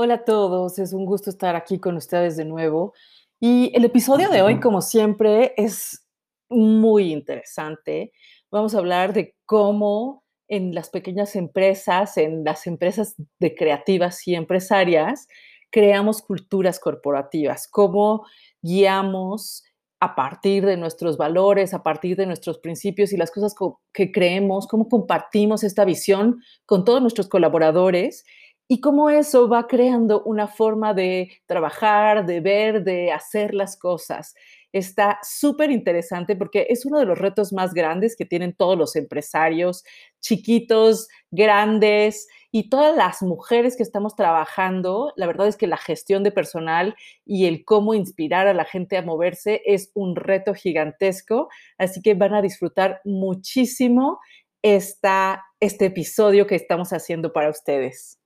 Hola 0.00 0.14
a 0.14 0.24
todos, 0.24 0.78
es 0.78 0.92
un 0.92 1.06
gusto 1.06 1.28
estar 1.28 1.56
aquí 1.56 1.80
con 1.80 1.96
ustedes 1.96 2.36
de 2.36 2.44
nuevo. 2.44 2.94
Y 3.40 3.72
el 3.74 3.84
episodio 3.84 4.28
de 4.28 4.42
hoy, 4.42 4.60
como 4.60 4.80
siempre, 4.80 5.54
es 5.56 6.06
muy 6.48 7.12
interesante. 7.12 8.12
Vamos 8.48 8.76
a 8.76 8.78
hablar 8.78 9.12
de 9.12 9.34
cómo 9.44 10.22
en 10.46 10.72
las 10.72 10.90
pequeñas 10.90 11.34
empresas, 11.34 12.16
en 12.16 12.44
las 12.44 12.68
empresas 12.68 13.16
de 13.40 13.56
creativas 13.56 14.24
y 14.28 14.36
empresarias, 14.36 15.26
creamos 15.68 16.22
culturas 16.22 16.78
corporativas, 16.78 17.66
cómo 17.68 18.24
guiamos 18.62 19.64
a 19.98 20.14
partir 20.14 20.64
de 20.64 20.76
nuestros 20.76 21.16
valores, 21.16 21.74
a 21.74 21.82
partir 21.82 22.16
de 22.16 22.26
nuestros 22.26 22.58
principios 22.60 23.12
y 23.12 23.16
las 23.16 23.32
cosas 23.32 23.52
que 23.92 24.12
creemos, 24.12 24.68
cómo 24.68 24.88
compartimos 24.88 25.64
esta 25.64 25.84
visión 25.84 26.40
con 26.66 26.84
todos 26.84 27.02
nuestros 27.02 27.28
colaboradores 27.28 28.24
y 28.68 28.80
cómo 28.80 29.08
eso 29.08 29.48
va 29.48 29.66
creando 29.66 30.22
una 30.24 30.46
forma 30.46 30.92
de 30.92 31.30
trabajar, 31.46 32.26
de 32.26 32.40
ver, 32.40 32.84
de 32.84 33.10
hacer 33.12 33.54
las 33.54 33.78
cosas. 33.78 34.34
Está 34.72 35.18
súper 35.22 35.70
interesante 35.70 36.36
porque 36.36 36.66
es 36.68 36.84
uno 36.84 36.98
de 36.98 37.06
los 37.06 37.18
retos 37.18 37.54
más 37.54 37.72
grandes 37.72 38.14
que 38.14 38.26
tienen 38.26 38.54
todos 38.54 38.76
los 38.76 38.94
empresarios, 38.96 39.84
chiquitos, 40.20 41.08
grandes 41.30 42.28
y 42.52 42.68
todas 42.68 42.94
las 42.94 43.22
mujeres 43.22 43.74
que 43.74 43.82
estamos 43.82 44.14
trabajando. 44.14 45.14
La 45.16 45.26
verdad 45.26 45.48
es 45.48 45.56
que 45.56 45.66
la 45.66 45.78
gestión 45.78 46.22
de 46.22 46.32
personal 46.32 46.94
y 47.24 47.46
el 47.46 47.64
cómo 47.64 47.94
inspirar 47.94 48.46
a 48.46 48.52
la 48.52 48.66
gente 48.66 48.98
a 48.98 49.02
moverse 49.02 49.62
es 49.64 49.90
un 49.94 50.14
reto 50.14 50.52
gigantesco. 50.52 51.48
Así 51.78 52.02
que 52.02 52.12
van 52.12 52.34
a 52.34 52.42
disfrutar 52.42 53.00
muchísimo 53.06 54.20
esta, 54.60 55.44
este 55.60 55.86
episodio 55.86 56.46
que 56.46 56.56
estamos 56.56 56.92
haciendo 56.92 57.32
para 57.32 57.48
ustedes. 57.48 58.17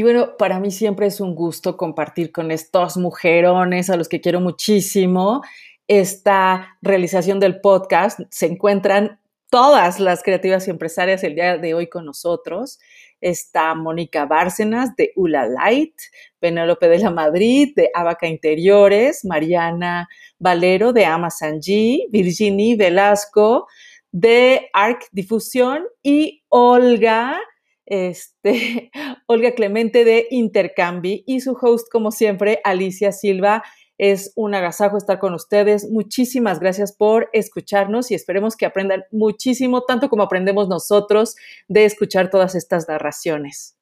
Y 0.00 0.02
bueno, 0.02 0.38
para 0.38 0.58
mí 0.60 0.70
siempre 0.70 1.08
es 1.08 1.20
un 1.20 1.34
gusto 1.34 1.76
compartir 1.76 2.32
con 2.32 2.50
estos 2.50 2.96
mujerones 2.96 3.90
a 3.90 3.98
los 3.98 4.08
que 4.08 4.22
quiero 4.22 4.40
muchísimo 4.40 5.42
esta 5.86 6.78
realización 6.80 7.38
del 7.38 7.60
podcast. 7.60 8.18
Se 8.30 8.46
encuentran 8.46 9.20
todas 9.50 10.00
las 10.00 10.22
creativas 10.22 10.66
y 10.66 10.70
empresarias 10.70 11.22
el 11.22 11.34
día 11.34 11.58
de 11.58 11.74
hoy 11.74 11.90
con 11.90 12.06
nosotros. 12.06 12.78
Está 13.20 13.74
Mónica 13.74 14.24
Bárcenas 14.24 14.96
de 14.96 15.12
Ula 15.16 15.46
Light, 15.46 15.92
Penélope 16.38 16.88
de 16.88 17.00
la 17.00 17.10
Madrid 17.10 17.74
de 17.76 17.90
Abaca 17.92 18.26
Interiores, 18.26 19.22
Mariana 19.26 20.08
Valero 20.38 20.94
de 20.94 21.04
Amasanji, 21.04 22.06
Virginie 22.10 22.74
Velasco 22.74 23.66
de 24.12 24.70
Arc 24.72 25.08
Difusión 25.12 25.84
y 26.02 26.42
Olga, 26.48 27.38
este, 27.90 28.90
Olga 29.26 29.52
Clemente 29.52 30.06
de 30.06 30.26
Intercambi 30.30 31.24
y 31.26 31.40
su 31.40 31.52
host, 31.60 31.88
como 31.92 32.10
siempre, 32.12 32.60
Alicia 32.64 33.12
Silva. 33.12 33.62
Es 33.98 34.32
un 34.34 34.54
agasajo 34.54 34.96
estar 34.96 35.18
con 35.18 35.34
ustedes. 35.34 35.90
Muchísimas 35.90 36.58
gracias 36.58 36.96
por 36.96 37.28
escucharnos 37.34 38.10
y 38.10 38.14
esperemos 38.14 38.56
que 38.56 38.64
aprendan 38.64 39.04
muchísimo, 39.10 39.82
tanto 39.82 40.08
como 40.08 40.22
aprendemos 40.22 40.68
nosotros 40.68 41.36
de 41.68 41.84
escuchar 41.84 42.30
todas 42.30 42.54
estas 42.54 42.88
narraciones. 42.88 43.76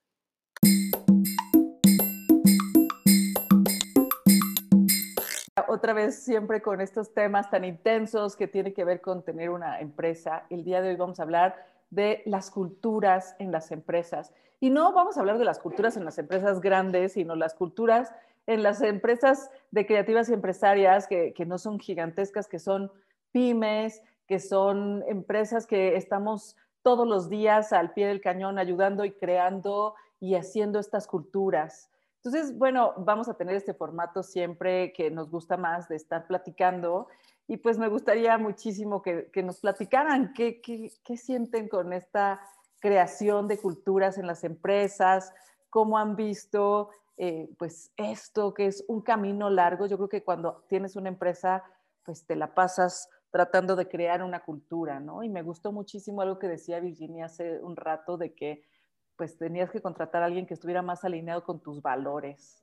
otra 5.70 5.92
vez 5.92 6.24
siempre 6.24 6.60
con 6.60 6.80
estos 6.80 7.14
temas 7.14 7.50
tan 7.50 7.64
intensos 7.64 8.34
que 8.34 8.48
tienen 8.48 8.74
que 8.74 8.84
ver 8.84 9.00
con 9.00 9.22
tener 9.22 9.50
una 9.50 9.78
empresa. 9.80 10.44
El 10.50 10.64
día 10.64 10.80
de 10.80 10.88
hoy 10.88 10.96
vamos 10.96 11.20
a 11.20 11.22
hablar 11.22 11.54
de 11.90 12.22
las 12.26 12.50
culturas 12.50 13.34
en 13.38 13.52
las 13.52 13.70
empresas. 13.70 14.32
Y 14.60 14.70
no 14.70 14.92
vamos 14.92 15.16
a 15.16 15.20
hablar 15.20 15.38
de 15.38 15.44
las 15.44 15.58
culturas 15.58 15.96
en 15.96 16.04
las 16.04 16.18
empresas 16.18 16.60
grandes, 16.60 17.12
sino 17.12 17.36
las 17.36 17.54
culturas 17.54 18.12
en 18.46 18.62
las 18.62 18.80
empresas 18.82 19.50
de 19.70 19.86
creativas 19.86 20.28
y 20.28 20.34
empresarias 20.34 21.06
que, 21.06 21.32
que 21.34 21.46
no 21.46 21.58
son 21.58 21.78
gigantescas, 21.78 22.48
que 22.48 22.58
son 22.58 22.90
pymes, 23.30 24.02
que 24.26 24.40
son 24.40 25.04
empresas 25.06 25.66
que 25.66 25.96
estamos 25.96 26.56
todos 26.82 27.06
los 27.06 27.28
días 27.28 27.72
al 27.72 27.92
pie 27.92 28.06
del 28.06 28.20
cañón 28.20 28.58
ayudando 28.58 29.04
y 29.04 29.12
creando 29.12 29.94
y 30.20 30.34
haciendo 30.34 30.78
estas 30.78 31.06
culturas. 31.06 31.90
Entonces, 32.16 32.56
bueno, 32.58 32.94
vamos 32.96 33.28
a 33.28 33.34
tener 33.34 33.54
este 33.54 33.74
formato 33.74 34.22
siempre 34.22 34.92
que 34.92 35.10
nos 35.10 35.30
gusta 35.30 35.56
más 35.56 35.88
de 35.88 35.96
estar 35.96 36.26
platicando 36.26 37.08
y 37.48 37.56
pues 37.56 37.78
me 37.78 37.88
gustaría 37.88 38.36
muchísimo 38.36 39.00
que, 39.00 39.30
nos 39.42 39.60
platicaran 39.60 40.34
qué, 40.34 40.60
sienten 41.16 41.68
con 41.68 41.94
esta 41.94 42.40
creación 42.78 43.48
de 43.48 43.58
culturas 43.58 44.18
en 44.18 44.26
las 44.26 44.44
empresas, 44.44 45.32
cómo 45.70 45.96
han 45.96 46.14
visto 46.14 46.90
eh, 47.16 47.48
pues 47.58 47.90
esto 47.96 48.52
que 48.52 48.66
es 48.66 48.84
un 48.86 49.00
camino 49.00 49.48
largo. 49.48 49.86
Yo 49.86 49.96
creo 49.96 50.10
que 50.10 50.22
cuando 50.22 50.62
tienes 50.68 50.94
una 50.94 51.08
empresa, 51.08 51.64
pues 52.04 52.26
te 52.26 52.36
la 52.36 52.54
pasas 52.54 53.08
tratando 53.30 53.76
de 53.76 53.88
crear 53.88 54.22
una 54.22 54.40
cultura, 54.40 55.00
¿no? 55.00 55.22
Y 55.22 55.30
me 55.30 55.42
gustó 55.42 55.72
muchísimo 55.72 56.20
algo 56.20 56.38
que 56.38 56.48
decía 56.48 56.80
Virginia 56.80 57.26
hace 57.26 57.60
un 57.60 57.76
rato 57.76 58.18
de 58.18 58.34
que 58.34 58.62
pues 59.16 59.38
tenías 59.38 59.70
que 59.70 59.80
contratar 59.80 60.22
a 60.22 60.26
alguien 60.26 60.46
que 60.46 60.54
estuviera 60.54 60.82
más 60.82 61.02
alineado 61.02 61.44
con 61.44 61.60
tus 61.60 61.80
valores. 61.80 62.62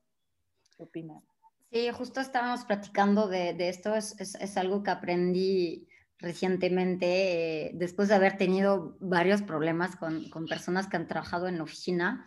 ¿Qué 0.77 0.83
opinas? 0.83 1.34
Sí, 1.75 1.89
justo 1.91 2.21
estábamos 2.21 2.63
platicando 2.63 3.27
de, 3.27 3.53
esto, 3.67 3.95
es, 3.95 4.15
es, 4.17 4.55
algo 4.55 4.81
que 4.81 4.91
aprendí 4.91 5.89
recientemente, 6.19 7.65
eh, 7.65 7.71
después 7.73 8.07
de 8.07 8.15
haber 8.15 8.37
tenido 8.37 8.95
varios 9.01 9.41
problemas 9.41 9.97
con, 9.97 10.29
con, 10.29 10.45
personas 10.45 10.87
que 10.87 10.95
han 10.95 11.09
trabajado 11.09 11.49
en 11.49 11.57
la 11.57 11.63
oficina, 11.63 12.23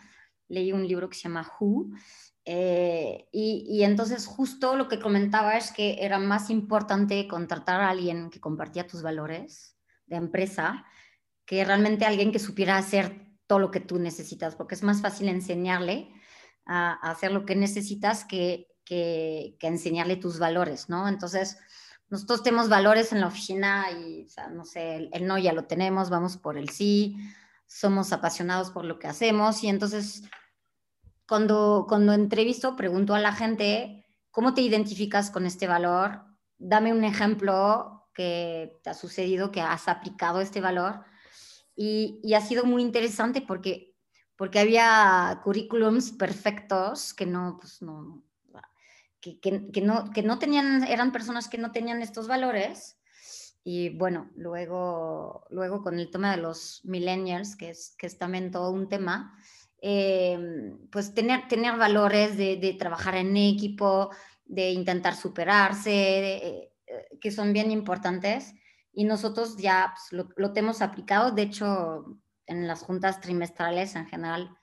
leí 0.49 0.71
un 0.75 0.87
libro 0.87 1.09
que 1.09 1.17
se 1.17 1.23
llama 1.23 1.51
Who, 1.59 1.93
eh, 2.45 3.27
y, 3.33 3.65
y, 3.71 3.85
entonces 3.85 4.27
justo 4.27 4.77
lo 4.77 4.87
que 4.87 5.01
comentaba 5.01 5.57
es 5.57 5.73
que 5.73 5.97
era 6.05 6.19
más 6.19 6.51
importante 6.51 7.27
contratar 7.27 7.81
a 7.81 7.89
alguien 7.89 8.29
que 8.29 8.41
compartía 8.41 8.87
tus 8.87 9.01
valores 9.01 9.79
de 10.05 10.17
empresa 10.17 10.85
que 11.47 11.65
realmente 11.65 12.05
alguien 12.05 12.33
que 12.33 12.39
supiera 12.39 12.77
hacer 12.77 13.31
todo 13.47 13.61
lo 13.61 13.71
que 13.71 13.81
tú 13.81 13.99
necesitas, 13.99 14.57
porque 14.57 14.75
es 14.75 14.83
más 14.83 15.01
fácil 15.01 15.31
enseñarle 15.31 16.13
a, 16.67 16.93
hacer 17.11 17.33
lo 17.33 17.47
que 17.47 17.57
necesitas 17.57 18.27
que, 18.27 18.67
que, 18.89 19.59
enseñarle 19.61 20.17
tus 20.17 20.39
valores, 20.39 20.89
¿no? 20.89 21.09
Entonces, 21.09 21.59
nosotros 22.09 22.43
tenemos 22.43 22.71
valores 22.71 23.13
en 23.13 23.21
la 23.21 23.27
oficina 23.27 23.91
y, 23.93 24.25
o 24.25 24.29
sea, 24.31 24.49
no 24.49 24.65
sé, 24.65 25.11
el, 25.13 25.27
no 25.27 25.37
ya 25.37 25.53
lo 25.53 25.67
tenemos, 25.67 26.09
vamos 26.09 26.39
por 26.39 26.57
el 26.57 26.71
sí, 26.71 27.17
somos 27.67 28.13
apasionados 28.15 28.71
por 28.71 28.87
lo 28.87 28.99
que 28.99 29.07
hacemos 29.07 29.63
y 29.63 29.69
entonces, 29.69 30.23
cuando, 31.27 31.85
cuando 31.87 32.15
entrevisto, 32.15 32.77
pregunto 32.77 33.15
a 33.15 33.21
la 33.21 33.33
gente, 33.33 34.07
¿cómo 34.31 34.55
te 34.55 34.63
identificas 34.63 35.31
con 35.31 35.45
este 35.45 35.67
valor? 35.67 36.23
Dame 36.57 36.95
un 36.95 37.05
ejemplo 37.05 38.09
que 38.15 38.81
te 38.83 38.89
ha 38.89 38.95
sucedido, 38.95 39.53
que 39.53 39.61
has 39.61 39.87
aplicado 39.87 40.41
este 40.41 40.63
valor 40.63 41.05
y, 41.77 42.33
ha 42.35 42.41
sido 42.41 42.65
muy 42.65 42.83
interesante 42.83 43.43
porque, 43.43 43.95
porque 44.35 44.59
había 44.59 45.43
currículums 45.45 46.13
perfectos 46.13 47.13
que 47.13 47.27
no, 47.27 47.59
pues 47.61 47.83
no, 47.83 48.25
que, 49.21 49.41
que, 49.41 49.81
no, 49.81 50.11
que 50.11 50.23
no 50.23 50.39
tenían, 50.39 50.85
eran 50.85 51.13
personas 51.13 51.49
que 51.49 51.59
no 51.59 51.73
tenían 51.73 52.03
estos 52.03 52.29
valores. 52.29 52.99
Y 53.65 53.91
bueno, 53.91 54.31
luego, 54.37 55.45
luego 55.51 55.83
con 55.83 55.99
el 55.99 56.11
tema 56.11 56.31
de 56.31 56.43
los 56.43 56.81
millennials, 56.85 57.57
que 57.57 57.71
es, 57.71 57.95
que 57.99 58.07
es 58.07 58.19
también 58.19 58.51
todo 58.51 58.71
un 58.71 58.89
tema, 58.89 59.37
eh, 59.83 60.39
pues 60.91 61.15
tener, 61.15 61.49
tener 61.49 61.77
valores 61.77 62.37
de, 62.37 62.57
de, 62.57 62.75
trabajar 62.75 63.15
en 63.17 63.37
equipo, 63.37 64.11
de 64.45 64.71
intentar 64.71 65.15
superarse, 65.15 65.93
eh, 66.37 66.73
que 67.21 67.31
son 67.31 67.53
bien 67.53 67.71
importantes 67.71 68.55
y 68.99 69.05
nosotros 69.05 69.57
ya 69.57 69.95
pues, 69.95 70.27
lo, 70.37 70.53
tenemos 70.53 70.83
aplicado. 70.83 71.31
De 71.31 71.43
hecho, 71.43 72.19
en 72.47 72.67
las 72.67 72.83
juntas 72.83 73.21
trimestrales 73.21 73.95
en 73.95 74.07
general 74.07 74.57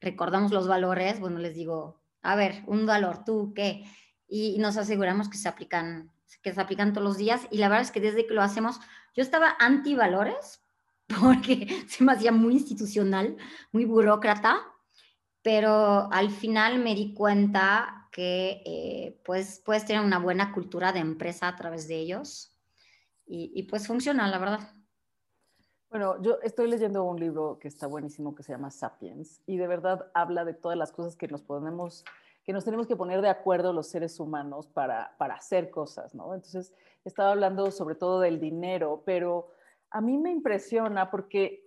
recordamos 0.00 0.50
los 0.50 0.66
valores. 0.66 1.20
Bueno, 1.20 1.38
les 1.38 1.54
digo, 1.54 2.00
a 2.22 2.34
ver, 2.34 2.62
un 2.66 2.86
valor, 2.86 3.22
tú 3.26 3.52
qué. 3.54 3.84
Y, 4.34 4.56
nos 4.58 4.78
aseguramos 4.78 5.28
que 5.28 5.36
se 5.36 5.46
aplican 5.46 6.10
que 6.42 6.54
se 6.54 6.60
aplican 6.60 6.94
todos 6.94 7.06
los 7.06 7.18
días 7.18 7.46
y 7.50 7.58
la 7.58 7.68
verdad 7.68 7.82
es 7.82 7.90
que 7.90 8.00
desde 8.00 8.26
que 8.26 8.32
lo 8.32 8.40
hacemos, 8.40 8.80
yo 9.14 9.22
estaba 9.22 9.54
anti 9.58 9.94
valores 9.94 10.64
porque 11.20 11.84
se 11.86 12.02
me 12.02 12.12
hacía 12.12 12.32
muy 12.32 12.54
institucional, 12.54 13.36
muy 13.72 13.84
burócrata, 13.84 14.60
pero 15.42 16.10
al 16.10 16.30
final 16.30 16.78
me 16.78 16.94
di 16.94 17.12
cuenta 17.12 18.08
que 18.10 18.62
eh, 18.64 19.20
pues 19.22 19.60
puedes 19.62 19.84
tener 19.84 20.02
una 20.02 20.18
buena 20.18 20.52
cultura 20.52 20.92
de 20.92 21.00
empresa 21.00 21.48
a 21.48 21.56
través 21.56 21.86
de 21.86 21.96
ellos 21.96 22.48
y, 23.26 23.62
pues 23.64 23.86
funciona, 23.86 24.28
la 24.28 24.38
verdad. 24.38 24.60
Bueno, 25.90 26.20
yo 26.22 26.38
estoy 26.42 26.68
leyendo 26.68 27.04
un 27.04 27.20
libro 27.20 27.58
que 27.58 27.68
está 27.68 27.86
buenísimo 27.86 28.34
que 28.34 28.42
se 28.42 28.52
llama 28.52 28.70
Sapiens 28.70 29.42
y 29.46 29.58
de 29.58 29.66
verdad 29.66 30.10
habla 30.14 30.44
de 30.44 30.54
todas 30.54 30.78
las 30.78 30.90
cosas 30.90 31.16
que 31.16 31.28
nos 31.28 31.42
ponemos, 31.42 32.04
que 32.44 32.52
nos 32.52 32.64
tenemos 32.64 32.86
que 32.86 32.96
poner 32.96 33.20
de 33.20 33.28
acuerdo 33.28 33.72
los 33.72 33.88
seres 33.88 34.18
humanos 34.18 34.66
para, 34.68 35.14
para 35.18 35.34
hacer 35.34 35.70
cosas, 35.70 36.14
¿no? 36.14 36.34
Entonces, 36.34 36.72
estaba 37.04 37.30
hablando 37.30 37.70
sobre 37.70 37.94
todo 37.94 38.20
del 38.20 38.40
dinero, 38.40 39.02
pero 39.04 39.48
a 39.90 40.00
mí 40.00 40.18
me 40.18 40.30
impresiona 40.30 41.10
porque 41.10 41.64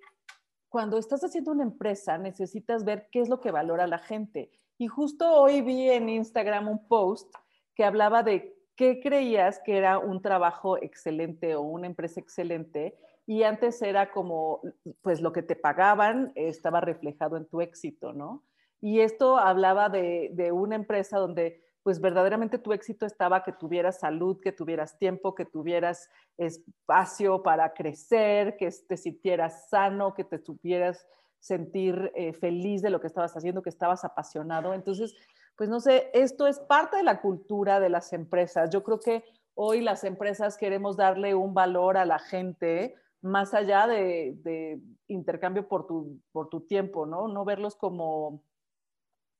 cuando 0.70 0.98
estás 0.98 1.24
haciendo 1.24 1.52
una 1.52 1.64
empresa 1.64 2.18
necesitas 2.18 2.84
ver 2.84 3.08
qué 3.12 3.22
es 3.22 3.30
lo 3.30 3.40
que 3.40 3.52
valora 3.52 3.88
la 3.88 4.00
gente. 4.00 4.52
Y 4.78 4.88
justo 4.88 5.32
hoy 5.40 5.62
vi 5.62 5.90
en 5.90 6.10
Instagram 6.10 6.68
un 6.68 6.88
post 6.88 7.34
que 7.76 7.86
hablaba 7.86 8.24
de 8.24 8.58
qué 8.76 9.00
creías 9.00 9.62
que 9.64 9.78
era 9.78 10.00
un 10.00 10.22
trabajo 10.22 10.78
excelente 10.78 11.56
o 11.56 11.62
una 11.62 11.88
empresa 11.88 12.20
excelente 12.20 12.98
y 13.26 13.44
antes 13.44 13.82
era 13.82 14.12
como, 14.12 14.62
pues 15.02 15.22
lo 15.22 15.32
que 15.32 15.44
te 15.44 15.56
pagaban 15.56 16.32
estaba 16.36 16.82
reflejado 16.82 17.38
en 17.38 17.46
tu 17.46 17.62
éxito, 17.62 18.14
¿no? 18.14 18.44
Y 18.86 19.00
esto 19.00 19.40
hablaba 19.40 19.90
de, 19.90 20.30
de 20.34 20.52
una 20.52 20.76
empresa 20.76 21.18
donde 21.18 21.60
pues 21.82 22.00
verdaderamente 22.00 22.60
tu 22.60 22.72
éxito 22.72 23.08
estaba 23.08 23.44
que 23.44 23.52
tuvieras 23.52 24.00
salud, 24.00 24.40
que 24.40 24.52
tuvieras 24.52 25.00
tiempo, 25.00 25.34
que 25.34 25.44
tuvieras 25.44 26.08
espacio 26.38 27.42
para 27.42 27.74
crecer, 27.74 28.58
que 28.58 28.70
te 28.88 28.96
sintieras 28.96 29.70
sano, 29.70 30.14
que 30.14 30.24
te 30.24 30.38
supieras 30.38 31.04
sentir 31.40 32.12
eh, 32.14 32.34
feliz 32.34 32.84
de 32.84 32.92
lo 32.92 33.00
que 33.00 33.08
estabas 33.08 33.36
haciendo, 33.36 33.64
que 33.64 33.72
estabas 33.72 34.06
apasionado. 34.06 34.76
Entonces, 34.76 35.16
pues 35.56 35.68
no 35.68 35.80
sé, 35.80 36.12
esto 36.14 36.46
es 36.46 36.60
parte 36.60 36.98
de 36.98 37.04
la 37.04 37.22
cultura 37.22 37.80
de 37.80 37.90
las 37.90 38.14
empresas. 38.14 38.70
Yo 38.70 38.84
creo 38.84 39.00
que 39.00 39.24
hoy 39.56 39.82
las 39.82 40.04
empresas 40.04 40.58
queremos 40.58 40.96
darle 40.96 41.34
un 41.34 41.56
valor 41.56 41.98
a 41.98 42.06
la 42.06 42.20
gente 42.20 42.94
más 43.24 43.56
allá 43.56 43.88
de, 43.88 44.80
intercambio 45.08 45.68
por 45.68 45.88
tu, 45.88 46.20
por 46.32 46.50
tu 46.50 46.62
tiempo, 46.62 47.08
¿no? 47.08 47.28
No 47.28 47.46
verlos 47.46 47.76
como, 47.76 48.44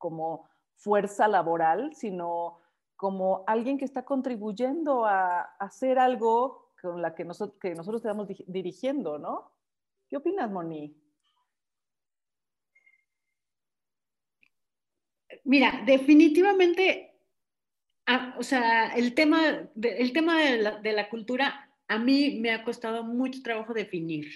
como 0.06 0.48
fuerza 0.76 1.28
laboral, 1.28 1.96
sino 1.96 2.60
como 2.96 3.44
alguien 3.48 3.80
que 3.80 3.86
está 3.86 4.06
contribuyendo 4.06 5.04
a, 5.04 5.42
hacer 5.58 5.98
algo 5.98 6.74
con 6.80 7.02
la 7.02 7.16
que 7.16 7.26
nosotros, 7.26 7.96
estamos 7.96 8.28
dirigiendo, 8.46 9.18
¿no? 9.18 9.52
¿Qué 10.08 10.18
opinas, 10.18 10.52
Moni? 10.52 10.96
Mira, 15.44 15.82
definitivamente, 15.88 17.16
ah, 18.06 18.36
o 18.38 18.44
sea, 18.44 18.96
el 18.96 19.16
tema, 19.16 19.68
de, 19.74 19.90
el 19.98 20.14
tema 20.14 20.40
de 20.40 20.94
la, 20.94 21.10
cultura 21.10 21.72
a 21.88 21.98
mí 21.98 22.38
me 22.40 22.52
ha 22.52 22.64
costado 22.64 23.04
mucho 23.04 23.42
trabajo 23.42 23.74
definir. 23.74 24.28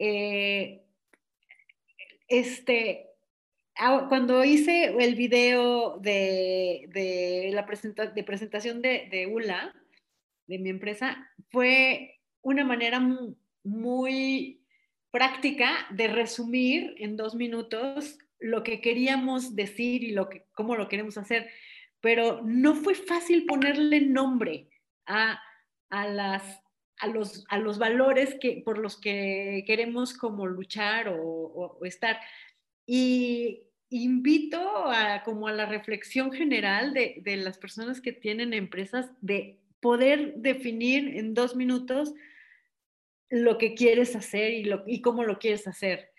Eh, 0.00 0.82
este, 2.26 3.05
cuando 4.08 4.44
hice 4.44 4.94
el 4.98 5.14
video 5.14 5.98
de, 5.98 7.50
la 7.52 7.66
de 8.14 8.24
presentación 8.24 8.80
de, 8.80 9.30
ULA, 9.30 9.74
de 10.46 10.58
mi 10.58 10.70
empresa, 10.70 11.30
fue 11.50 12.20
una 12.40 12.64
manera 12.64 13.00
muy 13.62 14.62
práctica 15.10 15.86
de 15.90 16.08
resumir 16.08 16.94
en 16.98 17.16
dos 17.16 17.34
minutos 17.34 18.18
lo 18.38 18.62
que 18.62 18.80
queríamos 18.80 19.56
decir 19.56 20.04
y 20.04 20.12
lo 20.12 20.28
que, 20.28 20.46
cómo 20.52 20.76
lo 20.76 20.88
queremos 20.88 21.18
hacer. 21.18 21.48
Pero 22.00 22.42
no 22.44 22.74
fue 22.74 22.94
fácil 22.94 23.46
ponerle 23.46 24.00
nombre 24.00 24.68
a, 25.06 25.40
las, 25.90 26.62
a, 26.98 27.06
los, 27.08 27.44
a 27.48 27.58
los 27.58 27.78
valores 27.78 28.36
que, 28.40 28.62
por 28.64 28.78
los 28.78 28.98
que 28.98 29.64
queremos 29.66 30.14
como 30.14 30.46
luchar 30.46 31.08
o, 31.08 31.20
o 31.20 31.84
estar. 31.84 32.20
Y 32.86 33.65
invito 33.90 34.58
a 34.86 35.22
como 35.22 35.48
a 35.48 35.52
la 35.52 35.66
reflexión 35.66 36.32
general 36.32 36.92
de, 36.92 37.36
las 37.36 37.58
personas 37.58 38.00
que 38.00 38.12
tienen 38.12 38.52
empresas 38.52 39.10
de 39.20 39.58
poder 39.80 40.34
definir 40.36 41.16
en 41.16 41.34
dos 41.34 41.54
minutos 41.54 42.12
lo 43.28 43.58
que 43.58 43.74
quieres 43.74 44.16
hacer 44.16 44.52
y, 44.52 44.64
lo, 44.64 44.84
y 44.86 45.00
cómo 45.00 45.24
lo 45.24 45.38
quieres 45.38 45.66
hacer. 45.66 46.10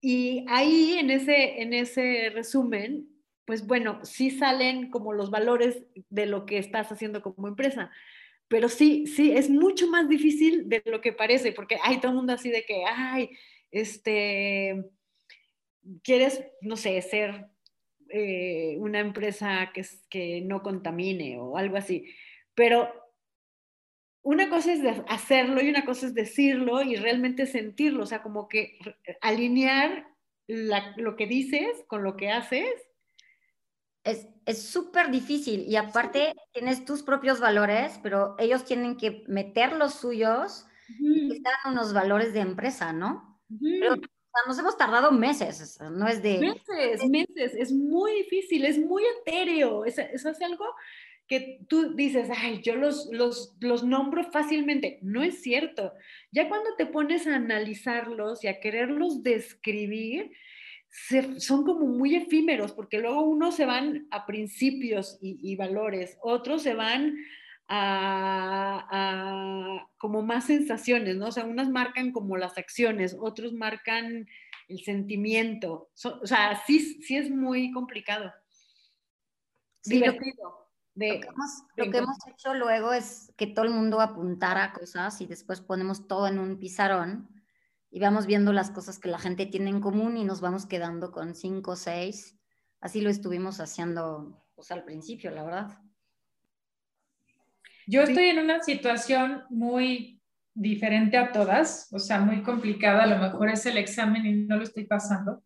Y 0.00 0.44
ahí 0.48 0.96
en 0.98 1.10
ese, 1.10 1.60
en 1.60 1.74
ese 1.74 2.30
resumen, 2.30 3.08
pues 3.44 3.66
bueno, 3.66 4.00
sí 4.04 4.30
salen 4.30 4.90
como 4.90 5.12
los 5.12 5.30
valores 5.30 5.82
de 6.08 6.26
lo 6.26 6.46
que 6.46 6.58
estás 6.58 6.90
haciendo 6.90 7.22
como 7.22 7.48
empresa. 7.48 7.90
Pero 8.48 8.68
sí, 8.68 9.06
sí, 9.06 9.32
es 9.32 9.50
mucho 9.50 9.88
más 9.88 10.08
difícil 10.08 10.68
de 10.68 10.82
lo 10.86 11.00
que 11.00 11.12
parece, 11.12 11.52
porque 11.52 11.78
hay 11.82 11.98
todo 11.98 12.12
el 12.12 12.16
mundo 12.16 12.32
así 12.32 12.50
de 12.50 12.64
que, 12.64 12.82
ay, 12.84 13.30
este, 13.70 14.90
quieres, 16.02 16.44
no 16.60 16.76
sé, 16.76 17.00
ser 17.02 17.46
eh, 18.08 18.76
una 18.78 19.00
empresa 19.00 19.70
que, 19.72 19.84
que 20.08 20.40
no 20.42 20.62
contamine 20.62 21.38
o 21.38 21.56
algo 21.56 21.76
así, 21.76 22.06
pero 22.54 22.92
una 24.22 24.50
cosa 24.50 24.72
es 24.72 24.80
hacerlo 25.08 25.62
y 25.62 25.70
una 25.70 25.84
cosa 25.84 26.06
es 26.06 26.14
decirlo 26.14 26.82
y 26.82 26.96
realmente 26.96 27.46
sentirlo, 27.46 28.02
o 28.02 28.06
sea, 28.06 28.22
como 28.22 28.48
que 28.48 28.78
alinear 29.20 30.06
lo 30.46 31.16
que 31.16 31.26
dices 31.26 31.84
con 31.86 32.02
lo 32.02 32.16
que 32.16 32.30
haces. 32.30 32.68
Es 34.04 34.62
súper 34.62 35.10
difícil 35.10 35.64
y 35.68 35.76
aparte 35.76 36.34
tienes 36.52 36.84
tus 36.84 37.02
propios 37.02 37.38
valores, 37.38 38.00
pero 38.02 38.34
ellos 38.38 38.64
tienen 38.64 38.96
que 38.96 39.24
meter 39.28 39.72
los 39.72 39.94
suyos 39.94 40.66
y 40.98 41.36
están 41.36 41.54
unos 41.66 41.92
valores 41.92 42.32
de 42.32 42.40
empresa, 42.40 42.92
¿no? 42.92 43.40
Nos 44.46 44.58
hemos 44.58 44.76
tardado 44.76 45.12
meses, 45.12 45.78
no 45.80 46.06
es 46.08 46.22
de... 46.22 46.38
Meses, 46.38 47.08
meses, 47.08 47.54
es 47.54 47.72
muy 47.72 48.12
difícil, 48.22 48.64
es 48.64 48.78
muy 48.78 49.02
etéreo, 49.18 49.84
eso, 49.84 50.02
es 50.02 50.42
algo 50.42 50.64
que 51.26 51.60
tú 51.68 51.94
dices, 51.94 52.28
ay, 52.36 52.60
yo 52.62 52.74
los, 52.74 53.08
los, 53.12 53.56
los 53.60 53.84
nombro 53.84 54.24
fácilmente. 54.32 54.98
No 55.00 55.22
es 55.22 55.42
cierto. 55.42 55.92
Ya 56.32 56.48
cuando 56.48 56.74
te 56.76 56.86
pones 56.86 57.28
a 57.28 57.36
analizarlos 57.36 58.42
y 58.42 58.48
a 58.48 58.58
quererlos 58.58 59.22
describir, 59.22 60.32
son 61.38 61.64
como 61.64 61.86
muy 61.86 62.16
efímeros, 62.16 62.72
porque 62.72 62.98
luego 62.98 63.22
unos 63.22 63.54
se 63.54 63.64
van 63.64 64.08
a 64.10 64.26
principios 64.26 65.18
y, 65.20 65.38
y 65.40 65.54
valores, 65.54 66.18
otros 66.20 66.62
se 66.62 66.74
van 66.74 67.16
a, 67.72 69.06
como 69.96 70.22
más 70.22 70.46
sensaciones, 70.46 71.16
¿no? 71.16 71.28
O 71.28 71.32
sea, 71.32 71.44
unas 71.44 71.70
marcan 71.70 72.10
como 72.12 72.36
las 72.36 72.58
acciones, 72.58 73.16
otros 73.18 73.52
marcan 73.52 74.26
el 74.68 74.80
sentimiento. 74.80 75.90
o 76.04 76.26
sea, 76.26 76.60
sí, 76.66 77.00
sí 77.02 77.16
es 77.16 77.30
muy 77.30 77.70
complicado. 77.70 78.32
Sí, 79.82 80.00
Lo, 80.00 80.12
que, 80.12 80.34
hemos, 80.94 81.62
lo 81.76 81.90
que 81.90 81.98
hemos 81.98 82.16
hecho 82.28 82.52
luego 82.54 82.92
es 82.92 83.32
que 83.36 83.46
todo 83.46 83.64
el 83.64 83.70
mundo 83.70 84.00
apuntara 84.00 84.72
cosas 84.72 85.20
y 85.20 85.26
después 85.26 85.60
ponemos 85.62 86.06
todo 86.06 86.26
en 86.28 86.38
un 86.38 86.58
pizarrón 86.58 87.30
y 87.90 87.98
vamos 88.00 88.26
viendo 88.26 88.52
las 88.52 88.70
cosas 88.70 88.98
que 88.98 89.08
la 89.08 89.18
gente 89.18 89.46
tiene 89.46 89.70
en 89.70 89.80
común 89.80 90.18
y 90.18 90.24
nos 90.24 90.42
vamos 90.42 90.66
quedando 90.66 91.12
con 91.12 91.34
cinco 91.34 91.70
o 91.72 91.76
seis. 91.76 92.36
Así 92.80 93.00
lo 93.00 93.08
estuvimos 93.10 93.60
haciendo 93.60 94.44
pues, 94.54 94.70
al 94.70 94.84
principio, 94.84 95.30
la 95.30 95.44
verdad. 95.44 95.89
Yo 97.90 98.02
estoy 98.02 98.26
en 98.26 98.38
una 98.38 98.62
situación 98.62 99.42
muy 99.50 100.20
diferente 100.54 101.16
a 101.16 101.32
todas, 101.32 101.88
o 101.92 101.98
sea, 101.98 102.20
muy 102.20 102.42
complicada, 102.42 103.02
a 103.02 103.06
lo 103.08 103.18
mejor 103.18 103.48
es 103.48 103.66
el 103.66 103.78
examen 103.78 104.24
y 104.26 104.32
no 104.46 104.56
lo 104.56 104.62
estoy 104.62 104.84
pasando. 104.84 105.42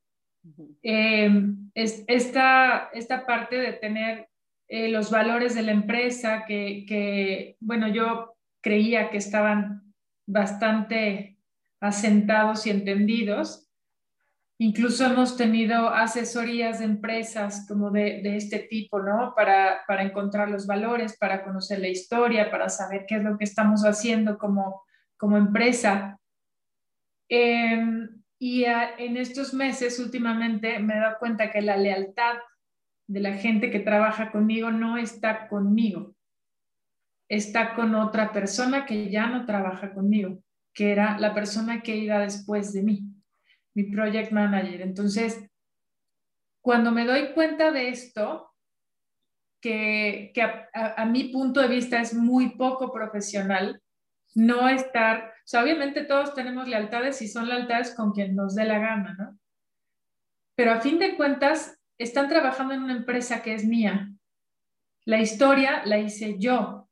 Eh, 0.82 1.30
es, 1.72 2.04
esta, 2.06 2.90
esta 2.92 3.24
parte 3.24 3.56
de 3.56 3.72
tener 3.72 4.28
eh, 4.68 4.90
los 4.90 5.10
valores 5.10 5.54
de 5.54 5.62
la 5.62 5.72
empresa 5.72 6.44
que, 6.46 6.84
que, 6.86 7.56
bueno, 7.60 7.88
yo 7.88 8.36
creía 8.60 9.08
que 9.08 9.16
estaban 9.16 9.94
bastante 10.26 11.38
asentados 11.80 12.66
y 12.66 12.70
entendidos, 12.70 13.63
Incluso 14.58 15.04
hemos 15.04 15.37
tenido 15.37 15.88
asesorías 15.88 16.78
de 16.78 16.84
empresas 16.84 17.66
como 17.66 17.90
de, 17.90 18.37
este 18.37 18.61
tipo, 18.61 19.02
¿no? 19.02 19.34
Para, 19.34 19.84
encontrar 20.00 20.49
los 20.49 20.66
valores, 20.66 21.16
para 21.18 21.42
conocer 21.42 21.80
la 21.80 21.88
historia, 21.88 22.52
para 22.52 22.68
saber 22.68 23.04
qué 23.08 23.16
es 23.16 23.25
lo 23.25 23.37
que 23.37 23.44
estamos 23.44 23.82
haciendo 23.82 24.38
como, 24.38 24.82
como 25.16 25.37
empresa. 25.37 26.20
Em, 27.28 28.23
y 28.38 28.64
en 28.64 29.16
estos 29.16 29.54
meses 29.54 29.99
últimamente 29.99 30.78
me 30.78 30.96
he 30.96 31.00
dado 31.00 31.18
cuenta 31.18 31.50
que 31.50 31.61
la 31.61 31.76
lealtad 31.76 32.37
de 33.08 33.20
la 33.20 33.34
gente 33.34 33.70
que 33.70 33.80
trabaja 33.80 34.30
conmigo 34.30 34.70
no 34.70 34.99
está 34.99 35.49
conmigo, 35.49 36.14
está 37.28 37.75
con 37.75 37.96
otra 37.96 38.32
persona 38.32 38.87
que 38.87 39.11
ya 39.11 39.26
no 39.26 39.46
trabaja 39.46 39.92
conmigo, 39.92 40.38
que 40.73 40.92
era 40.92 41.18
la 41.18 41.34
persona 41.34 41.82
que 41.82 41.96
iba 41.96 42.20
después 42.20 42.73
de 42.73 42.82
mí 42.82 43.13
mi 43.75 43.85
project 43.85 44.33
manager. 44.33 44.81
Entonces, 44.81 45.49
cuando 46.62 46.90
me 46.90 47.04
doy 47.04 47.33
cuenta 47.35 47.71
de 47.71 47.88
esto, 47.90 48.54
que, 49.61 50.33
a, 50.75 51.04
mi 51.07 51.25
punto 51.25 51.61
de 51.61 51.69
vista 51.69 52.00
es 52.00 52.12
muy 52.14 52.50
poco 52.57 52.93
profesional, 52.93 53.81
no 54.35 54.69
estar, 54.69 55.33
o 55.38 55.47
sea, 55.47 55.62
obviamente 55.62 56.04
todos 56.04 56.35
tenemos 56.35 56.69
lealtades 56.69 57.23
y 57.23 57.28
son 57.28 57.49
lealtades 57.49 57.95
con 57.95 58.12
quien 58.12 58.37
nos 58.37 58.54
dé 58.54 58.64
la 58.64 58.78
gana, 58.78 59.14
¿no? 59.19 59.38
Pero 60.54 60.73
a 60.73 60.81
fin 60.81 60.99
de 60.99 61.16
cuentas, 61.16 61.81
están 61.99 62.28
trabajando 62.28 62.75
en 62.75 62.83
una 62.83 62.97
empresa 62.97 63.43
que 63.43 63.54
es 63.54 63.64
mía. 63.64 64.11
La 65.04 65.21
historia 65.21 65.83
la 65.85 65.99
hice 65.99 66.38
yo. 66.38 66.83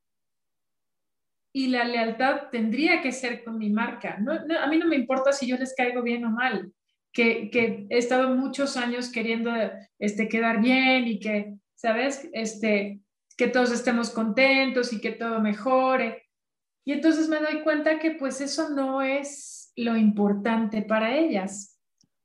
Y 1.53 1.69
la 1.69 1.85
lealtad 1.85 2.49
tendría 2.51 3.03
que 3.03 3.13
ser 3.13 3.45
con 3.45 3.59
mi 3.59 3.71
marca. 3.71 4.19
No, 4.19 4.33
a 4.33 4.67
mí 4.67 4.79
no 4.79 4.87
me 4.87 4.97
importa 4.97 5.33
si 5.33 5.47
yo 5.47 5.57
les 5.57 5.75
caigo 5.75 6.03
bien 6.03 6.25
o 6.25 6.31
mal, 6.31 6.73
que, 7.13 7.51
que, 7.51 7.87
he 7.91 7.99
estado 7.99 8.35
muchos 8.35 8.77
años 8.77 9.11
queriendo 9.11 9.51
este, 9.99 10.29
quedar 10.29 10.61
bien 10.63 11.07
y 11.07 11.21
que, 11.21 11.55
¿sabes? 11.75 12.29
Este, 12.33 13.01
que 13.37 13.49
todos 13.49 13.71
estemos 13.71 14.11
contentos 14.11 14.93
y 14.93 15.01
que 15.01 15.13
todo 15.13 15.41
mejore. 15.41 16.29
Y 16.85 16.93
entonces 16.93 17.29
me 17.29 17.39
doy 17.39 17.63
cuenta 17.63 17.99
que 17.99 18.13
pues 18.13 18.41
eso 18.41 18.71
no 18.71 19.03
es 19.03 19.73
lo 19.77 19.97
importante 19.97 20.83
para 20.83 21.17
ellas. 21.17 21.72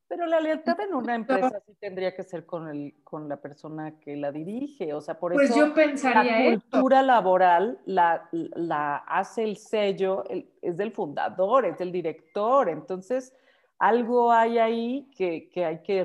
Pero 0.08 0.26
la 0.26 0.40
lealtad 0.40 0.80
en 0.80 0.94
una 0.94 1.14
empresa 1.14 1.60
sí 1.66 1.74
tendría 1.78 2.14
que 2.14 2.22
ser 2.22 2.46
con, 2.46 2.66
el, 2.68 2.94
con 3.04 3.28
la 3.28 3.36
persona 3.36 4.00
que 4.00 4.16
la 4.16 4.32
dirige, 4.32 4.94
o 4.94 5.02
sea, 5.02 5.18
por 5.18 5.34
pues 5.34 5.50
eso 5.50 5.66
yo 5.66 5.74
pensaría 5.74 6.40
la 6.40 6.50
cultura 6.52 7.02
laboral 7.02 7.78
la, 7.84 8.26
la, 8.32 8.96
hace 8.96 9.44
el 9.44 9.58
sello, 9.58 10.24
es 10.62 10.76
del 10.78 10.92
fundador, 10.92 11.66
es 11.66 11.76
del 11.76 11.92
director, 11.92 12.70
entonces 12.70 13.34
algo 13.78 14.32
hay 14.32 14.58
ahí 14.58 15.10
que, 15.14 15.50
que 15.50 15.66
hay 15.66 15.82
que 15.82 16.04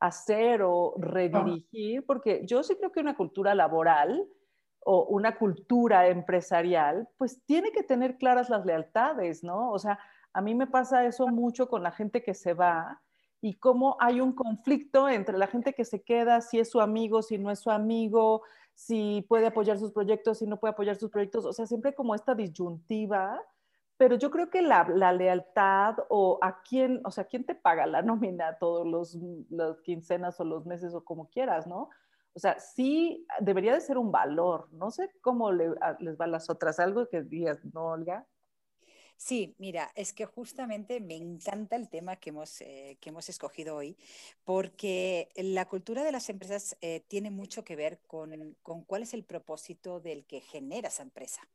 rehacer 0.00 0.62
o 0.62 0.94
redirigir, 0.96 2.04
porque 2.06 2.46
yo 2.46 2.62
sí 2.62 2.76
creo 2.76 2.92
que 2.92 3.00
una 3.00 3.16
cultura 3.16 3.54
laboral 3.54 4.26
o 4.88 5.04
una 5.04 5.36
cultura 5.36 6.06
empresarial, 6.08 7.08
pues 7.18 7.42
tiene 7.44 7.72
que 7.72 7.82
tener 7.82 8.16
claras 8.16 8.48
las 8.48 8.64
lealtades, 8.64 9.44
¿no? 9.44 9.70
O 9.70 9.78
sea, 9.78 9.98
a 10.36 10.42
mí 10.42 10.54
me 10.54 10.66
pasa 10.66 11.06
eso 11.06 11.26
mucho 11.28 11.66
con 11.66 11.82
la 11.82 11.92
gente 11.92 12.22
que 12.22 12.34
se 12.34 12.52
va 12.52 13.00
y 13.40 13.54
cómo 13.54 13.96
hay 14.00 14.20
un 14.20 14.34
conflicto 14.34 15.08
entre 15.08 15.38
la 15.38 15.46
gente 15.46 15.72
que 15.72 15.86
se 15.86 16.02
queda, 16.02 16.42
si 16.42 16.58
es 16.58 16.70
su 16.70 16.82
amigo, 16.82 17.22
si 17.22 17.38
no 17.38 17.50
es 17.50 17.60
su 17.60 17.70
amigo, 17.70 18.42
si 18.74 19.24
puede 19.30 19.46
apoyar 19.46 19.78
sus 19.78 19.92
proyectos, 19.92 20.40
si 20.40 20.46
no 20.46 20.60
puede 20.60 20.72
apoyar 20.72 20.96
sus 20.96 21.10
proyectos, 21.10 21.46
o 21.46 21.54
sea, 21.54 21.66
siempre 21.66 21.94
como 21.94 22.14
esta 22.14 22.34
disyuntiva, 22.34 23.40
pero 23.96 24.16
yo 24.16 24.30
creo 24.30 24.50
que 24.50 24.60
la, 24.60 24.84
lealtad 25.14 25.96
o 26.10 26.38
a 26.42 26.60
quién, 26.60 27.00
o 27.06 27.10
sea, 27.10 27.24
quién 27.24 27.46
te 27.46 27.54
paga 27.54 27.86
la 27.86 28.02
nómina 28.02 28.58
todos 28.58 28.86
los, 28.86 29.16
las 29.48 29.80
quincenas 29.80 30.38
o 30.38 30.44
los 30.44 30.66
meses 30.66 30.94
o 30.94 31.02
como 31.02 31.30
quieras, 31.30 31.66
¿no? 31.66 31.88
O 32.34 32.38
sea, 32.38 32.58
sí 32.58 33.26
debería 33.40 33.72
de 33.72 33.80
ser 33.80 33.96
un 33.96 34.12
valor. 34.12 34.68
No 34.70 34.90
sé 34.90 35.10
cómo 35.22 35.50
les 35.50 35.72
va 36.20 36.26
a 36.26 36.28
las 36.28 36.50
otras. 36.50 36.78
Algo 36.78 37.08
que 37.08 37.22
digas, 37.22 37.64
¿no, 37.72 37.86
Olga? 37.86 38.26
Sí, 39.18 39.54
mira, 39.58 39.90
es 39.94 40.12
que 40.12 40.26
justamente 40.26 41.00
me 41.00 41.16
encanta 41.16 41.76
el 41.76 41.88
tema 41.88 42.16
que 42.16 42.30
hemos, 42.30 42.60
eh, 42.60 42.98
que 43.00 43.08
hemos 43.08 43.28
escogido 43.30 43.76
hoy, 43.76 43.96
porque 44.44 45.30
la 45.36 45.66
cultura 45.66 46.04
de 46.04 46.12
las 46.12 46.28
empresas 46.28 46.76
eh, 46.82 47.00
tiene 47.08 47.30
mucho 47.30 47.64
que 47.64 47.76
ver 47.76 47.98
con, 48.06 48.56
con, 48.62 48.82
cuál 48.84 49.02
es 49.02 49.14
el 49.14 49.24
propósito 49.24 50.00
del 50.00 50.26
que 50.26 50.40
genera 50.40 50.88
esa 50.88 51.02
empresa. 51.02 51.48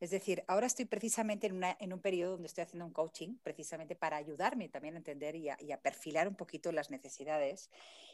Es 0.00 0.10
decir, 0.10 0.44
ahora 0.46 0.66
estoy 0.66 0.84
precisamente 0.84 1.46
en, 1.46 1.56
una, 1.56 1.76
en 1.80 1.92
un 1.92 2.00
periodo 2.00 2.32
donde 2.32 2.46
estoy 2.46 2.62
haciendo 2.62 2.86
un 2.86 2.92
coaching, 2.92 3.36
precisamente 3.42 3.96
para 3.96 4.16
ayudarme 4.16 4.68
también 4.68 4.94
a 4.94 4.98
entender 4.98 5.36
y 5.36 5.48
a, 5.48 5.80
perfilar 5.80 6.28
un 6.28 6.34
poquito 6.34 6.72
las 6.72 6.90
necesidades. 6.90 7.70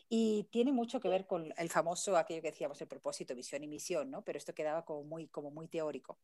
Y 0.08 0.48
tiene 0.50 0.72
mucho 0.72 1.00
que 1.00 1.08
ver 1.08 1.26
con 1.26 1.52
el 1.56 1.70
famoso, 1.70 2.16
aquello 2.16 2.42
que 2.42 2.50
decíamos, 2.50 2.80
el 2.80 2.88
propósito, 2.88 3.34
visión 3.34 3.62
y 3.64 3.68
misión, 3.68 4.10
¿no? 4.10 4.22
Pero 4.22 4.38
esto 4.38 4.54
quedaba 4.54 4.84
como 4.84 5.04
muy, 5.04 5.28
como 5.28 5.50
muy 5.50 5.68
teórico 5.68 6.18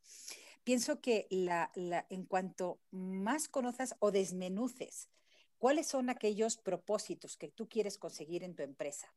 pienso 0.64 1.00
que 1.00 1.26
la, 1.30 1.70
en 2.10 2.26
cuanto 2.26 2.78
más 2.90 3.48
conozcas 3.48 3.96
o 4.00 4.10
desmenuces 4.10 5.08
cuáles 5.56 5.86
son 5.86 6.10
aquellos 6.10 6.56
propósitos 6.56 7.38
que 7.38 7.48
tú 7.48 7.68
quieres 7.68 7.96
conseguir 7.96 8.44
en 8.44 8.54
tu 8.54 8.62
empresa 8.62 9.12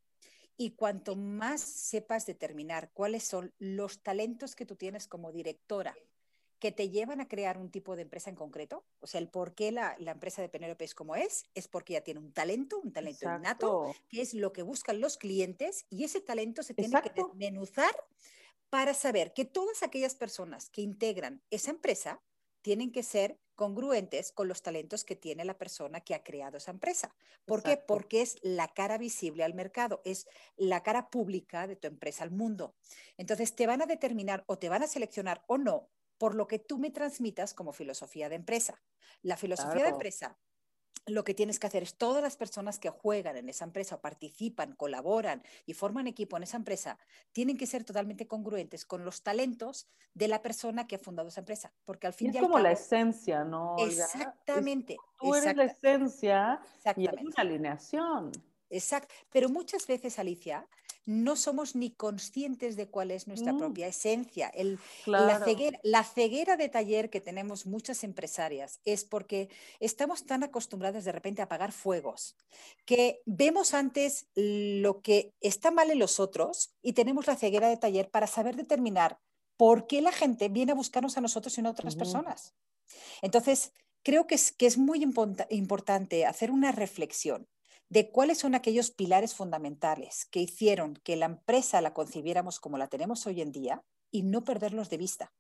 y 0.57 0.71
cuanto 0.71 1.15
más 1.15 1.61
sepas 1.61 2.25
determinar 2.25 2.91
cuáles 2.93 3.23
son 3.23 3.53
los 3.59 4.01
talentos 4.01 4.55
que 4.55 4.65
tú 4.65 4.75
tienes 4.75 5.07
como 5.07 5.31
directora 5.31 5.95
que 6.61 6.71
te 6.71 6.91
llevan 6.91 7.19
a 7.19 7.27
crear 7.27 7.57
un 7.57 7.71
tipo 7.71 7.95
de 7.95 8.03
empresa 8.03 8.29
en 8.29 8.35
concreto, 8.35 8.85
o 8.99 9.07
sea, 9.07 9.19
el 9.19 9.27
por 9.27 9.55
qué 9.55 9.71
la, 9.71 9.95
la 9.97 10.11
empresa 10.11 10.43
de 10.43 10.47
Penélope 10.47 10.85
es 10.85 10.93
como 10.93 11.15
es, 11.15 11.45
es 11.55 11.67
porque 11.67 11.93
ya 11.93 12.01
tiene 12.01 12.19
un 12.19 12.31
talento, 12.31 12.79
un 12.79 12.93
talento 12.93 13.25
innato, 13.25 13.95
que 14.07 14.21
es 14.21 14.35
lo 14.35 14.53
que 14.53 14.61
buscan 14.61 15.01
los 15.01 15.17
clientes 15.17 15.87
y 15.89 16.03
ese 16.03 16.21
talento 16.21 16.61
se 16.61 16.75
tiene 16.75 17.01
que 17.01 17.11
desmenuzar 17.15 17.91
para 18.69 18.93
saber 18.93 19.33
que 19.33 19.43
todas 19.43 19.81
aquellas 19.81 20.13
personas 20.13 20.69
que 20.69 20.81
integran 20.81 21.41
esa 21.49 21.71
empresa 21.71 22.21
tienen 22.61 22.91
que 22.91 23.01
ser 23.01 23.39
congruentes 23.55 24.31
con 24.31 24.47
los 24.47 24.61
talentos 24.61 25.03
que 25.03 25.15
tiene 25.15 25.43
la 25.45 25.57
persona 25.57 26.01
que 26.01 26.13
ha 26.13 26.23
creado 26.23 26.57
esa 26.57 26.69
empresa. 26.69 27.15
¿Por 27.45 27.63
qué? 27.63 27.75
Porque 27.75 28.21
es 28.21 28.37
la 28.43 28.67
cara 28.67 28.99
visible 28.99 29.43
al 29.43 29.55
mercado, 29.55 30.03
es 30.05 30.27
la 30.57 30.83
cara 30.83 31.09
pública 31.09 31.65
de 31.65 31.75
tu 31.75 31.87
empresa 31.87 32.23
al 32.23 32.29
mundo. 32.29 32.75
Entonces, 33.17 33.55
te 33.55 33.65
van 33.65 33.81
a 33.81 33.87
determinar 33.87 34.43
o 34.45 34.59
te 34.59 34.69
van 34.69 34.83
a 34.83 34.87
seleccionar 34.87 35.43
o 35.47 35.57
no 35.57 35.89
por 36.21 36.35
lo 36.35 36.47
que 36.47 36.59
tú 36.59 36.77
me 36.77 36.91
transmitas 36.91 37.55
como 37.55 37.73
filosofía 37.73 38.29
de 38.29 38.35
empresa. 38.35 38.79
La 39.23 39.37
filosofía 39.37 39.81
de 39.81 39.89
empresa 39.89 40.37
lo 41.07 41.23
que 41.23 41.33
tienes 41.33 41.57
que 41.57 41.65
hacer 41.65 41.81
es 41.81 41.95
todas 41.95 42.21
las 42.21 42.37
personas 42.37 42.77
que 42.77 42.91
juegan 42.91 43.37
en 43.37 43.49
esa 43.49 43.65
empresa 43.65 43.95
o 43.95 44.01
participan, 44.01 44.75
colaboran 44.75 45.41
y 45.65 45.73
forman 45.73 46.05
equipo 46.05 46.37
en 46.37 46.43
esa 46.43 46.57
empresa, 46.57 46.99
tienen 47.31 47.57
que 47.57 47.65
ser 47.65 47.83
totalmente 47.83 48.27
congruentes 48.27 48.85
con 48.85 49.03
los 49.03 49.23
talentos 49.23 49.87
de 50.13 50.27
la 50.27 50.43
persona 50.43 50.85
que 50.85 50.97
ha 50.97 50.99
fundado 50.99 51.29
esa 51.29 51.39
empresa. 51.39 51.73
Porque 51.85 52.05
al 52.05 52.13
fin 52.13 52.27
y, 52.31 52.37
es 52.37 52.43
como 52.43 52.59
la 52.59 52.71
esencia, 52.71 53.43
¿no? 53.43 53.77
Exactamente. 53.79 54.97
tú 55.19 55.33
eres 55.33 55.55
la 55.55 55.63
esencia 55.63 56.61
y 56.95 57.07
es 57.07 57.13
una 57.13 57.35
alineación. 57.37 58.31
Exacto. 58.69 59.11
Pero 59.31 59.49
muchas 59.49 59.87
veces, 59.87 60.19
Alicia, 60.19 60.67
no 61.05 61.35
somos 61.35 61.75
ni 61.75 61.91
conscientes 61.91 62.75
de 62.75 62.87
cuál 62.87 63.11
es 63.11 63.27
nuestra 63.27 63.53
mm. 63.53 63.57
propia 63.57 63.87
esencia. 63.87 64.51
la, 65.05 66.03
ceguera, 66.03 66.57
de 66.57 66.69
taller 66.69 67.09
que 67.09 67.21
tenemos 67.21 67.65
muchas 67.65 68.03
empresarias 68.03 68.79
es 68.85 69.03
porque 69.03 69.49
estamos 69.79 70.25
tan 70.25 70.43
acostumbradas 70.43 71.03
de 71.05 71.11
repente 71.11 71.41
a 71.41 71.45
apagar 71.45 71.71
fuegos 71.71 72.35
que 72.85 73.21
vemos 73.25 73.73
antes 73.73 74.27
lo 74.35 75.01
que 75.01 75.33
está 75.41 75.71
mal 75.71 75.91
en 75.91 75.99
los 75.99 76.19
otros 76.19 76.75
y 76.81 76.93
tenemos 76.93 77.27
la 77.27 77.35
ceguera 77.35 77.69
de 77.69 77.77
taller 77.77 78.09
para 78.09 78.27
saber 78.27 78.55
determinar 78.55 79.19
por 79.57 79.87
qué 79.87 80.01
la 80.01 80.11
gente 80.11 80.49
viene 80.49 80.71
a 80.71 80.75
buscarnos 80.75 81.17
a 81.17 81.21
nosotros 81.21 81.57
y 81.57 81.61
no 81.61 81.69
a 81.69 81.73
otras 81.73 81.95
personas. 81.95 82.55
Entonces, 83.21 83.73
creo 84.03 84.27
que 84.27 84.35
es, 84.35 84.51
que 84.51 84.65
es 84.65 84.77
muy 84.77 85.03
importante 85.49 86.25
hacer 86.25 86.51
una 86.51 86.71
reflexión 86.71 87.47
de 87.91 88.09
cuáles 88.09 88.37
son 88.37 88.55
aquellos 88.55 88.89
pilares 88.89 89.35
fundamentales 89.35 90.25
que 90.31 90.39
hicieron 90.39 90.95
que 91.03 91.17
la 91.17 91.25
empresa 91.25 91.81
la 91.81 91.93
concibiéramos 91.93 92.61
como 92.61 92.77
la 92.77 92.87
tenemos 92.87 93.27
hoy 93.27 93.41
en 93.41 93.51
día 93.51 93.83
y 94.09 94.23
no 94.23 94.45
perderlos 94.45 94.89
de 94.89 94.95
vista. 94.95 95.33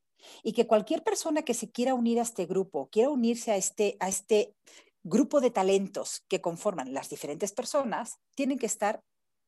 Y 0.43 0.51
que 0.51 0.67
cualquier 0.67 1.01
persona 1.01 1.43
que 1.43 1.53
se 1.53 1.71
quiera 1.71 1.93
unir 1.93 2.19
a 2.19 2.23
este 2.23 2.45
grupo, 2.45 2.89
quiera 2.89 3.09
unirse 3.09 3.53
a 3.53 3.55
este, 3.55 3.95
a 4.01 4.09
este 4.09 4.53
grupo 5.01 5.39
de 5.39 5.49
talentos 5.49 6.25
que 6.27 6.41
conforman 6.41 6.93
las 6.93 7.09
diferentes 7.09 7.53
personas, 7.53 8.19
tienen 8.35 8.59
que 8.59 8.65
estar 8.65 8.99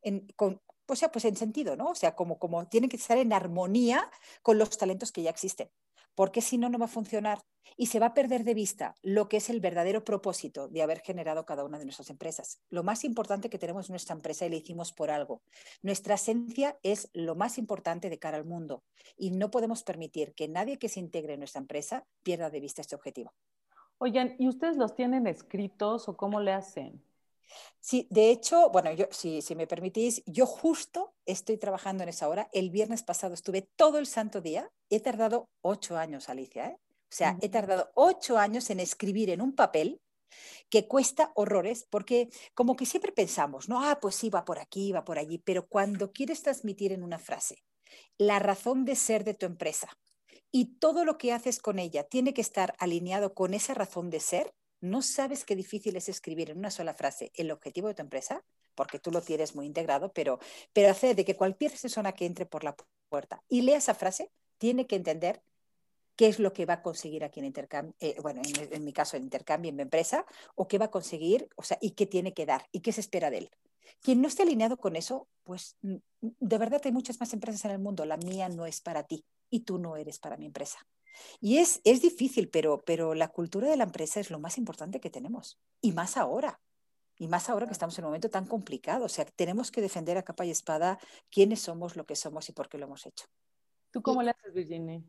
en, 0.01 0.25
o 0.39 0.95
sea, 0.95 1.11
pues 1.11 1.25
en 1.25 1.35
sentido, 1.35 1.75
¿no? 1.75 1.89
O 1.89 1.95
sea, 1.95 2.15
como, 2.15 2.39
como 2.39 2.69
tienen 2.69 2.89
que 2.89 2.95
estar 2.95 3.17
en 3.17 3.33
armonía 3.33 4.09
con 4.41 4.57
los 4.57 4.77
talentos 4.77 5.11
que 5.11 5.23
ya 5.23 5.29
existen 5.29 5.69
porque 6.15 6.41
si 6.41 6.57
no, 6.57 6.69
no 6.69 6.77
va 6.77 6.85
a 6.85 6.89
funcionar 6.89 7.39
y 7.77 7.87
se 7.87 7.99
va 7.99 8.07
a 8.07 8.13
perder 8.13 8.43
de 8.43 8.53
vista 8.53 8.95
lo 9.01 9.27
que 9.27 9.37
es 9.37 9.49
el 9.49 9.59
verdadero 9.59 10.03
propósito 10.03 10.67
de 10.67 10.81
haber 10.81 10.99
generado 10.99 11.45
cada 11.45 11.63
una 11.63 11.79
de 11.79 11.85
nuestras 11.85 12.09
empresas. 12.09 12.61
Lo 12.69 12.83
más 12.83 13.03
importante 13.03 13.49
que 13.49 13.57
tenemos 13.57 13.89
en 13.89 13.93
nuestra 13.93 14.15
empresa 14.15 14.45
y 14.45 14.49
la 14.49 14.57
hicimos 14.57 14.91
por 14.91 15.11
algo. 15.11 15.41
Nuestra 15.81 16.15
esencia 16.15 16.77
es 16.83 17.09
lo 17.13 17.35
más 17.35 17.57
importante 17.57 18.09
de 18.09 18.19
cara 18.19 18.37
al 18.37 18.45
mundo 18.45 18.83
y 19.17 19.31
no 19.31 19.49
podemos 19.51 19.83
permitir 19.83 20.33
que 20.33 20.47
nadie 20.47 20.77
que 20.77 20.89
se 20.89 20.99
integre 20.99 21.33
en 21.33 21.39
nuestra 21.39 21.61
empresa 21.61 22.05
pierda 22.23 22.49
de 22.49 22.59
vista 22.59 22.81
este 22.81 22.95
objetivo. 22.95 23.33
Oigan, 23.97 24.35
¿y 24.37 24.47
ustedes 24.49 24.77
los 24.77 24.95
tienen 24.95 25.27
escritos 25.27 26.09
o 26.09 26.17
cómo 26.17 26.41
le 26.41 26.51
hacen? 26.51 27.01
Sí, 27.79 28.07
de 28.09 28.29
hecho, 28.29 28.69
bueno, 28.69 28.91
yo, 28.93 29.07
si, 29.11 29.41
si 29.41 29.55
me 29.55 29.67
permitís, 29.67 30.23
yo 30.25 30.45
justo 30.45 31.13
estoy 31.25 31.57
trabajando 31.57 32.03
en 32.03 32.09
esa 32.09 32.29
hora. 32.29 32.49
El 32.53 32.69
viernes 32.69 33.03
pasado 33.03 33.33
estuve 33.33 33.69
todo 33.75 33.99
el 33.99 34.07
santo 34.07 34.41
día. 34.41 34.69
He 34.89 34.99
tardado 34.99 35.49
ocho 35.61 35.97
años, 35.97 36.29
Alicia. 36.29 36.67
¿eh? 36.67 36.77
O 36.79 37.15
sea, 37.15 37.37
he 37.41 37.49
tardado 37.49 37.91
ocho 37.95 38.37
años 38.37 38.69
en 38.69 38.79
escribir 38.79 39.29
en 39.29 39.41
un 39.41 39.53
papel 39.53 40.01
que 40.69 40.87
cuesta 40.87 41.31
horrores, 41.35 41.85
porque 41.89 42.29
como 42.55 42.75
que 42.75 42.85
siempre 42.85 43.11
pensamos, 43.11 43.69
no, 43.69 43.87
ah, 43.87 43.99
pues 44.01 44.15
sí, 44.15 44.29
va 44.29 44.45
por 44.45 44.59
aquí, 44.59 44.91
va 44.91 45.05
por 45.05 45.19
allí, 45.19 45.37
pero 45.37 45.67
cuando 45.67 46.11
quieres 46.11 46.41
transmitir 46.41 46.91
en 46.91 47.03
una 47.03 47.19
frase 47.19 47.63
la 48.17 48.39
razón 48.39 48.85
de 48.85 48.95
ser 48.95 49.23
de 49.23 49.35
tu 49.35 49.45
empresa 49.45 49.89
y 50.51 50.77
todo 50.79 51.05
lo 51.05 51.17
que 51.17 51.33
haces 51.33 51.59
con 51.59 51.79
ella 51.79 52.03
tiene 52.03 52.33
que 52.33 52.41
estar 52.41 52.73
alineado 52.79 53.33
con 53.33 53.53
esa 53.53 53.73
razón 53.73 54.09
de 54.09 54.19
ser, 54.19 54.53
no 54.83 55.01
sabes 55.01 55.45
qué 55.45 55.55
difícil 55.55 55.95
es 55.95 56.09
escribir 56.09 56.51
en 56.51 56.57
una 56.57 56.69
sola 56.69 56.93
frase 56.93 57.31
el 57.35 57.51
objetivo 57.51 57.87
de 57.87 57.93
tu 57.93 58.01
empresa, 58.01 58.43
porque 58.75 58.99
tú 58.99 59.11
lo 59.11 59.21
tienes 59.21 59.55
muy 59.55 59.65
integrado, 59.65 60.11
pero, 60.11 60.39
pero 60.73 60.91
hacer 60.91 61.15
de 61.15 61.23
que 61.23 61.37
cualquier 61.37 61.71
persona 61.71 62.11
que 62.11 62.25
entre 62.25 62.45
por 62.45 62.65
la 62.65 62.75
puerta 63.07 63.41
y 63.47 63.61
lea 63.61 63.77
esa 63.77 63.95
frase 63.95 64.29
tiene 64.57 64.85
que 64.85 64.97
entender 64.97 65.41
qué 66.17 66.27
es 66.27 66.37
lo 66.37 66.51
que 66.51 66.65
va 66.65 66.75
a 66.75 66.81
conseguir 66.81 67.23
aquí 67.23 67.39
en 67.39 67.45
intercambio, 67.45 67.95
eh, 68.01 68.17
bueno, 68.21 68.41
en, 68.45 68.83
mi 68.83 68.91
caso, 68.91 69.15
en 69.15 69.23
intercambio 69.23 69.69
en 69.69 69.77
mi 69.77 69.83
empresa, 69.83 70.25
o 70.55 70.67
qué 70.67 70.77
va 70.77 70.85
a 70.85 70.91
conseguir, 70.91 71.47
o 71.55 71.63
sea, 71.63 71.77
y 71.81 71.91
qué 71.91 72.05
tiene 72.05 72.33
que 72.33 72.45
dar, 72.45 72.67
y 72.71 72.81
qué 72.81 72.91
se 72.91 73.01
espera 73.01 73.29
de 73.29 73.37
él. 73.39 73.51
Quien 74.01 74.21
no 74.21 74.27
esté 74.27 74.43
alineado 74.43 74.77
con 74.77 74.97
eso, 74.97 75.27
pues 75.43 75.77
de 75.81 76.57
verdad 76.57 76.81
hay 76.83 76.91
muchas 76.91 77.19
más 77.21 77.33
empresas 77.33 77.63
en 77.65 77.71
el 77.71 77.79
mundo, 77.79 78.05
la 78.05 78.17
mía 78.17 78.49
no 78.49 78.65
es 78.65 78.81
para 78.81 79.03
ti 79.03 79.25
y 79.49 79.61
tú 79.61 79.79
no 79.79 79.95
eres 79.95 80.19
para 80.19 80.35
mi 80.35 80.45
empresa. 80.45 80.79
Y 81.39 81.57
es, 81.57 81.81
es 81.83 82.01
difícil, 82.01 82.49
pero, 82.49 82.83
pero 82.85 83.13
la 83.13 83.29
cultura 83.29 83.69
de 83.69 83.77
la 83.77 83.83
empresa 83.83 84.19
es 84.19 84.31
lo 84.31 84.39
más 84.39 84.57
importante 84.57 84.99
que 84.99 85.09
tenemos. 85.09 85.59
Y 85.81 85.91
más 85.91 86.17
ahora. 86.17 86.59
Y 87.17 87.27
más 87.27 87.49
ahora 87.49 87.67
que 87.67 87.73
estamos 87.73 87.97
en 87.97 88.05
un 88.05 88.09
momento 88.09 88.29
tan 88.29 88.45
complicado. 88.45 89.05
O 89.05 89.09
sea, 89.09 89.25
tenemos 89.25 89.71
que 89.71 89.81
defender 89.81 90.17
a 90.17 90.23
capa 90.23 90.45
y 90.45 90.51
espada 90.51 90.99
quiénes 91.29 91.61
somos, 91.61 91.95
lo 91.95 92.05
que 92.05 92.15
somos 92.15 92.49
y 92.49 92.53
por 92.53 92.69
qué 92.69 92.77
lo 92.77 92.85
hemos 92.85 93.05
hecho. 93.05 93.25
¿Tú 93.91 94.01
cómo 94.01 94.23
le 94.23 94.31
haces, 94.31 94.53
Virginia? 94.53 95.01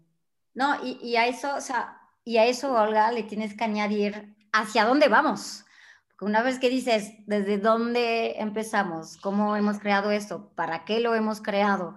No, 0.53 0.85
y, 0.85 0.99
y, 1.03 1.17
a 1.17 1.27
eso, 1.27 1.57
o 1.57 1.61
sea, 1.61 2.01
y 2.25 2.37
a 2.37 2.47
eso, 2.47 2.73
Olga, 2.75 3.11
le 3.11 3.23
tienes 3.23 3.57
que 3.57 3.65
añadir 3.65 4.37
hacia 4.53 4.85
dónde 4.85 5.09
vamos. 5.09 5.65
Porque 6.09 6.27
una 6.27 6.43
vez 6.43 6.59
que 6.59 6.71
dices 6.71 7.13
desde 7.27 7.59
dónde 7.59 8.39
empezamos, 8.39 9.17
cómo 9.17 9.57
hemos 9.57 9.79
creado 9.81 10.11
esto, 10.11 10.53
para 10.55 10.85
qué 10.85 11.01
lo 11.01 11.15
hemos 11.15 11.41
creado, 11.41 11.97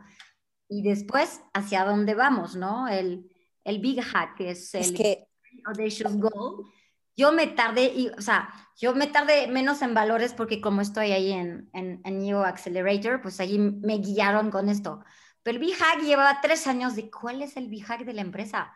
y 0.67 0.81
después 0.81 1.41
hacia 1.53 1.85
dónde 1.85 2.15
vamos, 2.15 2.55
¿no? 2.55 2.87
El, 2.87 3.29
el 3.67 3.79
Big 3.79 4.01
Hack, 4.01 4.35
que 4.37 4.51
es 4.51 4.73
el 4.73 4.93
que... 4.93 5.27
Audacious 5.65 6.15
Goal. 6.17 6.65
Yo 7.15 7.31
me 7.31 7.47
tardé, 7.47 7.85
y, 7.95 8.07
o 8.09 8.21
sea, 8.21 8.49
yo 8.79 8.93
me 8.95 9.07
tardé 9.07 9.47
menos 9.47 9.81
en 9.81 9.93
valores 9.93 10.33
porque 10.33 10.61
como 10.61 10.81
estoy 10.81 11.11
ahí 11.11 11.31
en, 11.31 11.69
en, 11.73 11.99
en 12.05 12.19
New 12.19 12.39
Accelerator, 12.39 13.21
pues 13.21 13.39
allí 13.39 13.57
me 13.59 13.97
guiaron 13.97 14.51
con 14.51 14.69
esto. 14.69 15.03
Pero 15.43 15.57
el 15.57 15.65
Big 15.65 15.75
Hack 15.75 16.01
llevaba 16.01 16.39
tres 16.41 16.67
años 16.67 16.95
de 16.95 17.09
cuál 17.09 17.41
es 17.41 17.57
el 17.57 17.67
Big 17.67 17.83
Hack 17.85 18.05
de 18.05 18.13
la 18.13 18.21
empresa. 18.21 18.73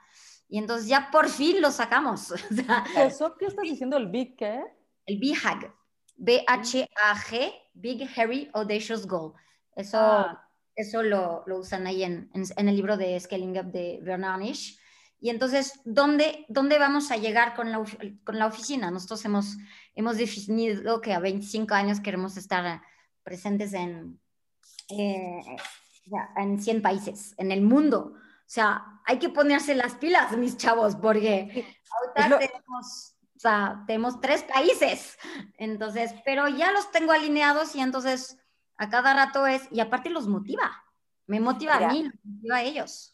Y 0.49 0.57
entonces 0.57 0.87
ya 0.87 1.09
por 1.11 1.29
fin 1.29 1.61
lo 1.61 1.71
sacamos. 1.71 2.33
¿Eso 2.97 3.35
qué 3.37 3.45
estás 3.45 3.63
diciendo 3.63 3.95
el 3.95 4.07
Big 4.07 4.35
qué? 4.35 4.61
El 5.05 5.19
Big 5.19 5.37
Hack. 5.37 5.73
B-H-A-G, 6.17 7.53
Big 7.73 8.09
Harry 8.15 8.49
Audacious 8.53 9.07
Goal. 9.07 9.33
Eso, 9.75 9.97
ah. 9.97 10.49
eso 10.75 11.01
lo, 11.03 11.43
lo, 11.47 11.59
usan 11.59 11.87
ahí 11.87 12.03
en, 12.03 12.29
en, 12.33 12.43
en, 12.55 12.69
el 12.69 12.75
libro 12.75 12.97
de 12.97 13.19
Scaling 13.19 13.57
Up 13.59 13.71
de 13.71 13.99
Bernard 14.03 14.39
Nish. 14.39 14.77
Y 15.23 15.29
entonces, 15.29 15.79
¿dónde, 15.85 16.45
¿dónde 16.49 16.79
vamos 16.79 17.11
a 17.11 17.15
llegar 17.15 17.53
con 17.53 17.71
la, 17.71 17.83
con 18.23 18.39
la 18.39 18.47
oficina? 18.47 18.89
Nosotros 18.89 19.23
hemos, 19.23 19.55
hemos 19.93 20.17
definido 20.17 20.99
que 20.99 21.13
a 21.13 21.19
25 21.19 21.75
años 21.75 21.99
queremos 21.99 22.37
estar 22.37 22.81
presentes 23.21 23.73
en, 23.73 24.19
eh, 24.89 25.39
en 26.37 26.59
100 26.59 26.81
países, 26.81 27.35
en 27.37 27.51
el 27.51 27.61
mundo. 27.61 28.15
O 28.15 28.53
sea, 28.53 28.83
hay 29.05 29.19
que 29.19 29.29
ponerse 29.29 29.75
las 29.75 29.93
pilas, 29.93 30.35
mis 30.37 30.57
chavos, 30.57 30.95
porque 30.95 31.65
ahorita 32.17 32.39
tenemos, 32.39 33.15
o 33.35 33.39
sea, 33.39 33.83
tenemos 33.85 34.19
tres 34.21 34.41
países. 34.41 35.19
Entonces, 35.59 36.15
pero 36.25 36.47
ya 36.47 36.71
los 36.71 36.89
tengo 36.91 37.11
alineados 37.11 37.75
y 37.75 37.81
entonces 37.81 38.39
a 38.75 38.89
cada 38.89 39.13
rato 39.13 39.45
es, 39.45 39.67
y 39.71 39.81
aparte 39.81 40.09
los 40.09 40.27
motiva. 40.27 40.83
Me 41.27 41.39
motiva 41.39 41.75
a 41.75 41.91
mí, 41.91 42.11
motiva 42.23 42.55
a 42.55 42.63
ellos. 42.63 43.10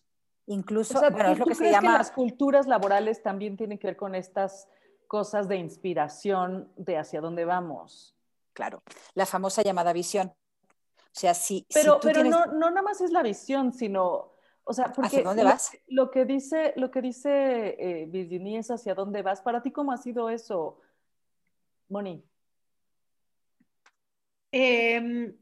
Incluso, 0.47 0.97
o 0.97 0.99
sea, 1.01 1.09
bueno, 1.09 1.31
es 1.31 1.39
lo 1.39 1.45
que 1.45 1.55
se 1.55 1.69
llama... 1.69 1.91
Que 1.91 1.97
las 1.97 2.11
culturas 2.11 2.67
laborales 2.67 3.21
también 3.21 3.57
tienen 3.57 3.77
que 3.77 3.87
ver 3.87 3.97
con 3.97 4.15
estas 4.15 4.67
cosas 5.07 5.47
de 5.47 5.57
inspiración 5.57 6.71
de 6.77 6.97
hacia 6.97 7.21
dónde 7.21 7.45
vamos. 7.45 8.15
Claro, 8.53 8.81
la 9.13 9.25
famosa 9.25 9.61
llamada 9.61 9.93
visión. 9.93 10.27
O 10.29 11.19
sea, 11.19 11.33
si, 11.33 11.65
pero, 11.73 11.95
si 11.95 11.99
tú 11.99 12.07
pero 12.07 12.21
tienes... 12.21 12.31
no, 12.31 12.45
no 12.45 12.69
nada 12.69 12.81
más 12.81 13.01
es 13.01 13.11
la 13.11 13.23
visión, 13.23 13.73
sino, 13.73 14.33
o 14.63 14.73
sea, 14.73 14.91
porque 14.93 15.07
¿Hacia 15.07 15.23
dónde 15.23 15.43
vas? 15.43 15.71
Lo, 15.87 16.05
lo 16.05 16.11
que 16.11 16.25
dice, 16.25 16.73
lo 16.75 16.91
que 16.91 17.01
dice 17.01 17.75
eh, 17.79 18.05
Virginia 18.07 18.59
es 18.59 18.71
hacia 18.71 18.95
dónde 18.95 19.21
vas. 19.21 19.41
Para 19.41 19.61
ti, 19.61 19.71
¿cómo 19.71 19.91
ha 19.91 19.97
sido 19.97 20.29
eso, 20.29 20.79
Moni? 21.89 22.23
Eh, 24.51 25.35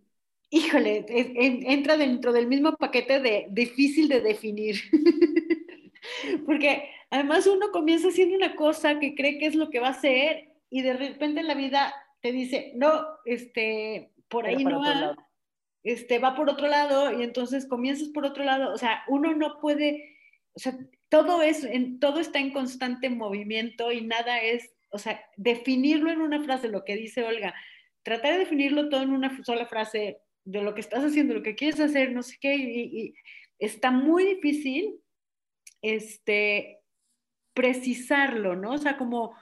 híjole, 0.56 1.06
entra 1.10 1.98
dentro 1.98 2.32
del 2.32 2.48
mismo 2.48 2.78
paquete 2.78 3.20
de 3.20 3.48
difícil 3.50 4.08
de 4.08 4.22
definir. 4.22 4.78
Porque 6.46 6.90
además 7.10 7.46
uno 7.46 7.72
comienza 7.72 8.08
haciendo 8.08 8.38
una 8.38 8.56
cosa 8.56 8.98
que 9.00 9.16
cree 9.16 9.38
que 9.38 9.48
es 9.48 9.56
lo 9.56 9.70
que 9.70 9.82
va 9.82 9.88
a 9.88 9.92
hacer 9.92 10.54
y 10.70 10.82
de 10.82 10.94
repente 10.94 11.44
la 11.44 11.56
vida 11.56 11.94
te 12.22 12.32
dice, 12.32 12.72
no, 12.76 13.06
este, 13.26 14.14
por 14.30 14.48
ahí 14.48 14.64
no 14.64 14.80
va, 14.80 15.18
este, 15.84 16.20
va 16.20 16.36
por 16.36 16.50
otro 16.50 16.68
lado 16.68 17.20
y 17.20 17.24
entonces 17.24 17.66
comienzas 17.66 18.08
por 18.10 18.26
otro 18.26 18.46
lado. 18.46 18.74
O 18.74 18.78
sea, 18.78 19.04
uno 19.10 19.36
no 19.36 19.60
puede, 19.60 20.16
o 20.54 20.60
sea, 20.60 20.78
todo, 21.10 21.42
es, 21.42 21.66
en, 21.66 22.00
todo 22.00 22.22
está 22.22 22.40
en 22.40 22.54
constante 22.54 23.10
movimiento 23.10 23.92
y 23.92 24.02
nada 24.02 24.40
es, 24.40 24.74
o 24.90 25.00
sea, 25.00 25.22
definirlo 25.36 26.12
en 26.12 26.22
una 26.22 26.42
frase, 26.42 26.70
lo 26.70 26.86
que 26.86 26.96
dice 26.96 27.26
Olga, 27.26 27.54
tratar 28.04 28.34
de 28.34 28.40
definirlo 28.40 28.88
todo 28.88 29.02
en 29.02 29.12
una 29.12 29.44
sola 29.44 29.66
frase 29.66 30.22
de 30.46 30.62
lo 30.62 30.74
que 30.74 30.82
estás 30.82 31.04
haciendo, 31.04 31.34
lo 31.34 31.44
que 31.44 31.56
quieres 31.56 31.80
hacer, 31.80 32.12
no 32.14 32.24
sé 32.24 32.38
qué, 32.40 32.56
y, 32.56 33.16
está 33.60 33.92
muy 33.92 34.26
difícil 34.26 35.00
este, 35.82 36.80
precisarlo, 37.54 38.56
¿no? 38.56 38.74
O 38.74 38.78
sea, 38.78 38.98
como 38.98 39.36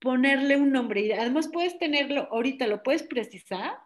ponerle 0.00 0.56
un 0.56 0.72
nombre. 0.72 1.02
Y 1.02 1.12
además 1.12 1.48
puedes 1.52 1.78
tenerlo, 1.78 2.28
ahorita 2.30 2.66
lo 2.66 2.82
puedes 2.82 3.02
precisar 3.02 3.78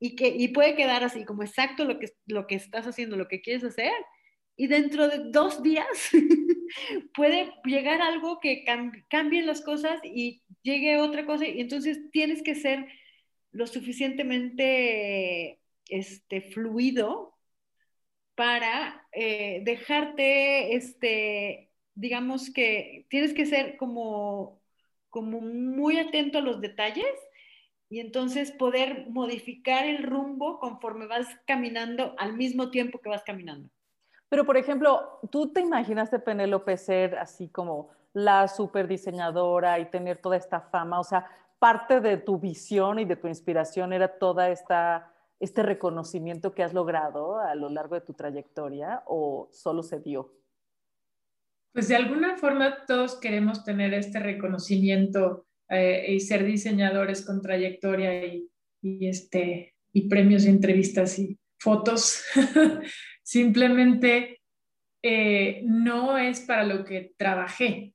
y, 0.00 0.16
que, 0.16 0.28
y 0.28 0.48
puede 0.48 0.76
quedar 0.76 1.04
así 1.04 1.24
como 1.24 1.42
exacto 1.42 1.84
lo 1.84 1.98
que, 1.98 2.12
lo 2.26 2.46
que 2.46 2.54
estás 2.54 2.86
haciendo, 2.86 3.16
lo 3.16 3.28
que 3.28 3.40
quieres 3.40 3.64
hacer. 3.64 3.92
Y 4.56 4.66
dentro 4.66 5.08
de 5.08 5.30
dos 5.30 5.62
días 5.62 5.86
puede 7.14 7.52
llegar 7.64 8.02
algo 8.02 8.40
que 8.40 8.64
cambie, 8.64 9.42
las 9.42 9.60
cosas 9.60 10.00
y 10.02 10.42
llegue 10.62 10.98
otra 10.98 11.26
cosa. 11.26 11.46
Y 11.46 11.60
entonces 11.60 12.10
tienes 12.10 12.42
que 12.42 12.54
ser 12.54 12.86
lo 13.52 13.66
suficientemente 13.66 15.60
este, 15.88 16.40
fluido 16.40 17.34
para 18.34 19.06
eh, 19.12 19.62
dejarte, 19.64 20.76
este, 20.76 21.72
digamos 21.94 22.52
que 22.52 23.06
tienes 23.10 23.34
que 23.34 23.46
ser 23.46 23.76
como, 23.76 24.60
como 25.10 25.40
muy 25.40 25.98
atento 25.98 26.38
a 26.38 26.42
los 26.42 26.60
detalles 26.60 27.12
y 27.88 28.00
entonces 28.00 28.52
poder 28.52 29.06
modificar 29.10 29.86
el 29.86 30.02
rumbo 30.02 30.60
conforme 30.60 31.06
vas 31.06 31.26
caminando 31.46 32.14
al 32.18 32.34
mismo 32.34 32.70
tiempo 32.70 33.00
que 33.00 33.08
vas 33.08 33.24
caminando. 33.24 33.70
Pero, 34.28 34.44
por 34.44 34.56
ejemplo, 34.56 35.18
¿tú 35.30 35.52
te 35.52 35.60
imaginaste 35.60 36.18
Penélope 36.18 36.76
ser 36.76 37.16
así 37.18 37.48
como 37.48 37.88
la 38.12 38.46
super 38.46 38.86
diseñadora 38.86 39.78
y 39.78 39.86
tener 39.86 40.18
toda 40.18 40.36
esta 40.36 40.60
fama? 40.60 41.00
O 41.00 41.04
sea, 41.04 41.26
parte 41.58 42.00
de 42.00 42.18
tu 42.18 42.38
visión 42.38 42.98
y 42.98 43.04
de 43.04 43.16
tu 43.16 43.26
inspiración 43.26 43.92
era 43.92 44.18
toda 44.18 44.50
esta 44.50 45.12
este 45.40 45.62
reconocimiento 45.62 46.52
que 46.52 46.62
has 46.62 46.74
logrado 46.74 47.38
a 47.38 47.54
lo 47.54 47.68
largo 47.68 47.94
de 47.94 48.00
tu 48.00 48.14
trayectoria 48.14 49.02
o 49.06 49.48
solo 49.52 49.82
se 49.82 50.00
dio? 50.00 50.34
Pues 51.72 51.88
de 51.88 51.96
alguna 51.96 52.36
forma 52.36 52.86
todos 52.86 53.20
queremos 53.20 53.64
tener 53.64 53.94
este 53.94 54.18
reconocimiento 54.18 55.46
eh, 55.68 56.06
y 56.08 56.20
ser 56.20 56.44
diseñadores 56.44 57.24
con 57.24 57.40
trayectoria 57.40 58.24
y, 58.26 58.50
y, 58.82 59.08
este, 59.08 59.74
y 59.92 60.08
premios 60.08 60.44
y 60.44 60.48
entrevistas 60.48 61.18
y 61.18 61.38
fotos. 61.58 62.24
Simplemente 63.22 64.40
eh, 65.02 65.62
no 65.64 66.18
es 66.18 66.40
para 66.40 66.64
lo 66.64 66.84
que 66.84 67.12
trabajé. 67.16 67.94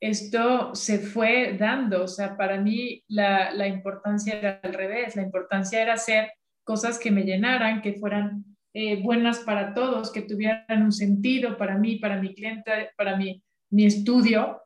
Esto 0.00 0.74
se 0.74 0.98
fue 0.98 1.56
dando, 1.58 2.04
o 2.04 2.08
sea, 2.08 2.36
para 2.36 2.60
mí 2.60 3.02
la, 3.08 3.52
la 3.52 3.66
importancia 3.66 4.38
era 4.38 4.60
al 4.62 4.74
revés, 4.74 5.16
la 5.16 5.22
importancia 5.22 5.80
era 5.80 5.96
ser 5.96 6.30
cosas 6.64 6.98
que 6.98 7.10
me 7.10 7.22
llenaran, 7.22 7.82
que 7.82 7.94
fueran 7.94 8.44
eh, 8.72 9.02
buenas 9.02 9.40
para 9.40 9.74
todos, 9.74 10.10
que 10.10 10.22
tuvieran 10.22 10.82
un 10.82 10.92
sentido 10.92 11.56
para 11.56 11.78
mí, 11.78 11.96
para 11.96 12.20
mi 12.20 12.34
cliente, 12.34 12.90
para 12.96 13.16
mi, 13.16 13.42
mi 13.70 13.86
estudio. 13.86 14.60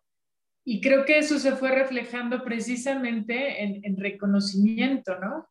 Y 0.65 0.81
creo 0.81 1.05
que 1.05 1.19
eso 1.19 1.39
se 1.39 1.53
fue 1.53 1.73
reflejando 1.73 2.43
precisamente 2.43 3.63
en, 3.63 3.81
en 3.85 3.97
reconocimiento, 3.97 5.19
¿no? 5.19 5.47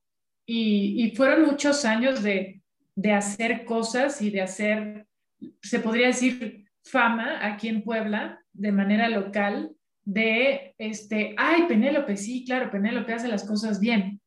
Y, 0.46 1.04
y, 1.04 1.16
fueron 1.16 1.46
muchos 1.46 1.84
años 1.84 2.24
de, 2.24 2.62
de 2.96 3.12
hacer 3.12 3.66
cosas 3.66 4.22
y 4.22 4.30
de 4.30 4.42
hacer, 4.42 5.08
se 5.62 5.80
podría 5.80 6.08
decir, 6.08 6.68
fama 6.84 7.46
aquí 7.46 7.68
en 7.68 7.84
Puebla 7.84 8.42
de 8.54 8.72
manera 8.72 9.10
local 9.10 9.76
de, 10.04 10.74
este, 10.78 11.36
ay, 11.38 11.64
Penélope, 11.68 12.16
sí, 12.16 12.46
claro, 12.46 12.72
Penélope 12.72 13.14
hace 13.14 13.28
las 13.28 13.46
cosas 13.46 13.80
bien, 13.80 14.22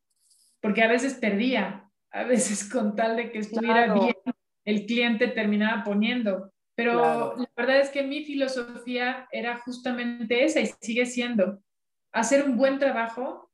porque 0.61 0.83
a 0.83 0.88
veces 0.88 1.14
perdía, 1.14 1.89
a 2.12 2.25
veces 2.25 2.68
con 2.68 2.96
tal 2.96 3.16
de 3.16 3.31
que 3.31 3.38
estuviera 3.38 3.85
claro. 3.85 4.01
bien, 4.01 4.16
el 4.64 4.87
cliente 4.87 5.29
terminaba 5.29 5.85
poniendo. 5.85 6.53
Pero 6.75 6.92
claro. 6.92 7.35
la 7.37 7.51
verdad 7.57 7.81
es 7.81 7.90
que 7.90 8.03
mi 8.03 8.25
filosofía 8.25 9.29
era 9.33 9.59
justamente 9.59 10.44
esa 10.44 10.61
y 10.61 10.70
sigue 10.81 11.07
siendo 11.07 11.61
hacer 12.12 12.44
un 12.44 12.57
buen 12.57 12.79
trabajo. 12.79 13.51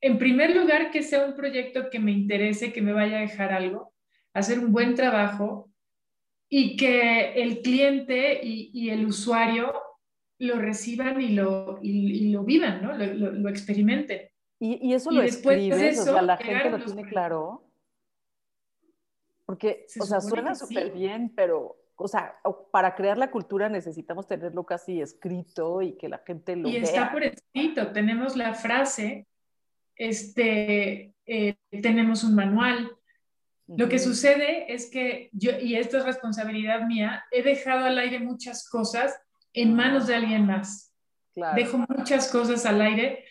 En 0.00 0.18
primer 0.18 0.54
lugar, 0.54 0.90
que 0.90 1.02
sea 1.02 1.24
un 1.24 1.34
proyecto 1.34 1.90
que 1.90 1.98
me 1.98 2.12
interese, 2.12 2.72
que 2.72 2.82
me 2.82 2.92
vaya 2.92 3.18
a 3.18 3.22
dejar 3.22 3.52
algo, 3.52 3.94
hacer 4.34 4.58
un 4.58 4.72
buen 4.72 4.94
trabajo 4.94 5.70
y 6.48 6.76
que 6.76 7.32
el 7.42 7.62
cliente 7.62 8.40
y, 8.42 8.70
y 8.74 8.90
el 8.90 9.06
usuario 9.06 9.72
lo 10.38 10.58
reciban 10.58 11.20
y 11.20 11.30
lo, 11.30 11.78
y, 11.82 12.26
y 12.26 12.32
lo 12.32 12.44
vivan, 12.44 12.82
¿no? 12.82 12.92
lo, 12.92 13.06
lo, 13.06 13.32
lo 13.32 13.48
experimenten. 13.48 14.28
¿Y, 14.64 14.78
y 14.80 14.94
eso 14.94 15.10
lo 15.10 15.22
escribes? 15.22 15.78
De 15.78 15.88
eso, 15.88 16.02
o 16.02 16.04
sea, 16.04 16.22
la 16.22 16.38
gente 16.38 16.70
lo 16.70 16.82
tiene 16.82 17.06
claro. 17.06 17.62
Porque, 19.44 19.84
Se 19.88 20.00
o 20.00 20.06
sea, 20.06 20.22
suena 20.22 20.54
súper 20.54 20.90
bien, 20.90 21.30
pero 21.36 21.76
o 21.96 22.08
sea, 22.08 22.34
para 22.72 22.94
crear 22.94 23.18
la 23.18 23.30
cultura 23.30 23.68
necesitamos 23.68 24.26
tenerlo 24.26 24.64
casi 24.64 25.02
escrito 25.02 25.82
y 25.82 25.92
que 25.98 26.08
la 26.08 26.22
gente 26.26 26.56
lo 26.56 26.64
vea. 26.68 26.78
Y 26.78 26.82
está 26.82 27.12
por 27.12 27.22
escrito, 27.22 27.92
tenemos 27.92 28.36
la 28.36 28.54
frase, 28.54 29.26
este, 29.96 31.14
eh, 31.26 31.56
tenemos 31.82 32.24
un 32.24 32.34
manual. 32.34 32.90
Lo 33.66 33.88
que 33.90 33.98
sucede 33.98 34.72
es 34.72 34.90
que 34.90 35.28
yo, 35.32 35.52
y 35.60 35.76
esto 35.76 35.98
es 35.98 36.06
responsabilidad 36.06 36.86
mía, 36.86 37.24
he 37.30 37.42
dejado 37.42 37.84
al 37.84 37.98
aire 37.98 38.18
muchas 38.18 38.66
cosas 38.68 39.14
en 39.52 39.74
manos 39.74 40.06
de 40.06 40.14
alguien 40.14 40.46
más. 40.46 40.92
Dejo 41.54 41.78
muchas 41.88 42.30
cosas 42.30 42.64
al 42.64 42.80
aire 42.80 43.24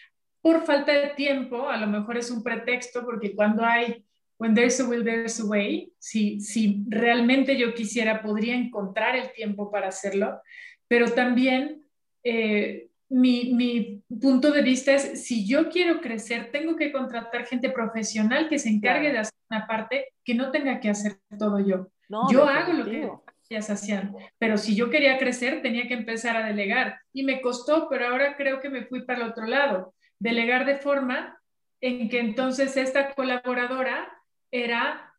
por 0.43 0.65
falta 0.65 0.91
de 0.91 1.07
tiempo, 1.15 1.69
a 1.69 1.77
lo 1.77 1.87
mejor 1.87 2.17
es 2.17 2.29
un 2.29 2.43
pretexto, 2.43 3.05
porque 3.05 3.33
cuando 3.33 3.63
hay 3.63 4.03
when 4.37 4.53
there's 4.53 4.77
a 4.81 4.85
will, 4.85 5.05
there's 5.05 5.39
a 5.39 5.45
way. 5.45 5.93
Si, 5.99 6.41
si 6.41 6.83
realmente 6.89 7.57
yo 7.57 7.73
quisiera, 7.73 8.21
podría 8.21 8.55
encontrar 8.55 9.15
el 9.15 9.31
tiempo 9.31 9.71
para 9.71 9.87
hacerlo, 9.87 10.41
pero 10.85 11.09
también 11.13 11.85
eh, 12.25 12.89
mi, 13.07 13.53
mi, 13.53 14.03
punto 14.19 14.51
de 14.51 14.61
vista 14.61 14.93
es, 14.93 15.23
si 15.25 15.47
yo 15.47 15.69
quiero 15.69 16.01
crecer, 16.01 16.51
tengo 16.51 16.75
que 16.75 16.91
contratar 16.91 17.45
gente 17.45 17.69
profesional 17.69 18.49
que 18.49 18.59
se 18.59 18.67
encargue 18.67 19.13
de 19.13 19.19
hacer 19.19 19.33
una 19.49 19.65
parte 19.65 20.07
que 20.25 20.35
no 20.35 20.51
tenga 20.51 20.81
que 20.81 20.89
hacer 20.89 21.19
todo 21.39 21.61
yo. 21.61 21.87
yo 22.29 22.43
hago 22.43 22.73
lo 22.73 22.83
que 22.83 23.09
ellas 23.49 23.69
hacían, 23.69 24.13
pero 24.37 24.57
si 24.57 24.75
yo 24.75 24.89
quería 24.89 25.17
crecer, 25.17 25.61
tenía 25.61 25.87
que 25.87 25.93
empezar 25.93 26.35
a 26.35 26.45
delegar. 26.45 26.99
Y 27.13 27.23
me 27.23 27.39
costó, 27.39 27.87
pero 27.89 28.07
ahora 28.07 28.35
creo 28.35 28.59
que 28.59 28.69
me 28.69 28.83
fui 28.83 29.05
para 29.05 29.23
el 29.23 29.29
otro 29.29 29.45
lado. 29.45 29.93
Delegar 30.23 30.65
de 30.65 30.77
forma 30.77 31.37
en 31.81 32.07
que 32.07 32.21
entonces 32.21 32.77
esta 32.77 33.13
colaboradora 33.13 34.07
era 34.51 35.13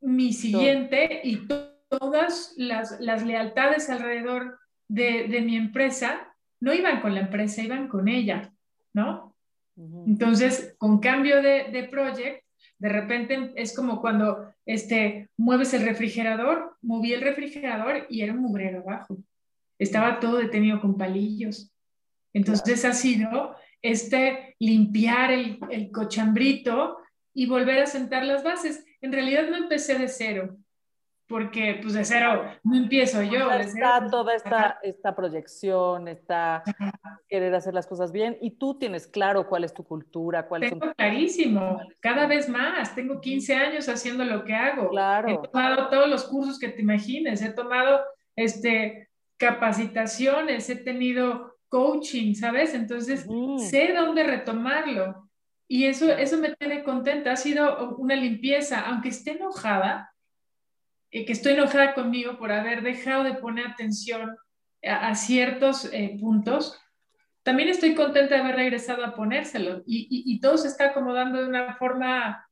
mi 0.00 0.32
siguiente 0.32 1.20
y 1.24 1.46
todas 1.90 2.54
las, 2.56 2.98
lealtades 2.98 3.90
alrededor 3.90 4.58
de, 4.88 5.42
mi 5.44 5.56
empresa 5.58 6.34
no 6.58 6.72
iban 6.72 7.02
con 7.02 7.14
la 7.14 7.20
empresa, 7.20 7.60
iban 7.60 7.86
con 7.86 8.08
ella, 8.08 8.50
¿no? 8.94 9.36
Entonces, 10.06 10.74
con 10.78 11.00
cambio 11.00 11.42
de, 11.42 11.64
de 11.64 11.84
project, 11.84 12.42
de 12.78 12.88
repente 12.88 13.52
es 13.56 13.76
como 13.76 14.00
cuando 14.00 14.54
este, 14.64 15.28
mueves 15.36 15.74
el 15.74 15.84
refrigerador, 15.84 16.78
moví 16.80 17.12
el 17.12 17.20
refrigerador 17.20 18.06
y 18.08 18.22
era 18.22 18.32
un 18.32 18.40
mugrero 18.40 18.80
abajo. 18.80 19.18
Estaba 19.78 20.18
todo 20.18 20.38
detenido 20.38 20.80
con 20.80 20.96
palillos. 20.96 21.70
Entonces 22.32 22.86
ha 22.86 22.94
sido 22.94 23.54
este 23.90 24.54
limpiar 24.58 25.32
el, 25.32 25.58
el 25.70 25.90
cochambrito 25.90 26.98
y 27.34 27.46
volver 27.46 27.82
a 27.82 27.86
sentar 27.86 28.24
las 28.24 28.42
bases. 28.42 28.84
En 29.00 29.12
realidad 29.12 29.48
no 29.48 29.56
empecé 29.56 29.98
de 29.98 30.08
cero, 30.08 30.56
porque 31.26 31.78
pues 31.82 31.94
de 31.94 32.04
cero 32.04 32.44
no 32.62 32.76
empiezo 32.76 33.22
yo. 33.22 33.50
está 33.52 34.08
toda 34.10 34.34
esta, 34.34 34.78
esta 34.82 35.14
proyección, 35.14 36.08
está 36.08 36.62
querer 37.28 37.54
hacer 37.54 37.74
las 37.74 37.86
cosas 37.86 38.12
bien 38.12 38.38
y 38.40 38.52
tú 38.52 38.78
tienes 38.78 39.06
claro 39.06 39.48
cuál 39.48 39.64
es 39.64 39.74
tu 39.74 39.84
cultura, 39.84 40.46
cuál 40.46 40.62
Tengo 40.62 40.92
clarísimo, 40.94 41.80
cada 42.00 42.26
vez 42.26 42.48
más. 42.48 42.94
Tengo 42.94 43.20
15 43.20 43.54
años 43.54 43.88
haciendo 43.88 44.24
lo 44.24 44.44
que 44.44 44.54
hago. 44.54 44.90
Claro. 44.90 45.28
He 45.28 45.48
tomado 45.48 45.88
todos 45.88 46.08
los 46.08 46.24
cursos 46.24 46.58
que 46.58 46.68
te 46.68 46.82
imagines, 46.82 47.42
he 47.42 47.50
tomado 47.50 48.00
este, 48.36 49.10
capacitaciones, 49.36 50.70
he 50.70 50.76
tenido 50.76 51.55
coaching, 51.68 52.34
¿sabes? 52.34 52.74
Entonces 52.74 53.26
sé 53.68 53.92
dónde 53.94 54.24
retomarlo. 54.24 55.28
Y 55.68 55.86
eso, 55.86 56.12
eso 56.12 56.38
me 56.38 56.54
tiene 56.54 56.84
contenta. 56.84 57.32
Ha 57.32 57.36
sido 57.36 57.96
una 57.96 58.14
limpieza, 58.14 58.80
aunque 58.80 59.08
esté 59.08 59.32
enojada, 59.32 60.12
eh, 61.10 61.24
que 61.24 61.32
estoy 61.32 61.54
enojada 61.54 61.94
conmigo 61.94 62.38
por 62.38 62.52
haber 62.52 62.82
dejado 62.82 63.24
de 63.24 63.34
poner 63.34 63.66
atención 63.66 64.36
a, 64.82 65.14
ciertos 65.14 65.88
eh, 65.92 66.16
puntos. 66.20 66.80
También 67.42 67.68
estoy 67.68 67.94
contenta 67.94 68.34
de 68.34 68.40
haber 68.40 68.56
regresado 68.56 69.04
a 69.04 69.14
ponérselo 69.14 69.82
y, 69.86 70.08
y, 70.08 70.40
todo 70.40 70.58
se 70.58 70.68
está 70.68 70.86
acomodando 70.86 71.40
de 71.40 71.48
una 71.48 71.76
forma, 71.76 72.48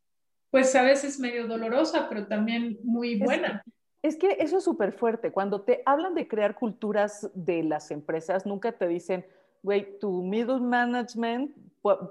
pues 0.51 0.75
a 0.75 0.83
veces 0.83 1.19
medio 1.19 1.47
dolorosa, 1.47 2.09
pero 2.09 2.27
también 2.27 2.79
muy 2.85 3.17
buena. 3.17 3.63
Es, 3.67 3.73
es 4.05 4.19
que 4.19 4.37
eso 4.39 4.59
es 4.59 4.65
súper 4.65 4.93
fuerte. 4.93 5.33
Cuando 5.33 5.63
te 5.63 5.83
hablan 5.87 6.15
de 6.15 6.29
crear 6.29 6.57
culturas 6.57 7.31
de 7.33 7.63
las 7.63 7.91
empresas, 7.91 8.45
nunca 8.45 8.71
te 8.71 8.87
dicen, 8.87 9.25
güey, 9.63 9.99
tu 9.99 10.23
middle 10.23 10.61
management 10.61 11.57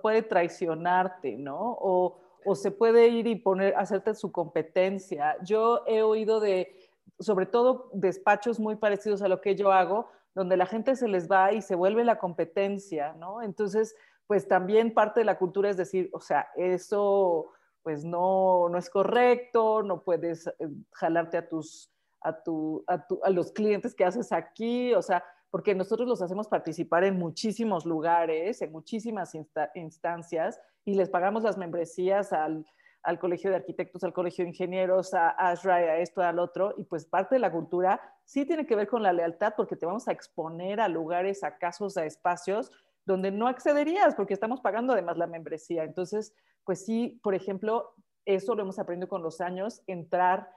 puede 0.02 0.24
traicionarte, 0.24 1.38
¿no? 1.38 1.78
O, 1.80 2.18
o, 2.46 2.56
se 2.56 2.72
puede 2.72 3.10
ir 3.10 3.28
y 3.28 3.36
poner, 3.36 3.76
hacerte 3.76 4.16
su 4.16 4.32
competencia. 4.32 5.38
Yo 5.44 5.84
he 5.86 6.02
oído 6.02 6.40
de, 6.40 6.76
sobre 7.20 7.46
todo, 7.46 7.92
despachos 7.94 8.60
muy 8.60 8.76
parecidos 8.76 9.22
a 9.22 9.28
lo 9.28 9.40
que 9.40 9.56
yo 9.56 9.72
hago, 9.72 10.08
donde 10.34 10.58
la 10.58 10.66
gente 10.66 10.96
se 10.96 11.08
les 11.08 11.30
va 11.30 11.54
y 11.54 11.62
se 11.62 11.76
vuelve 11.76 12.04
la 12.04 12.18
competencia, 12.18 13.14
¿no? 13.20 13.44
Entonces, 13.44 13.96
pues 14.26 14.48
también 14.48 14.96
parte 14.96 15.20
de 15.20 15.26
la 15.26 15.38
cultura 15.38 15.70
es 15.70 15.78
decir, 15.78 16.10
o 16.12 16.20
sea, 16.20 16.48
eso 16.56 17.52
pues 17.84 18.04
no, 18.04 18.70
no 18.70 18.78
es 18.78 18.90
correcto, 18.90 19.84
no 19.84 20.04
puedes 20.04 20.48
eh, 20.48 20.54
jalarte 20.94 21.38
a 21.38 21.48
tus, 21.48 21.92
a, 22.22 22.42
tu, 22.42 22.84
a, 22.88 23.06
tu, 23.06 23.20
a 23.24 23.30
los 23.30 23.52
clientes 23.52 23.94
que 23.94 24.06
haces 24.06 24.32
aquí, 24.32 24.94
o 24.94 25.02
sea, 25.02 25.24
porque 25.52 25.76
nosotros 25.76 26.08
los 26.08 26.22
hacemos 26.22 26.48
participar 26.48 27.04
en 27.04 27.20
muchísimos 27.20 27.86
lugares, 27.86 28.62
en 28.62 28.72
muchísimas 28.72 29.34
instancias, 29.76 30.60
y 30.86 30.96
les 30.96 31.10
pagamos 31.10 31.44
las 31.44 31.58
membresías 31.58 32.34
al, 32.34 32.66
al, 33.04 33.20
Colegio 33.20 33.52
de 33.52 33.58
Arquitectos, 33.58 34.04
al 34.04 34.14
Colegio 34.14 34.44
de 34.46 34.50
Ingenieros, 34.50 35.14
a 35.14 35.30
ASRA, 35.30 35.76
a 35.76 35.98
esto, 36.00 36.22
al 36.22 36.40
otro, 36.40 36.74
y 36.78 36.86
pues 36.86 37.06
parte 37.06 37.36
de 37.36 37.40
la 37.40 37.52
cultura 37.52 38.02
sí 38.24 38.46
tiene 38.46 38.66
que 38.66 38.76
ver 38.76 38.88
con 38.88 39.04
la 39.04 39.14
lealtad, 39.14 39.54
porque 39.56 39.76
te 39.76 39.86
vamos 39.86 40.08
a 40.08 40.12
exponer 40.12 40.80
a 40.80 40.88
lugares, 40.88 41.44
a 41.44 41.58
casos, 41.58 41.98
a 41.98 42.06
espacios 42.06 42.72
donde 43.06 43.32
no 43.32 43.48
accederías, 43.48 44.16
porque 44.16 44.34
estamos 44.34 44.62
pagando 44.62 44.94
además 44.94 45.18
la 45.18 45.28
membresía. 45.28 45.84
Entonces, 45.84 46.34
pues 46.66 46.86
sí, 46.86 47.20
por 47.24 47.36
ejemplo, 47.36 47.94
eso 48.26 48.56
lo 48.56 48.64
hemos 48.64 48.80
aprendido 48.80 49.10
con 49.10 49.24
los 49.24 49.42
años, 49.42 49.82
entrar 49.88 50.50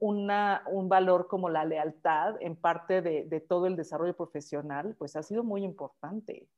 una, 0.00 0.64
un 0.70 0.88
valor 0.88 1.26
como 1.28 1.48
la 1.48 1.64
lealtad 1.64 2.36
en 2.40 2.56
parte 2.56 3.02
de, 3.02 3.40
todo 3.40 3.66
el 3.66 3.76
desarrollo 3.76 4.16
profesional, 4.16 4.94
pues 4.98 5.16
ha 5.16 5.22
sido 5.22 5.44
muy 5.44 5.64
importante. 5.64 6.48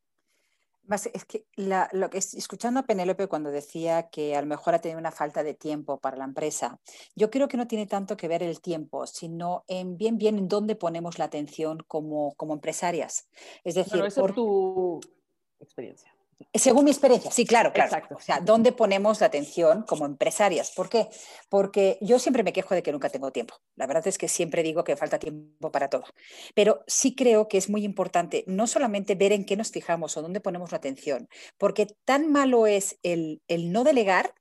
Es 1.13 1.27
que 1.27 1.45
lo 1.93 2.09
que 2.09 2.17
escuchando 2.17 2.81
a 2.81 2.85
Penélope 2.85 3.27
cuando 3.27 3.51
decía 3.51 4.09
que 4.09 4.35
a 4.35 4.41
lo 4.41 4.47
mejor 4.47 4.75
ha 4.75 4.79
tenido 4.79 4.99
una 4.99 5.11
falta 5.11 5.43
de 5.43 5.53
tiempo 5.53 5.99
para 5.99 6.17
la 6.17 6.25
empresa, 6.25 6.81
yo 7.15 7.29
creo 7.29 7.47
que 7.47 7.59
no 7.59 7.67
tiene 7.67 7.87
tanto 7.87 8.17
que 8.17 8.27
ver 8.27 8.43
el 8.43 8.63
tiempo, 8.63 9.07
sino 9.07 9.65
en 9.67 9.99
bien 9.99 10.17
bien 10.17 10.39
en 10.39 10.49
dónde 10.49 10.77
ponemos 10.77 11.19
la 11.19 11.27
atención 11.27 11.85
como, 11.89 12.35
como 12.37 12.55
empresarias. 12.55 13.29
Es 13.65 13.75
decir, 13.75 14.03
por 14.17 14.35
tu 14.35 15.01
experiencia. 15.61 16.18
Según 16.55 16.85
mi 16.85 16.91
experiencia, 16.91 17.31
sí, 17.31 17.45
claro, 17.45 17.73
claro. 17.73 17.89
Exacto. 17.89 18.15
O 18.15 18.21
sea, 18.21 18.41
¿dónde 18.41 18.73
ponemos 18.73 19.21
la 19.21 19.27
atención 19.27 19.83
como 19.83 20.07
empresarias? 20.07 20.71
¿Por 20.71 20.89
qué? 20.89 21.09
Porque 21.49 21.99
yo 22.01 22.19
siempre 22.19 22.45
me 22.45 22.53
quejo 22.53 22.75
de 22.75 22.83
que 22.83 22.93
nunca 22.93 23.09
tengo 23.09 23.33
tiempo. 23.33 23.57
La 23.75 23.87
verdad 23.87 24.07
es 24.07 24.19
que 24.19 24.29
siempre 24.29 24.63
digo 24.63 24.85
que 24.85 24.97
falta 24.97 25.19
tiempo 25.19 25.73
para 25.73 25.89
todo. 25.89 26.05
Pero 26.55 26.85
sí 26.87 27.15
creo 27.15 27.49
que 27.49 27.59
es 27.59 27.69
muy 27.69 27.85
importante 27.85 28.45
no 28.47 28.67
solamente 28.67 29.17
ver 29.17 29.33
en 29.33 29.45
qué 29.45 29.57
nos 29.57 29.73
fijamos 29.73 30.17
o 30.17 30.23
dónde 30.23 30.41
ponemos 30.41 30.71
la 30.71 30.79
atención, 30.79 31.29
porque 31.59 31.87
tan 32.05 32.31
malo 32.31 32.67
es 32.67 32.99
el, 33.03 33.43
el 33.49 33.73
no 33.73 33.83
delegar 33.83 34.33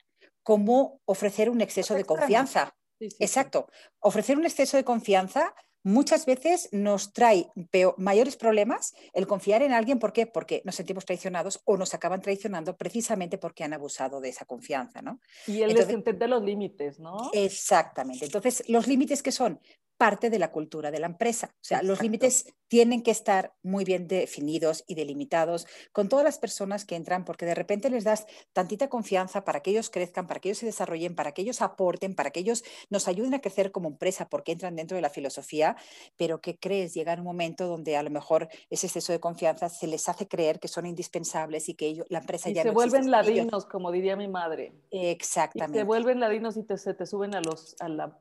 como 0.44 1.02
ofrecer 1.06 1.50
un 1.50 1.62
exceso 1.62 1.96
de 1.96 2.06
confianza. 2.06 2.76
Exacto. 3.00 3.68
Ofrecer 4.00 4.38
un 4.38 4.46
exceso 4.46 4.78
de 4.78 4.84
confianza 4.84 5.54
muchas 5.88 6.26
veces 6.26 6.68
nos 6.74 7.14
trae 7.14 7.50
mayores 7.98 8.36
problemas 8.36 8.94
el 9.14 9.26
confiar 9.26 9.62
en 9.62 9.72
alguien. 9.72 10.00
¿Por 10.00 10.12
qué? 10.12 10.28
Porque 10.28 10.62
nos 10.66 10.76
sentimos 10.76 11.06
traicionados 11.06 11.62
o 11.64 11.78
nos 11.78 11.94
acaban 11.94 12.22
traicionando 12.22 12.76
precisamente 12.76 13.38
porque 13.38 13.64
han 13.64 13.74
abusado 13.74 14.20
de 14.20 14.30
esa 14.30 14.46
confianza, 14.46 15.02
¿no? 15.02 15.22
Y 15.48 15.62
el 15.62 15.78
entender 15.78 16.30
los 16.30 16.44
límites, 16.44 17.00
¿no? 17.00 17.32
Exactamente. 17.32 18.26
Entonces, 18.26 18.64
los 18.68 18.86
límites 18.88 19.24
que 19.24 19.32
son 19.32 19.62
parte 19.98 20.30
de 20.30 20.40
la 20.40 20.52
cultura 20.52 20.92
de 20.92 21.00
la 21.00 21.08
empresa. 21.08 21.50
O 21.56 21.64
sea, 21.64 21.82
los 21.82 22.02
límites 22.02 22.54
tienen 22.68 23.02
que 23.02 23.12
estar 23.12 23.54
muy 23.64 23.86
bien 23.86 24.08
definidos 24.08 24.84
y 24.88 24.96
delimitados 24.96 25.68
con 25.92 26.10
todas 26.10 26.26
las 26.26 26.38
personas 26.38 26.86
que 26.86 26.96
entran, 26.96 27.26
porque 27.26 27.46
de 27.46 27.56
repente 27.56 27.90
les 27.90 28.04
das 28.04 28.26
tantita 28.54 28.90
confianza 28.90 29.44
para 29.44 29.62
que 29.62 29.72
ellos 29.72 29.90
crezcan, 29.90 30.28
para 30.28 30.40
que 30.40 30.50
ellos 30.50 30.60
se 30.60 30.66
desarrollen, 30.66 31.16
para 31.16 31.32
que 31.32 31.42
ellos 31.42 31.62
aporten, 31.62 32.16
para 32.16 32.32
que 32.32 32.42
ellos 32.42 32.64
nos 32.90 33.08
ayuden 33.08 33.34
a 33.34 33.40
crecer 33.40 33.72
como 33.72 33.88
empresa, 33.88 34.28
porque 34.30 34.52
entran 34.52 34.76
dentro 34.76 34.96
de 34.96 35.02
la 35.02 35.10
filosofía, 35.10 35.78
pero 36.18 36.42
¿qué 36.42 36.58
crees? 36.58 36.94
Llega 36.94 37.14
un 37.14 37.24
momento 37.24 37.68
donde 37.68 37.96
a 37.96 38.04
lo 38.04 38.10
mejor 38.10 38.50
ese 38.70 38.88
exceso 38.88 39.14
de 39.14 39.20
confianza 39.20 39.70
se 39.70 39.88
les 39.88 40.08
hace 40.10 40.28
creer 40.28 40.60
que 40.60 40.68
son 40.68 40.86
indispensables 40.86 41.70
y 41.70 41.74
que 41.74 41.88
ellos, 41.88 42.06
la 42.10 42.20
empresa 42.20 42.50
y 42.50 42.54
ya 42.54 42.64
se 42.64 42.72
vuelven 42.72 43.10
ladinos, 43.10 43.66
como 43.66 43.92
diría 43.92 44.16
mi 44.16 44.28
madre. 44.28 44.74
Exactamente. 44.92 45.80
se 45.80 45.84
vuelven 45.86 46.20
ladinos 46.20 46.58
y 46.58 46.66
se 46.78 46.94
te 46.94 47.06
suben 47.06 47.34
a 47.34 47.42
los, 47.42 47.76
al 47.80 48.14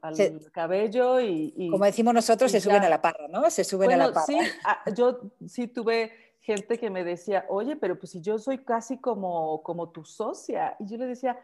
cabello 0.53 1.21
y 1.21 1.66
como 1.71 1.85
decimos 1.85 2.15
nosotros, 2.15 2.51
se 2.51 2.61
suben 2.61 2.83
a 2.83 2.89
la 2.89 3.01
parra, 3.01 3.29
¿no? 3.29 3.51
Se 3.51 3.65
suben 3.65 3.93
a 3.93 3.97
la 3.97 4.13
parra. 4.13 4.27
Sí, 4.27 4.39
yo 4.95 5.21
sí 5.47 5.69
tuve 5.69 6.13
gente 6.41 6.79
que 6.79 6.91
me 6.91 7.05
decía, 7.05 7.45
oye, 7.49 7.77
pero 7.77 7.99
pues 7.99 8.13
si 8.13 8.21
yo 8.21 8.39
soy 8.39 8.59
casi 8.59 8.99
como, 8.99 9.63
como 9.63 9.91
tu 9.91 10.05
socia. 10.05 10.77
Y 10.79 10.87
yo 10.87 10.97
le 10.97 11.07
decía, 11.07 11.39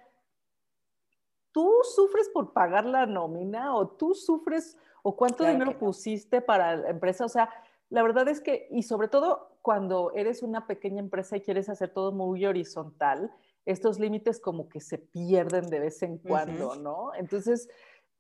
¿tú 1.51 1.71
sufres 1.95 2.29
por 2.29 2.53
pagar 2.53 2.85
la 2.85 3.07
nómina 3.07 3.75
o 3.75 3.89
tú 3.89 4.15
sufres 4.15 4.77
¿O 5.03 5.17
cuánto 5.17 5.45
dinero 5.45 5.79
pusiste 5.79 6.41
para 6.41 6.77
la 6.77 6.91
empresa? 6.91 7.25
O 7.25 7.29
sea, 7.29 7.51
la 7.91 8.03
verdad 8.03 8.29
es 8.29 8.41
que, 8.41 8.69
y 8.71 8.85
sobre 8.85 9.09
todo 9.09 9.57
cuando 9.61 10.13
eres 10.15 10.43
una 10.43 10.67
pequeña 10.67 11.01
empresa 11.01 11.37
y 11.37 11.41
quieres 11.41 11.69
hacer 11.69 11.91
todo 11.91 12.13
muy 12.13 12.47
horizontal, 12.47 13.33
estos 13.65 13.99
límites 13.99 14.41
como 14.41 14.69
que 14.69 14.81
se 14.81 14.99
pierden 14.99 15.69
de 15.69 15.81
vez 15.81 16.03
en 16.03 16.19
cuando, 16.19 16.77
¿no? 16.77 17.15
Entonces, 17.15 17.69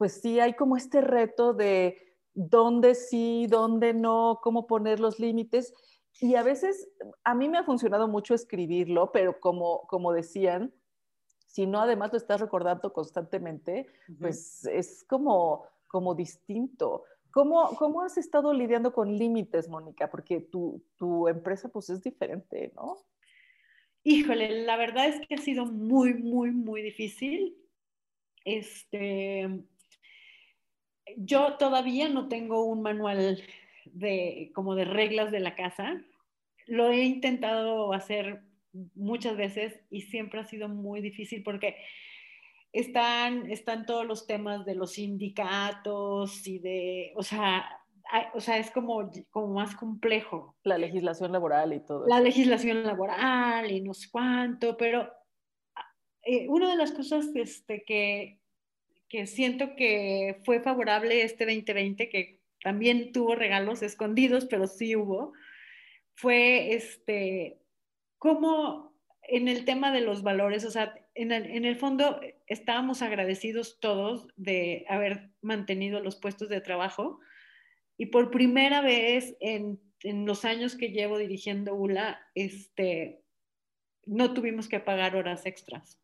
pues 0.02 0.20
sí, 0.20 0.40
hay 0.40 0.54
como 0.54 0.76
este 0.76 1.00
reto 1.00 1.54
de 1.54 1.96
dónde 2.34 2.96
sí, 2.96 3.46
dónde 3.48 3.94
no, 3.94 4.40
cómo 4.42 4.66
poner 4.66 4.98
los 4.98 5.20
límites. 5.20 5.72
Y 6.20 6.34
a 6.34 6.42
veces 6.42 6.90
a 7.22 7.36
mí 7.36 7.48
me 7.48 7.58
ha 7.58 7.62
funcionado 7.62 8.08
mucho 8.08 8.34
escribirlo, 8.34 9.12
pero 9.12 9.38
como, 9.38 9.86
como 9.86 10.12
decían, 10.12 10.74
si 11.46 11.66
no 11.66 11.80
además 11.80 12.10
lo 12.10 12.18
estás 12.18 12.40
recordando 12.40 12.92
constantemente, 12.92 13.86
pues 14.20 14.64
es 14.64 15.04
como, 15.04 15.66
como 15.86 16.16
distinto. 16.16 17.04
¿Cómo, 17.30 17.68
¿Cómo 17.76 18.02
has 18.02 18.18
estado 18.18 18.52
lidiando 18.52 18.92
con 18.92 19.16
límites, 19.16 19.68
Mónica? 19.68 20.10
Porque 20.10 20.40
tu, 20.40 20.82
tu 20.96 21.28
empresa 21.28 21.68
pues 21.68 21.90
es 21.90 22.02
diferente, 22.02 22.72
¿no? 22.74 22.96
Híjole, 24.02 24.64
la 24.64 24.76
verdad 24.76 25.06
es 25.06 25.24
que 25.24 25.36
ha 25.36 25.38
sido 25.38 25.64
muy, 25.64 26.14
muy, 26.14 26.50
muy 26.50 26.82
difícil. 26.82 27.56
Este, 28.44 29.64
yo 31.16 31.54
todavía 31.54 32.08
no 32.08 32.28
tengo 32.28 32.64
un 32.64 32.82
manual 32.82 33.42
de 33.86 34.50
como 34.54 34.74
de 34.74 34.84
reglas 34.84 35.30
de 35.30 35.40
la 35.40 35.54
casa. 35.54 36.00
Lo 36.66 36.90
he 36.90 37.04
intentado 37.04 37.92
hacer 37.92 38.42
muchas 38.94 39.36
veces 39.36 39.80
y 39.90 40.02
siempre 40.02 40.40
ha 40.40 40.44
sido 40.44 40.68
muy 40.68 41.00
difícil 41.00 41.42
porque 41.42 41.76
están, 42.72 43.50
están 43.50 43.84
todos 43.84 44.06
los 44.06 44.26
temas 44.26 44.64
de 44.64 44.74
los 44.74 44.92
sindicatos 44.92 46.46
y 46.46 46.58
de, 46.58 47.12
o 47.16 47.22
sea, 47.22 47.66
o 48.34 48.40
sea, 48.40 48.58
es 48.58 48.70
como, 48.70 49.10
como 49.30 49.54
más 49.54 49.74
complejo. 49.74 50.56
La 50.64 50.78
legislación 50.78 51.32
laboral 51.32 51.72
y 51.72 51.80
todo. 51.80 52.06
La 52.06 52.20
legislación 52.20 52.82
laboral 52.82 53.70
y 53.70 53.80
no 53.80 53.94
sé 53.94 54.08
cuánto, 54.10 54.76
pero 54.76 55.10
eh, 56.24 56.46
una 56.48 56.70
de 56.70 56.76
las 56.76 56.92
cosas 56.92 57.26
este, 57.34 57.84
que, 57.84 58.41
que 59.12 59.26
siento 59.26 59.76
que 59.76 60.40
fue 60.42 60.60
favorable 60.60 61.22
este 61.22 61.44
2020, 61.44 62.08
que 62.08 62.40
también 62.62 63.12
tuvo 63.12 63.34
regalos 63.34 63.82
escondidos, 63.82 64.46
pero 64.46 64.66
sí 64.66 64.96
hubo, 64.96 65.34
fue 66.14 66.72
este, 66.72 67.60
como 68.16 68.96
en 69.24 69.48
el 69.48 69.66
tema 69.66 69.92
de 69.92 70.00
los 70.00 70.22
valores, 70.22 70.64
o 70.64 70.70
sea, 70.70 70.94
en 71.14 71.30
el, 71.30 71.44
en 71.44 71.66
el, 71.66 71.76
fondo 71.76 72.22
estábamos 72.46 73.02
agradecidos 73.02 73.80
todos 73.80 74.28
de 74.36 74.86
haber 74.88 75.28
mantenido 75.42 76.00
los 76.00 76.16
puestos 76.16 76.48
de 76.48 76.62
trabajo 76.62 77.20
y 77.98 78.06
por 78.06 78.30
primera 78.30 78.80
vez 78.80 79.36
en, 79.40 79.78
en 80.04 80.24
los 80.24 80.46
años 80.46 80.74
que 80.74 80.88
llevo 80.88 81.18
dirigiendo 81.18 81.74
ULA, 81.74 82.18
este, 82.34 83.22
no 84.06 84.32
tuvimos 84.32 84.70
que 84.70 84.80
pagar 84.80 85.16
horas 85.16 85.44
extras. 85.44 86.01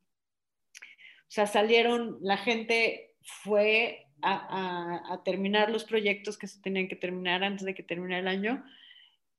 O 1.29 1.31
sea, 1.31 1.47
salieron, 1.47 2.19
la 2.23 2.39
gente 2.39 3.15
fue 3.23 4.07
a, 4.23 4.33
a, 4.33 5.15
a, 5.15 5.23
terminar 5.25 5.71
los 5.71 5.85
proyectos 5.85 6.39
que 6.39 6.47
se 6.47 6.61
tenían 6.61 6.89
que 6.89 6.97
terminar 6.97 7.45
antes 7.45 7.65
de 7.65 7.75
que 7.75 7.83
terminara 7.83 8.21
el 8.21 8.29
año 8.29 8.65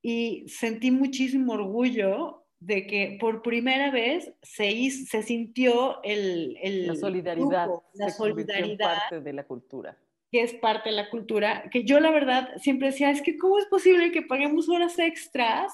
y 0.02 0.46
sentí 0.48 0.92
muchísimo 0.92 1.54
orgullo 1.54 2.46
de 2.60 2.88
que 2.88 3.18
por 3.20 3.42
primera 3.42 3.90
vez 3.90 4.34
se, 4.42 4.72
hizo, 4.72 5.06
se 5.10 5.24
sintió 5.24 6.04
el, 6.04 6.58
el 6.62 6.88
la 6.88 6.96
solidaridad, 6.96 7.66
grupo, 7.66 7.90
la 7.94 8.10
solidaridad 8.10 8.98
parte 9.00 9.22
de 9.22 9.34
la 9.34 9.44
cultura. 9.46 9.98
que 10.32 10.42
es 10.42 10.54
parte 10.54 10.90
de 10.90 10.96
la 10.96 11.10
cultura, 11.10 11.70
que 11.72 11.84
yo 11.86 12.00
la 12.00 12.12
verdad 12.12 12.50
siempre 12.58 12.88
decía, 12.88 13.12
es 13.12 13.22
que 13.22 13.38
cómo 13.38 13.58
es 13.58 13.66
posible 13.66 14.12
que 14.12 14.22
paguemos 14.22 14.68
horas 14.70 15.00
extras 15.00 15.74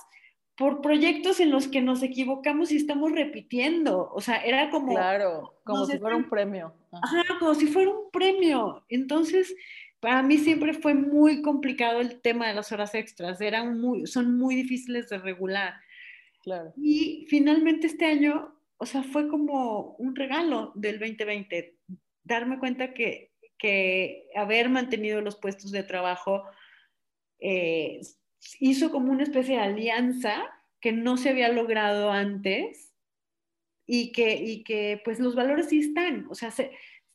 por 0.58 0.82
proyectos 0.82 1.40
en 1.40 1.52
los 1.52 1.68
que 1.68 1.82
nos 1.82 2.02
equivocamos 2.02 2.72
y 2.72 2.78
estamos 2.78 3.12
repitiendo, 3.12 4.10
o 4.14 4.22
sea, 4.22 4.38
era 4.38 4.70
como... 4.70 4.94
Claro, 4.94 5.54
como 5.66 5.86
si 5.86 5.98
fuera 5.98 6.16
un 6.16 6.30
premio. 6.30 6.74
Ajá, 6.92 7.24
como 7.40 7.54
si 7.56 7.68
fuera 7.68 7.92
un 7.92 8.10
premio. 8.12 8.86
Entonces, 8.88 9.54
para 10.00 10.24
mí 10.24 10.38
siempre 10.38 10.74
fue 10.74 10.94
muy 10.94 11.42
complicado 11.42 12.00
el 12.00 12.22
tema 12.22 12.48
de 12.48 12.54
las 12.54 12.72
horas 12.72 12.96
extras, 12.96 13.42
eran 13.42 13.80
muy, 13.80 14.08
son 14.08 14.38
muy 14.38 14.56
difíciles 14.56 15.10
de 15.10 15.18
regular. 15.18 15.74
Claro. 16.42 16.74
Y 16.78 17.26
finalmente 17.28 17.88
este 17.88 18.06
año, 18.06 18.56
o 18.78 18.86
sea, 18.86 19.04
fue 19.04 19.28
como 19.28 19.96
un 19.98 20.16
regalo 20.16 20.72
del 20.76 21.00
2020, 21.00 21.76
darme 22.24 22.60
cuenta 22.60 22.94
que, 22.94 23.34
que 23.58 24.28
haber 24.36 24.70
mantenido 24.70 25.20
los 25.20 25.36
puestos 25.36 25.72
de 25.72 25.84
trabajo 25.84 26.44
eh, 27.40 28.00
hizo 28.60 28.92
como 28.92 29.12
una 29.12 29.24
especie 29.24 29.56
de 29.56 29.62
alianza 29.62 30.44
que 30.80 30.92
no 30.92 31.18
se 31.18 31.30
había 31.30 31.50
logrado 31.50 32.12
antes 32.12 32.94
y 33.88 34.12
que, 34.12 34.36
y 34.36 34.64
que 34.64 35.02
pues 35.04 35.20
los 35.20 35.36
valores 35.36 35.70
sí 35.70 35.80
están, 35.80 36.28
o 36.30 36.36
sea, 36.36 36.52
se, 36.52 36.72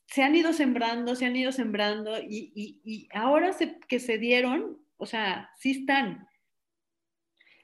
se 0.07 0.23
han 0.23 0.35
ido 0.35 0.53
sembrando, 0.53 1.15
se 1.15 1.25
han 1.25 1.35
ido 1.35 1.51
sembrando 1.51 2.17
y, 2.19 2.51
y, 2.55 2.81
y 2.83 3.07
ahora 3.13 3.53
se, 3.53 3.79
que 3.87 3.99
se 3.99 4.17
dieron, 4.17 4.77
o 4.97 5.05
sea, 5.05 5.51
sí 5.57 5.71
están. 5.71 6.27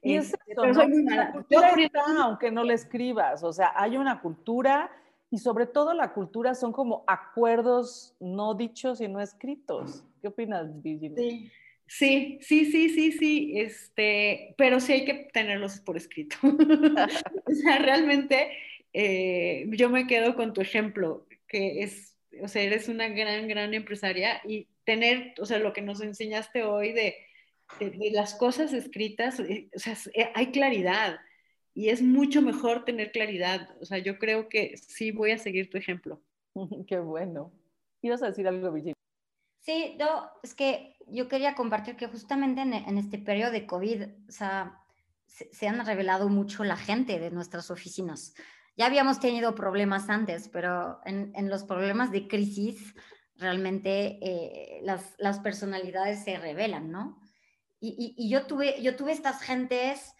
Y 0.01 0.15
es 0.15 0.34
este, 0.34 0.53
eso, 0.53 0.88
¿no? 0.88 1.15
La 1.15 1.32
cultura 1.32 1.71
está, 1.77 2.03
aunque 2.23 2.51
no 2.51 2.63
le 2.63 2.73
escribas, 2.73 3.43
o 3.43 3.51
sea, 3.51 3.73
hay 3.75 3.97
una 3.97 4.21
cultura 4.21 4.89
y 5.30 5.39
sobre 5.39 5.65
todo 5.65 5.93
la 5.93 6.13
cultura 6.13 6.56
son 6.56 6.71
como 6.71 7.03
acuerdos 7.08 8.15
no 8.19 8.53
dichos 8.53 9.01
y 9.01 9.08
no 9.08 9.19
escritos. 9.19 10.06
¿Qué 10.21 10.30
opinas, 10.30 10.82
Virginia? 10.82 11.17
Sí. 11.17 11.51
Sí, 11.88 12.38
sí, 12.41 12.65
sí, 12.65 12.89
sí, 12.89 13.12
sí, 13.13 13.54
este, 13.56 14.54
pero 14.58 14.80
sí 14.80 14.93
hay 14.93 15.06
que 15.06 15.30
tenerlos 15.34 15.80
por 15.80 15.97
escrito. 15.97 16.38
o 16.43 17.54
sea, 17.54 17.80
realmente 17.80 18.50
eh, 18.93 19.65
yo 19.71 19.89
me 19.89 20.06
quedo 20.06 20.36
con 20.36 20.54
tu 20.54 20.62
ejemplo, 20.62 21.26
que 21.47 21.84
es, 21.84 22.17
o 22.41 22.47
sea, 22.47 22.62
eres 22.62 22.89
una 22.89 23.08
gran, 23.08 23.47
gran 23.47 23.73
empresaria 23.73 24.41
y 24.45 24.67
tener, 24.84 25.34
o 25.39 25.45
sea, 25.45 25.60
lo 25.60 25.73
que 25.73 25.82
nos 25.82 26.02
enseñaste 26.02 26.63
hoy 26.63 26.91
de, 26.91 27.15
las 28.12 28.36
cosas 28.36 28.73
escritas, 28.73 29.39
eh, 29.39 29.69
o 29.76 29.80
sea, 29.80 29.95
eh, 30.13 30.32
hay 30.36 30.52
claridad 30.52 31.19
y 31.73 31.89
es 31.89 32.02
mucho 32.02 32.41
mejor 32.41 32.86
tener 32.86 33.12
claridad. 33.12 33.69
O 33.82 33.86
sea, 33.86 34.00
yo 34.00 34.17
creo 34.17 34.50
que 34.50 34.78
sí 34.78 35.12
voy 35.12 35.32
a 35.32 35.38
seguir 35.38 35.69
tu 35.69 35.78
ejemplo. 35.78 36.21
Qué 36.88 37.00
bueno. 37.00 37.52
¿Ibas 38.02 38.23
a 38.23 38.28
decir 38.28 38.47
algo, 38.47 38.71
Virginia? 38.71 38.97
Sí, 39.67 39.97
no, 39.99 40.32
es 40.43 40.56
que 40.56 40.95
yo 41.08 41.27
quería 41.27 41.53
compartir 41.53 41.97
que 41.97 42.08
justamente 42.08 42.62
en, 42.62 42.73
en 42.73 42.97
este 42.97 43.17
periodo 43.17 43.51
de 43.51 43.67
COVID, 43.67 44.03
o 44.30 44.32
sea, 44.32 44.82
se, 45.25 45.53
se, 45.53 45.67
han 45.67 45.86
revelado 45.86 46.30
mucho 46.30 46.63
la 46.63 46.77
gente 46.77 47.19
de 47.19 47.32
nuestras 47.32 47.69
oficinas. 47.69 48.34
Ya 48.77 48.86
habíamos 48.86 49.19
tenido 49.19 49.56
problemas 49.56 50.08
antes, 50.08 50.47
pero 50.47 51.01
en, 51.03 51.34
en 51.36 51.49
los 51.49 51.65
problemas 51.65 52.13
de 52.13 52.30
crisis, 52.30 52.95
realmente 53.36 54.19
eh, 54.21 54.80
las, 54.84 55.15
las, 55.17 55.39
personalidades 55.39 56.23
se 56.23 56.38
revelan, 56.38 56.89
¿no? 56.89 57.19
Y, 57.82 57.89
y, 57.89 58.25
y, 58.25 58.30
yo, 58.30 58.45
tuve, 58.45 58.82
yo 58.82 58.95
tuve 58.95 59.12
estas 59.12 59.41
gentes 59.41 60.13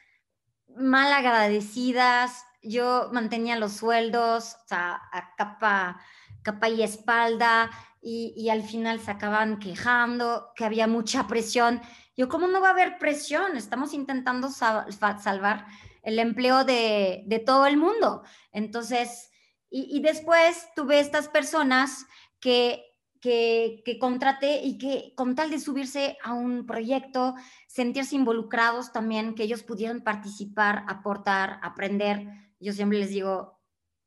mal 0.76 1.14
agradecidas, 1.14 2.44
yo 2.62 3.12
mantenía 3.14 3.56
los 3.56 3.72
sueldos, 3.72 4.58
o 4.66 4.68
sea, 4.68 5.00
a 5.14 5.36
capa, 5.38 6.02
capa 6.44 6.68
y 6.68 6.84
espalda, 6.84 7.72
y, 8.10 8.50
al 8.50 8.64
final 8.64 9.02
se 9.02 9.12
acaban 9.12 9.60
quejando, 9.60 10.54
que 10.56 10.64
había 10.64 10.88
mucha 10.88 11.28
presión. 11.28 11.82
Yo, 12.16 12.30
¿cómo 12.30 12.48
no 12.48 12.62
va 12.62 12.70
a 12.70 12.72
haber 12.72 12.98
presión? 13.00 13.58
Estamos 13.58 13.94
intentando 13.94 14.50
sal 14.50 14.88
salvar 15.22 15.66
el 16.04 16.18
empleo 16.20 16.64
de, 16.64 17.44
todo 17.46 17.66
el 17.66 17.76
mundo. 17.76 18.24
Entonces, 18.54 19.30
y, 19.70 19.90
y, 19.98 20.00
después 20.00 20.70
tuve 20.74 21.02
estas 21.02 21.28
personas 21.28 22.06
que, 22.40 22.82
que, 23.20 23.82
que 23.84 24.00
contraté 24.00 24.64
y 24.64 24.78
que 24.78 25.14
con 25.16 25.36
tal 25.36 25.50
de 25.50 25.60
subirse 25.60 26.18
a 26.24 26.34
un 26.34 26.66
proyecto, 26.66 27.36
sentirse 27.68 28.16
involucrados 28.16 28.94
también, 28.94 29.36
que 29.36 29.44
ellos 29.44 29.64
pudieran 29.64 30.02
participar, 30.02 30.86
aportar, 30.88 31.60
aprender. 31.62 32.26
Yo 32.62 32.72
siempre 32.72 33.00
les 33.00 33.10
digo, 33.10 33.57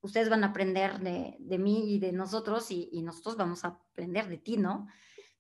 ustedes 0.03 0.29
van 0.31 0.45
a 0.45 0.49
aprender 0.49 0.99
de, 1.01 1.37
de 1.39 1.59
mí 1.59 1.95
y 1.95 1.99
de 1.99 2.13
nosotros 2.13 2.71
y, 2.71 3.03
nosotros 3.03 3.37
vamos 3.37 3.65
a 3.65 3.69
aprender 3.69 4.29
de 4.29 4.39
ti, 4.39 4.57
¿no? 4.57 4.89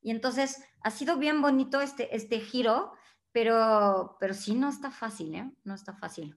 Y 0.03 0.11
entonces 0.11 0.63
ha 0.83 0.91
sido 0.91 1.17
bien 1.17 1.43
bonito 1.43 1.81
este, 1.81 2.15
este 2.15 2.41
giro, 2.41 2.93
pero, 3.33 4.17
pero 4.21 4.35
sí 4.35 4.55
no 4.55 4.69
está 4.69 4.91
fácil, 4.91 5.35
¿eh? 5.35 5.51
No 5.65 5.75
está 5.75 5.95
fácil. 5.95 6.37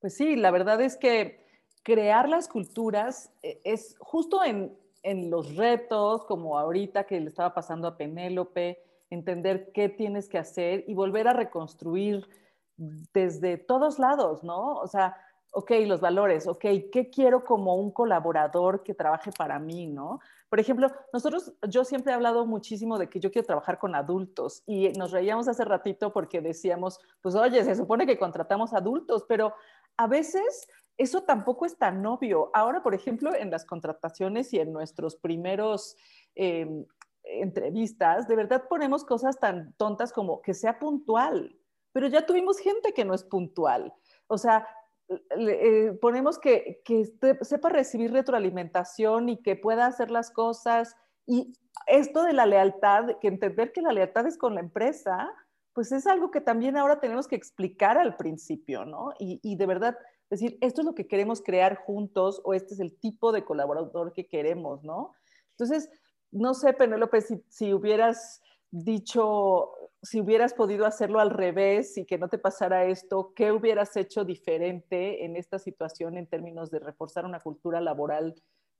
Pues 0.00 0.16
sí, 0.16 0.36
la 0.36 0.50
verdad 0.50 0.80
es 0.80 0.96
que 0.96 1.44
crear 1.82 2.28
las 2.28 2.48
culturas 2.48 3.32
eh, 3.42 3.60
es 3.64 3.96
justo 3.98 4.44
en, 4.44 4.76
en 5.02 5.30
los 5.30 5.56
retos, 5.56 6.24
como 6.24 6.58
ahorita 6.58 7.04
que 7.04 7.20
le 7.20 7.28
estaba 7.28 7.54
pasando 7.54 7.88
a 7.88 7.96
Penélope, 7.96 8.82
entender 9.10 9.70
qué 9.72 9.88
tienes 9.88 10.28
que 10.28 10.38
hacer 10.38 10.84
y 10.86 10.94
volver 10.94 11.28
a 11.28 11.32
reconstruir 11.32 12.28
desde 12.76 13.56
todos 13.56 13.98
lados, 13.98 14.44
¿no? 14.44 14.74
O 14.74 14.86
sea, 14.86 15.16
ok, 15.52 15.70
los 15.86 16.00
valores, 16.00 16.46
ok, 16.46 16.64
¿qué 16.92 17.08
quiero 17.10 17.44
como 17.44 17.76
un 17.76 17.90
colaborador 17.90 18.82
que 18.82 18.94
trabaje 18.94 19.30
para 19.32 19.58
mí, 19.58 19.86
no? 19.86 20.20
Por 20.50 20.60
ejemplo, 20.60 20.92
nosotros, 21.12 21.52
yo 21.66 21.84
siempre 21.84 22.12
he 22.12 22.14
hablado 22.14 22.46
muchísimo 22.46 22.98
de 22.98 23.08
que 23.08 23.20
yo 23.20 23.30
quiero 23.30 23.46
trabajar 23.46 23.78
con 23.78 23.94
adultos 23.94 24.62
y 24.66 24.90
nos 24.90 25.12
reíamos 25.12 25.48
hace 25.48 25.64
ratito 25.64 26.12
porque 26.12 26.40
decíamos, 26.40 27.00
pues 27.22 27.34
oye, 27.34 27.64
se 27.64 27.74
supone 27.74 28.06
que 28.06 28.18
contratamos 28.18 28.74
adultos, 28.74 29.24
pero 29.26 29.54
a 29.96 30.06
veces 30.06 30.68
eso 30.98 31.22
tampoco 31.22 31.66
es 31.66 31.76
tan 31.76 32.04
obvio. 32.04 32.50
Ahora, 32.54 32.82
por 32.82 32.94
ejemplo, 32.94 33.34
en 33.34 33.50
las 33.50 33.64
contrataciones 33.64 34.52
y 34.52 34.60
en 34.60 34.72
nuestros 34.72 35.16
primeros 35.16 35.96
em, 36.34 36.84
entrevistas, 37.26 38.28
de 38.28 38.36
verdad 38.36 38.64
ponemos 38.68 39.04
cosas 39.04 39.38
tan 39.38 39.74
tontas 39.74 40.12
como 40.12 40.40
que 40.42 40.54
sea 40.54 40.78
puntual, 40.78 41.56
pero 41.92 42.08
ya 42.08 42.26
tuvimos 42.26 42.58
gente 42.58 42.92
que 42.92 43.04
no 43.04 43.14
es 43.14 43.24
puntual. 43.24 43.92
O 44.26 44.38
sea, 44.38 44.66
eh, 45.08 45.92
ponemos 46.00 46.38
que, 46.38 46.82
que 46.84 47.04
sepa 47.42 47.68
recibir 47.68 48.12
retroalimentación 48.12 49.28
y 49.28 49.42
que 49.42 49.56
pueda 49.56 49.86
hacer 49.86 50.10
las 50.10 50.30
cosas. 50.30 50.96
Y 51.26 51.52
esto 51.86 52.22
de 52.22 52.32
la 52.32 52.46
lealtad, 52.46 53.18
que 53.20 53.28
entender 53.28 53.72
que 53.72 53.82
la 53.82 53.92
lealtad 53.92 54.26
es 54.26 54.36
con 54.36 54.54
la 54.54 54.60
empresa, 54.60 55.32
pues 55.72 55.92
es 55.92 56.06
algo 56.06 56.30
que 56.30 56.40
también 56.40 56.76
ahora 56.76 57.00
tenemos 57.00 57.28
que 57.28 57.36
explicar 57.36 57.98
al 57.98 58.16
principio, 58.16 58.84
¿no? 58.84 59.12
Y, 59.18 59.40
y 59.42 59.56
de 59.56 59.66
verdad 59.66 59.96
decir, 60.30 60.58
esto 60.60 60.80
es 60.80 60.86
lo 60.86 60.94
que 60.94 61.06
queremos 61.06 61.40
crear 61.42 61.76
juntos 61.76 62.40
o 62.44 62.54
este 62.54 62.74
es 62.74 62.80
el 62.80 62.98
tipo 62.98 63.30
de 63.30 63.44
colaborador 63.44 64.12
que 64.12 64.26
queremos, 64.26 64.82
¿no? 64.82 65.12
Entonces, 65.52 65.88
no 66.32 66.54
sé, 66.54 66.72
Penélope, 66.72 67.20
si, 67.20 67.72
hubieras 67.72 68.42
dicho 68.70 69.72
si 70.02 70.20
hubieras 70.20 70.54
podido 70.54 70.86
hacerlo 70.86 71.18
al 71.18 71.30
revés 71.30 71.96
y 71.98 72.04
que 72.04 72.18
no 72.18 72.28
te 72.28 72.38
pasara 72.38 72.84
esto, 72.84 73.32
¿qué 73.34 73.50
hubieras 73.50 73.96
hecho 73.96 74.24
diferente 74.24 75.24
en 75.24 75.36
esta 75.36 75.58
situación 75.58 76.16
en 76.16 76.28
términos 76.28 76.70
de 76.70 76.78
reforzar 76.78 77.24
una 77.24 77.40
cultura 77.40 77.80
laboral 77.80 78.34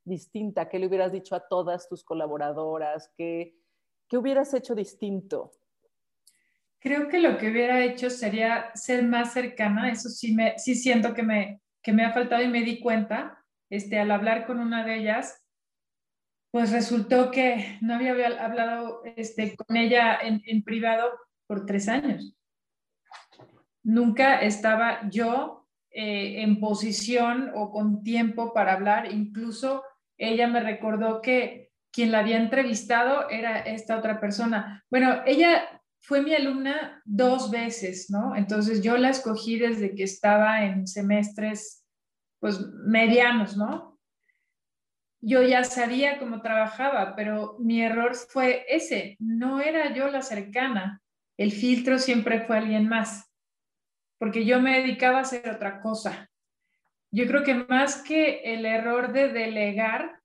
distinta? 0.05 0.69
¿Qué 0.69 0.79
le 0.79 0.87
hubieras 0.87 1.11
dicho 1.11 1.35
a 1.35 1.49
todas 1.49 1.89
tus 1.89 2.05
colaboradoras? 2.05 3.13
¿Qué, 3.17 3.57
qué 4.09 4.19
hubieras 4.19 4.55
hecho 4.55 4.75
distinto? 4.75 5.51
Creo 6.79 7.09
que 7.09 7.19
lo 7.19 7.39
que 7.39 7.51
hubiera 7.51 7.83
hecho 7.85 8.09
sería 8.11 8.71
ser 8.75 9.03
más 9.03 9.33
cercana, 9.33 9.91
eso 9.91 10.09
sí, 10.09 10.33
me, 10.33 10.59
sí 10.59 10.77
siento 10.77 11.15
que 11.15 11.23
me, 11.23 11.61
que 11.83 11.93
me 11.93 12.05
ha 12.05 12.13
faltado 12.13 12.43
y 12.43 12.49
me 12.49 12.63
di 12.63 12.79
cuenta 12.81 13.45
este, 13.71 13.99
al 13.99 14.11
hablar 14.11 14.47
con 14.47 14.61
una 14.61 14.85
de 14.85 14.99
ellas, 14.99 15.43
pues 16.57 16.73
resultó 16.73 17.31
que 17.31 17.77
no 17.83 17.97
había 17.97 18.29
hablado 18.43 19.03
este, 19.05 19.55
con 19.57 19.77
ella 19.77 20.19
en, 20.23 20.63
privado 20.63 21.11
por 21.47 21.67
tres 21.67 21.87
años. 21.87 22.35
Nunca 23.83 24.41
estaba 24.41 25.07
yo 25.11 25.69
eh, 25.91 26.41
en 26.41 26.59
posición 26.59 27.53
o 27.55 27.71
con 27.71 28.03
tiempo 28.03 28.55
para 28.55 28.73
hablar. 28.73 29.13
Incluso 29.13 29.83
ella 30.17 30.49
me 30.49 30.61
recordó 30.61 31.21
que 31.21 31.73
quien 31.93 32.11
la 32.11 32.21
había 32.21 32.39
entrevistado 32.39 33.29
era 33.29 33.59
esta 33.59 33.99
otra 33.99 34.19
persona. 34.19 34.83
Bueno, 34.91 35.25
ella 35.27 35.83
fue 36.01 36.23
mi 36.23 36.33
alumna 36.33 37.03
dos 37.05 37.51
veces, 37.51 38.09
¿no? 38.09 38.35
Entonces 38.35 38.81
yo 38.81 38.97
la 38.97 39.11
escogí 39.11 39.59
desde 39.59 39.95
que 39.95 40.05
estaba 40.05 40.65
en 40.65 40.87
semestres, 40.87 41.85
pues 42.41 42.59
medianos, 42.87 43.59
¿no? 43.59 43.96
Yo 45.27 45.43
ya 45.43 45.65
sabía 45.65 46.19
cómo 46.19 46.41
trabajaba, 46.41 47.17
pero 47.17 47.57
mi 47.59 47.83
error 47.83 48.15
fue 48.15 48.65
ese, 48.69 49.17
no 49.19 49.61
era 49.61 49.93
yo 49.93 50.09
la 50.09 50.23
cercana, 50.23 51.03
el 51.37 51.51
filtro 51.51 51.99
siempre 51.99 52.43
fue 52.43 52.59
alguien 52.59 52.89
más, 52.89 53.29
porque 54.19 54.45
yo 54.45 54.61
me 54.61 54.79
dedicaba 54.79 55.19
a 55.19 55.23
hacer 55.23 55.51
otra 55.51 55.81
cosa. 55.81 56.31
Yo 57.11 57.27
creo 57.27 57.43
que 57.43 57.55
más 57.55 58.05
que 58.05 58.55
el 58.55 58.65
error 58.65 59.13
de 59.13 59.33
delegar 59.33 60.21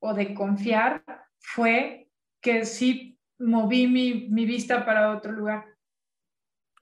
o 0.00 0.12
de 0.12 0.34
confiar, 0.34 1.02
fue 1.38 2.10
que 2.42 2.66
sí 2.66 3.18
moví 3.38 3.86
mi, 3.86 4.28
mi 4.28 4.44
vista 4.44 4.84
para 4.84 5.16
otro 5.16 5.32
lugar. 5.32 5.64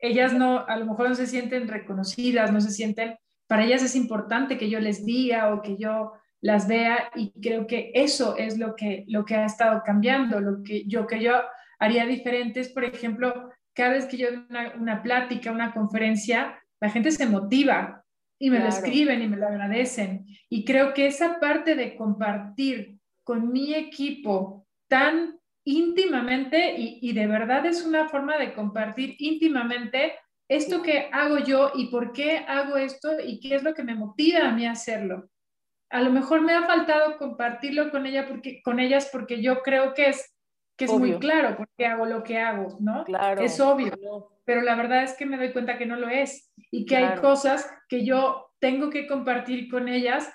Ellas 0.00 0.32
no, 0.32 0.66
a 0.66 0.76
lo 0.76 0.86
mejor 0.86 1.10
no 1.10 1.14
se 1.14 1.28
sienten 1.28 1.68
reconocidas, 1.68 2.50
no 2.52 2.60
se 2.60 2.72
sienten, 2.72 3.16
para 3.46 3.64
ellas 3.64 3.84
es 3.84 3.94
importante 3.94 4.58
que 4.58 4.68
yo 4.68 4.80
les 4.80 5.06
diga 5.06 5.54
o 5.54 5.62
que 5.62 5.76
yo 5.76 6.14
las 6.40 6.66
vea 6.66 7.10
y 7.14 7.32
creo 7.40 7.66
que 7.66 7.90
eso 7.94 8.36
es 8.36 8.58
lo 8.58 8.74
que, 8.74 9.04
lo 9.08 9.24
que 9.24 9.34
ha 9.36 9.44
estado 9.44 9.82
cambiando. 9.84 10.40
Lo 10.40 10.62
que 10.62 10.84
yo, 10.86 11.06
que 11.06 11.20
yo 11.20 11.40
haría 11.78 12.06
diferente 12.06 12.60
es, 12.60 12.70
por 12.70 12.84
ejemplo, 12.84 13.50
cada 13.74 13.90
vez 13.90 14.06
que 14.06 14.16
yo 14.16 14.28
doy 14.30 14.46
una, 14.78 15.02
plática, 15.02 15.52
una 15.52 15.72
conferencia, 15.72 16.58
la 16.80 16.90
gente 16.90 17.10
se 17.10 17.26
motiva 17.26 18.04
y 18.38 18.50
me 18.50 18.58
lo 18.58 18.68
escriben 18.68 19.22
y 19.22 19.28
me 19.28 19.36
lo 19.36 19.46
agradecen. 19.46 20.26
Y 20.48 20.64
creo 20.64 20.94
que 20.94 21.06
esa 21.06 21.38
parte 21.38 21.74
de 21.74 21.94
compartir 21.94 22.98
con 23.22 23.52
mi 23.52 23.74
equipo 23.74 24.66
tan 24.88 25.38
íntimamente 25.64 26.74
y, 26.78 26.98
y 27.02 27.12
de 27.12 27.26
verdad 27.26 27.66
es 27.66 27.84
una 27.84 28.08
forma 28.08 28.38
de 28.38 28.54
compartir 28.54 29.14
íntimamente 29.18 30.14
esto 30.48 30.82
que 30.82 31.10
hago 31.12 31.38
yo 31.38 31.70
y 31.74 31.90
por 31.90 32.12
qué 32.12 32.38
hago 32.38 32.78
esto 32.78 33.10
y 33.24 33.38
qué 33.40 33.54
es 33.56 33.62
lo 33.62 33.74
que 33.74 33.84
me 33.84 33.94
motiva 33.94 34.48
a 34.48 34.52
mí 34.52 34.66
a 34.66 34.72
hacerlo 34.72 35.28
a 35.90 36.00
lo 36.02 36.10
mejor 36.10 36.40
me 36.40 36.54
ha 36.54 36.62
faltado 36.62 37.18
compartirlo 37.18 37.90
con 37.90 38.06
ella 38.06 38.26
porque 38.28 38.62
con 38.62 38.78
ellas 38.78 39.10
porque 39.12 39.42
yo 39.42 39.62
creo 39.62 39.92
que 39.92 40.08
es 40.10 40.34
que 40.76 40.86
es 40.86 40.92
muy 40.92 41.18
claro 41.18 41.56
porque 41.58 41.84
hago 41.86 42.06
lo 42.06 42.22
que 42.22 42.38
hago, 42.38 42.78
¿no? 42.80 43.04
Claro. 43.04 43.42
Es 43.42 43.60
obvio, 43.60 43.92
pero 44.46 44.62
la 44.62 44.76
verdad 44.76 45.02
es 45.02 45.14
que 45.14 45.26
me 45.26 45.36
doy 45.36 45.52
cuenta 45.52 45.76
que 45.76 45.84
no 45.84 45.96
lo 45.96 46.08
es 46.08 46.50
y 46.70 46.86
que 46.86 46.96
hay 46.96 47.18
cosas 47.18 47.70
que 47.88 48.04
yo 48.04 48.50
tengo 48.60 48.88
que 48.88 49.06
compartir 49.06 49.68
con 49.70 49.88
ellas 49.88 50.32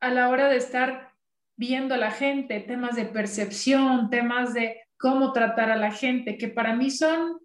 a 0.00 0.10
la 0.10 0.30
hora 0.30 0.48
de 0.48 0.56
estar 0.56 1.12
viendo 1.56 1.94
a 1.94 1.98
la 1.98 2.10
gente, 2.10 2.60
temas 2.60 2.96
de 2.96 3.04
percepción, 3.04 4.08
temas 4.08 4.54
de 4.54 4.80
cómo 4.98 5.32
tratar 5.32 5.70
a 5.70 5.76
la 5.76 5.90
gente, 5.90 6.38
que 6.38 6.48
para 6.48 6.74
mí 6.74 6.90
son 6.90 7.38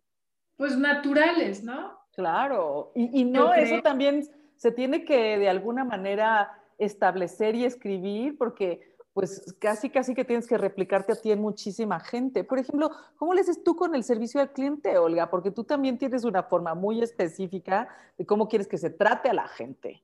pues 0.56 0.78
naturales, 0.78 1.64
¿no? 1.64 2.00
Claro, 2.14 2.92
y, 2.96 3.22
y 3.22 3.26
no, 3.26 3.54
eso 3.54 3.82
también 3.82 4.24
se 4.56 4.72
tiene 4.72 5.04
que 5.04 5.38
de 5.38 5.50
alguna 5.50 5.84
manera 5.84 6.61
establecer 6.86 7.56
y 7.56 7.66
escribir, 7.66 8.38
porque 8.38 8.92
pues 9.14 9.54
casi, 9.60 9.90
casi 9.90 10.14
que 10.14 10.24
tienes 10.24 10.48
que 10.48 10.58
replicarte 10.58 11.12
a 11.14 11.16
ti 11.16 11.32
en 11.32 11.42
muchísima 11.42 12.00
gente. 12.00 12.44
Por 12.44 12.60
ejemplo, 12.60 12.92
¿cómo 13.18 13.34
le 13.34 13.42
haces 13.42 13.62
tú 13.64 13.76
con 13.76 13.94
el 13.94 14.04
servicio 14.04 14.40
al 14.40 14.54
cliente, 14.54 14.98
Olga? 14.98 15.30
Porque 15.30 15.52
tú 15.52 15.64
también 15.64 15.98
tienes 15.98 16.24
una 16.24 16.44
forma 16.44 16.76
muy 16.76 17.02
específica 17.02 17.90
de 18.18 18.26
cómo 18.26 18.48
quieres 18.48 18.68
que 18.68 18.78
se 18.78 18.90
trate 18.90 19.30
a 19.30 19.34
la 19.34 19.48
gente. 19.48 20.02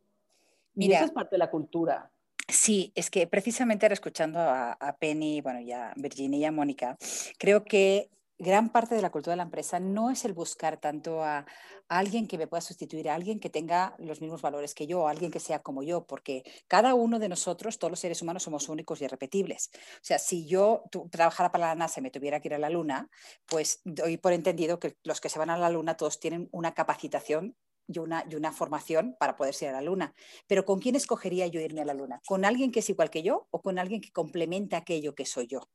Mira, 0.74 0.94
y 0.94 0.96
eso 0.98 1.06
es 1.06 1.12
parte 1.12 1.36
de 1.36 1.40
la 1.40 1.50
cultura. 1.50 2.12
Sí, 2.50 2.92
es 2.96 3.10
que 3.10 3.28
precisamente 3.28 3.86
ahora 3.86 3.94
escuchando 3.94 4.40
a, 4.40 4.74
a 4.74 4.98
Penny, 4.98 5.42
bueno, 5.42 5.62
ya 5.62 5.94
Virginia 5.96 6.40
y 6.40 6.46
a 6.46 6.52
Mónica, 6.52 6.98
creo 7.38 7.64
que 7.64 8.10
gran 8.40 8.70
parte 8.70 8.96
de 8.96 9.02
la 9.02 9.10
cultura 9.10 9.34
de 9.34 9.38
la 9.38 9.44
empresa 9.44 9.80
no 9.80 10.10
es 10.10 10.26
el 10.26 10.34
buscar 10.34 10.78
tanto 10.78 11.24
a, 11.24 11.46
alguien 11.90 12.28
que 12.28 12.38
me 12.38 12.48
pueda 12.48 12.62
sustituir, 12.62 13.10
a 13.10 13.16
alguien 13.16 13.40
que 13.40 13.50
tenga 13.50 13.96
los 13.98 14.20
mismos 14.20 14.42
valores 14.42 14.76
que 14.76 14.88
yo, 14.88 15.08
a 15.08 15.12
alguien 15.12 15.32
que 15.32 15.40
sea 15.40 15.60
como 15.60 15.84
yo, 15.84 16.06
porque 16.06 16.44
cada 16.68 16.94
uno 16.94 17.18
de 17.18 17.30
nosotros, 17.30 17.80
todos 17.80 17.92
los 17.92 18.00
seres 18.00 18.22
humanos, 18.22 18.44
somos 18.44 18.68
únicos 18.70 19.02
y 19.02 19.06
irrepetibles. 19.06 19.70
O 19.74 20.04
sea, 20.04 20.20
si 20.20 20.46
yo 20.48 20.84
trabajara 21.12 21.52
para 21.52 21.68
la 21.68 21.76
NASA 21.76 22.00
y 22.00 22.04
me 22.04 22.12
tuviera 22.12 22.40
que 22.40 22.50
ir 22.50 22.56
a 22.56 22.60
la 22.60 22.70
Luna, 22.70 23.10
pues 23.46 23.80
doy 23.86 24.18
por 24.18 24.34
entendido 24.34 24.80
que 24.80 24.98
los 25.04 25.22
que 25.22 25.30
se 25.30 25.40
van 25.40 25.50
a 25.50 25.58
la 25.58 25.70
Luna 25.70 25.96
todos 25.96 26.20
tienen 26.20 26.50
una 26.52 26.74
capacitación 26.74 27.56
y 27.88 28.00
una, 28.00 28.26
y 28.30 28.36
una 28.36 28.52
formación 28.52 29.16
para 29.20 29.36
poder 29.36 29.56
ir 29.62 29.70
a 29.70 29.72
la 29.74 29.82
luna. 29.82 30.14
Pero 30.48 30.66
¿con 30.66 30.80
quién 30.80 30.96
escogería 30.96 31.48
yo 31.48 31.62
irme 31.62 31.82
a 31.82 31.86
la 31.86 31.94
luna? 31.94 32.22
¿Con 32.26 32.46
alguien 32.46 32.72
que 32.72 32.80
es 32.80 32.90
igual 32.90 33.10
que 33.10 33.24
yo 33.24 33.48
o 33.52 33.62
con 33.62 33.80
alguien 33.80 34.02
que 34.02 34.12
complementa 34.12 34.78
aquello 34.78 35.16
que 35.16 35.26
soy 35.26 35.48
yo? 35.48 35.70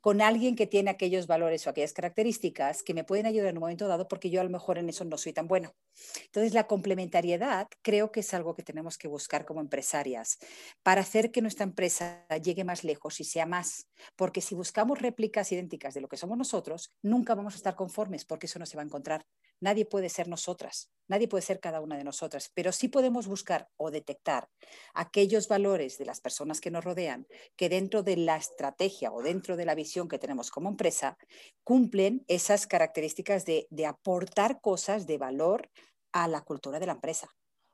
Con 0.00 0.20
alguien 0.20 0.54
que 0.56 0.66
tiene 0.66 0.90
aquellos 0.90 1.26
valores 1.26 1.66
o 1.66 1.70
aquellas 1.70 1.92
características 1.92 2.82
que 2.82 2.94
me 2.94 3.04
pueden 3.04 3.26
ayudar 3.26 3.50
en 3.50 3.56
un 3.56 3.62
momento 3.62 3.88
dado 3.88 4.08
porque 4.08 4.30
yo 4.30 4.40
a 4.40 4.44
lo 4.44 4.50
mejor 4.50 4.78
en 4.78 4.88
eso 4.88 5.04
no 5.04 5.18
soy 5.18 5.32
tan 5.32 5.48
bueno. 5.48 5.74
Entonces, 6.26 6.54
la 6.54 6.66
complementariedad 6.66 7.68
creo 7.82 8.12
que 8.12 8.20
es 8.20 8.34
algo 8.34 8.54
que 8.54 8.62
tenemos 8.62 8.98
que 8.98 9.08
buscar 9.08 9.44
como 9.44 9.60
empresarias 9.60 10.38
para 10.82 11.00
hacer 11.02 11.30
que 11.32 11.42
nuestra 11.42 11.64
empresa 11.64 12.26
llegue 12.42 12.64
más 12.64 12.84
lejos 12.84 13.20
y 13.20 13.24
sea 13.24 13.46
más. 13.46 13.88
Porque 14.16 14.40
si 14.40 14.54
buscamos 14.54 15.00
réplicas 15.00 15.50
idénticas 15.52 15.94
de 15.94 16.00
lo 16.00 16.08
que 16.08 16.16
somos 16.16 16.38
nosotros, 16.38 16.92
nunca 17.02 17.34
vamos 17.34 17.54
a 17.54 17.56
estar 17.56 17.74
conformes 17.76 18.24
porque 18.24 18.46
eso 18.46 18.58
no 18.58 18.66
se 18.66 18.76
va 18.76 18.82
a 18.82 18.86
encontrar. 18.86 19.35
Nadie 19.60 19.86
puede 19.86 20.08
ser 20.08 20.28
nosotras, 20.28 20.90
nadie 21.08 21.28
puede 21.28 21.42
ser 21.42 21.60
cada 21.60 21.80
una 21.80 21.96
de 21.96 22.04
nosotras, 22.04 22.50
pero 22.54 22.72
sí 22.72 22.88
podemos 22.88 23.26
buscar 23.26 23.68
o 23.76 23.90
detectar 23.90 24.48
aquellos 24.94 25.48
valores 25.48 25.98
de 25.98 26.04
las 26.04 26.20
personas 26.20 26.60
que 26.60 26.70
nos 26.70 26.84
rodean 26.84 27.26
que 27.56 27.68
dentro 27.68 28.02
de 28.02 28.16
la 28.16 28.36
estrategia 28.36 29.12
o 29.12 29.22
dentro 29.22 29.56
de 29.56 29.64
la 29.64 29.74
visión 29.74 30.08
que 30.08 30.18
tenemos 30.18 30.50
como 30.50 30.68
empresa 30.68 31.16
cumplen 31.64 32.24
esas 32.28 32.66
características 32.66 33.44
de, 33.44 33.66
aportar 33.86 34.60
cosas 34.60 35.06
de 35.06 35.18
valor 35.18 35.70
a 36.12 36.28
la 36.28 36.42
cultura 36.42 36.80
de 36.80 36.86
la 36.86 36.92
empresa. 36.92 37.28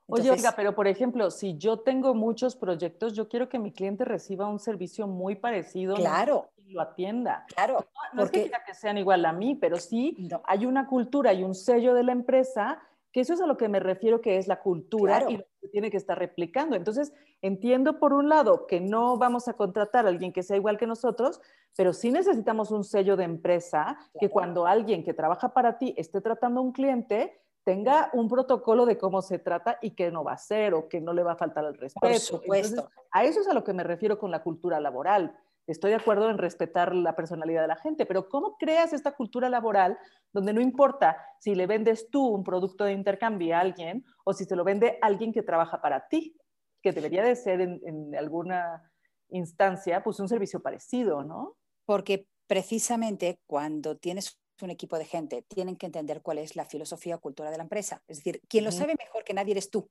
Oye, 0.07 0.31
Olga, 0.31 0.53
pero 0.57 0.75
por 0.75 0.87
ejemplo, 0.87 1.31
si 1.31 1.57
yo 1.57 1.81
tengo 1.81 2.15
muchos 2.15 2.57
proyectos, 2.57 3.15
yo 3.15 3.29
quiero 3.29 3.49
que 3.49 3.59
mi 3.59 3.73
cliente 3.73 4.05
reciba 4.05 4.49
un 4.49 4.59
servicio 4.59 5.07
muy 5.07 5.37
parecido. 5.37 5.95
Claro. 5.95 6.51
Y 6.57 6.73
lo 6.73 6.83
atienda. 6.83 7.45
Claro. 7.55 7.87
No, 8.13 8.23
porque... 8.23 8.45
es 8.45 8.53
que, 8.67 8.75
sean 8.75 8.99
igual 8.99 9.25
a 9.25 9.33
mí, 9.33 9.55
pero 9.55 9.77
sí 9.79 10.29
hay 10.45 10.67
una 10.67 10.87
cultura 10.87 11.33
y 11.33 11.45
un 11.45 11.55
sello 11.55 11.95
de 11.95 12.03
la 12.03 12.13
empresa 12.13 12.83
que 13.13 13.21
eso 13.21 13.35
es 13.35 13.41
a 13.43 13.47
lo 13.47 13.59
que 13.59 13.69
me 13.69 13.79
refiero 13.79 14.23
que 14.23 14.39
es 14.39 14.49
la 14.49 14.61
cultura 14.61 15.31
y 15.31 15.37
lo 15.37 15.45
que 15.61 15.69
tiene 15.69 15.91
que 15.91 15.99
estar 15.99 16.19
replicando. 16.19 16.77
Entonces, 16.77 17.13
entiendo 17.43 17.99
por 17.99 18.15
un 18.15 18.31
lado 18.31 18.67
que 18.67 18.81
no 18.81 19.19
vamos 19.19 19.49
a 19.49 19.53
contratar 19.53 20.07
a 20.07 20.09
alguien 20.09 20.33
que 20.33 20.43
sea 20.43 20.57
igual 20.57 20.79
que 20.79 20.87
nosotros, 20.87 21.41
pero 21.77 21.93
sí 21.93 22.11
necesitamos 22.11 22.71
un 22.71 22.85
sello 22.85 23.17
de 23.17 23.25
empresa 23.25 23.99
que 24.19 24.31
cuando 24.31 24.67
alguien 24.67 25.05
que 25.05 25.13
trabaja 25.13 25.53
para 25.53 25.77
ti 25.77 25.95
esté 25.99 26.23
tratando 26.23 26.61
a 26.61 26.63
un 26.63 26.73
cliente, 26.73 27.42
tenga 27.65 28.11
un 28.13 28.29
protocolo 28.29 28.87
de 28.87 28.99
cómo 28.99 29.23
se 29.23 29.39
trata 29.39 29.79
y 29.81 29.93
qué 29.93 30.11
no 30.11 30.25
va 30.25 30.33
a 30.33 30.35
hacer 30.35 30.75
o 30.75 30.89
que 30.89 31.01
no 31.01 31.13
le 31.13 31.23
va 31.23 31.33
a 31.33 31.37
faltar 31.37 31.65
el 31.65 31.75
respeto. 31.75 32.07
Por 32.07 32.19
supuesto. 32.19 32.91
a 33.11 33.25
eso 33.25 33.41
es 33.41 33.49
a 33.49 33.55
lo 33.55 33.65
que 33.65 33.73
me 33.73 33.85
refiero 33.85 34.19
con 34.19 34.31
la 34.31 34.43
cultura 34.43 34.81
laboral. 34.81 35.37
Estoy 35.67 35.91
de 35.91 35.97
acuerdo 35.97 36.29
en 36.29 36.39
respetar 36.39 36.95
la 36.95 37.15
personalidad 37.15 37.63
de 37.63 37.69
la 37.69 37.77
gente, 37.77 38.05
pero 38.05 38.29
¿cómo 38.29 38.57
creas 38.59 38.93
esta 38.93 39.13
cultura 39.13 39.49
laboral 39.49 39.97
donde 40.33 40.53
no 40.53 40.61
importa 40.61 41.17
si 41.39 41.55
le 41.55 41.67
vendes 41.67 42.11
tú 42.11 42.27
un 42.27 42.43
producto 42.43 42.85
de 42.85 42.93
intercambio 42.93 43.57
a 43.57 43.61
alguien 43.61 44.05
o 44.25 44.33
si 44.33 44.45
se 44.45 44.57
lo 44.57 44.65
vende 44.65 44.99
alguien 45.01 45.33
que 45.33 45.43
trabaja 45.43 45.81
para 45.81 46.09
ti, 46.09 46.37
que 46.83 46.93
debería 46.93 47.23
de 47.23 47.37
ser 47.37 47.61
en, 47.61 47.81
en 47.85 48.17
alguna 48.17 48.91
instancia 49.29 50.03
pues 50.03 50.19
un 50.19 50.29
servicio 50.29 50.61
parecido, 50.61 51.23
¿no? 51.23 51.57
Porque 51.87 52.27
precisamente 52.49 53.41
cuando 53.47 53.97
tienes 53.97 54.42
un 54.63 54.71
equipo 54.71 54.99
de 54.99 55.05
gente, 55.05 55.43
tienen 55.43 55.77
que 55.77 55.87
entender 55.87 56.23
cuál 56.23 56.39
es 56.39 56.57
la 56.57 56.65
filosofía 56.65 57.17
o 57.17 57.21
cultura 57.21 57.51
de 57.51 57.57
la 57.57 57.65
empresa. 57.65 58.03
Es 58.09 58.19
decir, 58.19 58.41
quien 58.49 58.65
lo 58.65 58.73
sabe 58.73 58.95
mejor 58.99 59.25
que 59.25 59.35
nadie 59.35 59.53
eres 59.53 59.71
tú. 59.71 59.89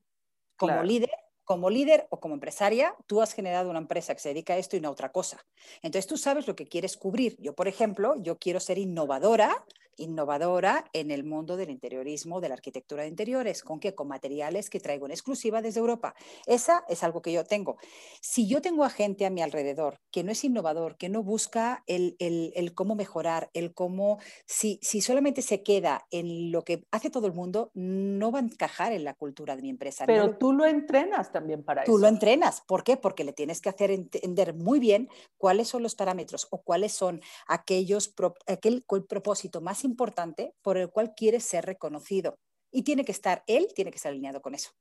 Como 0.57 0.83
líder, 0.83 1.11
como 1.51 1.69
líder 1.69 2.07
o 2.11 2.21
como 2.21 2.33
empresaria, 2.33 2.95
tú 3.07 3.21
has 3.21 3.33
generado 3.33 3.69
una 3.69 3.79
empresa 3.79 4.13
que 4.13 4.21
se 4.21 4.29
dedica 4.29 4.53
a 4.53 4.57
esto 4.57 4.77
y 4.77 4.79
no 4.79 4.87
a 4.87 4.91
otra 4.91 5.11
cosa. 5.11 5.45
Entonces 5.81 6.07
tú 6.07 6.15
sabes 6.15 6.47
lo 6.47 6.55
que 6.55 6.65
quieres 6.65 6.95
cubrir. 6.95 7.35
Yo, 7.39 7.53
por 7.55 7.67
ejemplo, 7.67 8.15
yo 8.23 8.37
quiero 8.37 8.61
ser 8.61 8.77
innovadora 8.77 9.65
innovadora 9.97 10.85
en 10.93 11.11
el 11.11 11.23
mundo 11.23 11.57
del 11.57 11.69
interiorismo, 11.69 12.41
de 12.41 12.49
la 12.49 12.55
arquitectura 12.55 13.03
de 13.03 13.09
interiores. 13.09 13.63
¿Con 13.63 13.79
qué? 13.79 13.95
Con 13.95 14.07
materiales 14.07 14.69
que 14.69 14.79
traigo 14.79 15.05
en 15.05 15.11
exclusiva 15.11 15.61
desde 15.61 15.79
Europa. 15.79 16.15
Esa 16.45 16.83
es 16.87 17.03
algo 17.03 17.21
que 17.21 17.31
yo 17.31 17.43
tengo. 17.43 17.77
Si 18.19 18.47
yo 18.47 18.61
tengo 18.61 18.83
a 18.83 18.89
gente 18.89 19.25
a 19.25 19.29
mi 19.29 19.41
alrededor 19.41 19.99
que 20.11 20.23
no 20.23 20.31
es 20.31 20.43
innovador, 20.43 20.97
que 20.97 21.09
no 21.09 21.23
busca 21.23 21.83
el, 21.87 22.15
el, 22.19 22.73
cómo 22.73 22.95
mejorar, 22.95 23.49
el 23.53 23.73
cómo, 23.73 24.19
si, 24.45 24.79
si 24.81 25.01
solamente 25.01 25.41
se 25.41 25.63
queda 25.63 26.05
en 26.11 26.51
lo 26.51 26.63
que 26.63 26.85
hace 26.91 27.09
todo 27.09 27.27
el 27.27 27.33
mundo, 27.33 27.71
no 27.73 28.31
va 28.31 28.39
a 28.39 28.43
encajar 28.43 28.91
en 28.93 29.03
la 29.03 29.13
cultura 29.13 29.55
de 29.55 29.61
mi 29.61 29.69
empresa. 29.69 30.05
Pero 30.05 30.37
tú 30.37 30.53
lo 30.53 30.65
entrenas 30.65 31.31
también 31.31 31.40
para 31.65 31.83
eso. 31.83 31.91
Tú 31.91 31.97
lo 31.97 32.07
entrenas. 32.07 32.61
¿Por 32.61 32.83
qué? 32.83 32.97
Porque 32.97 33.23
le 33.23 33.33
tienes 33.33 33.61
que 33.61 33.69
hacer 33.69 33.91
entender 33.91 34.53
muy 34.53 34.79
bien 34.79 35.09
cuáles 35.37 35.67
son 35.67 35.83
los 35.83 35.95
parámetros 35.95 36.47
o 36.51 36.61
cuáles 36.61 36.93
son 36.93 37.21
aquellos, 37.47 38.13
aquel 38.47 38.83
propósito 39.07 39.61
más 39.61 39.83
importante 39.83 40.53
por 40.61 40.77
el 40.77 40.89
cual 40.89 41.13
quiere 41.15 41.39
ser 41.39 41.65
reconocido. 41.65 42.37
Y 42.71 42.83
tiene 42.83 43.03
que 43.03 43.11
estar, 43.11 43.43
él 43.47 43.67
tiene 43.75 43.91
que 43.91 43.97
estar 43.97 44.11
alineado 44.11 44.41
con 44.41 44.55
eso. 44.55 44.71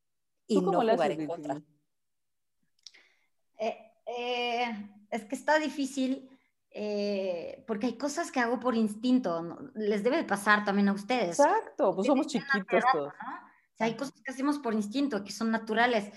Y 0.46 0.61
no 0.61 0.72
jugar 0.80 1.11
en 1.12 1.26
contra. 1.26 1.62
Eh, 3.58 3.92
eh, 4.06 4.90
es 5.11 5.24
que 5.24 5.34
está 5.34 5.58
difícil 5.58 6.28
eh, 6.72 7.64
porque 7.66 7.86
hay 7.86 7.98
cosas 7.98 8.30
que 8.30 8.40
hago 8.40 8.61
por 8.61 8.74
instinto. 8.74 9.58
Les 9.74 10.02
debe 10.04 10.24
pasar 10.24 10.64
también 10.64 10.88
a 10.88 10.92
ustedes. 10.92 11.38
Exacto, 11.38 11.94
pues 11.94 12.06
somos 12.06 12.26
chiquitos 12.28 12.84
todos. 12.92 13.12
hay 13.78 13.96
cosas 13.96 14.14
que 14.24 14.32
hacemos 14.32 14.58
por 14.58 14.74
instinto, 14.74 15.24
que 15.24 15.32
son 15.32 15.50
naturales 15.50 16.12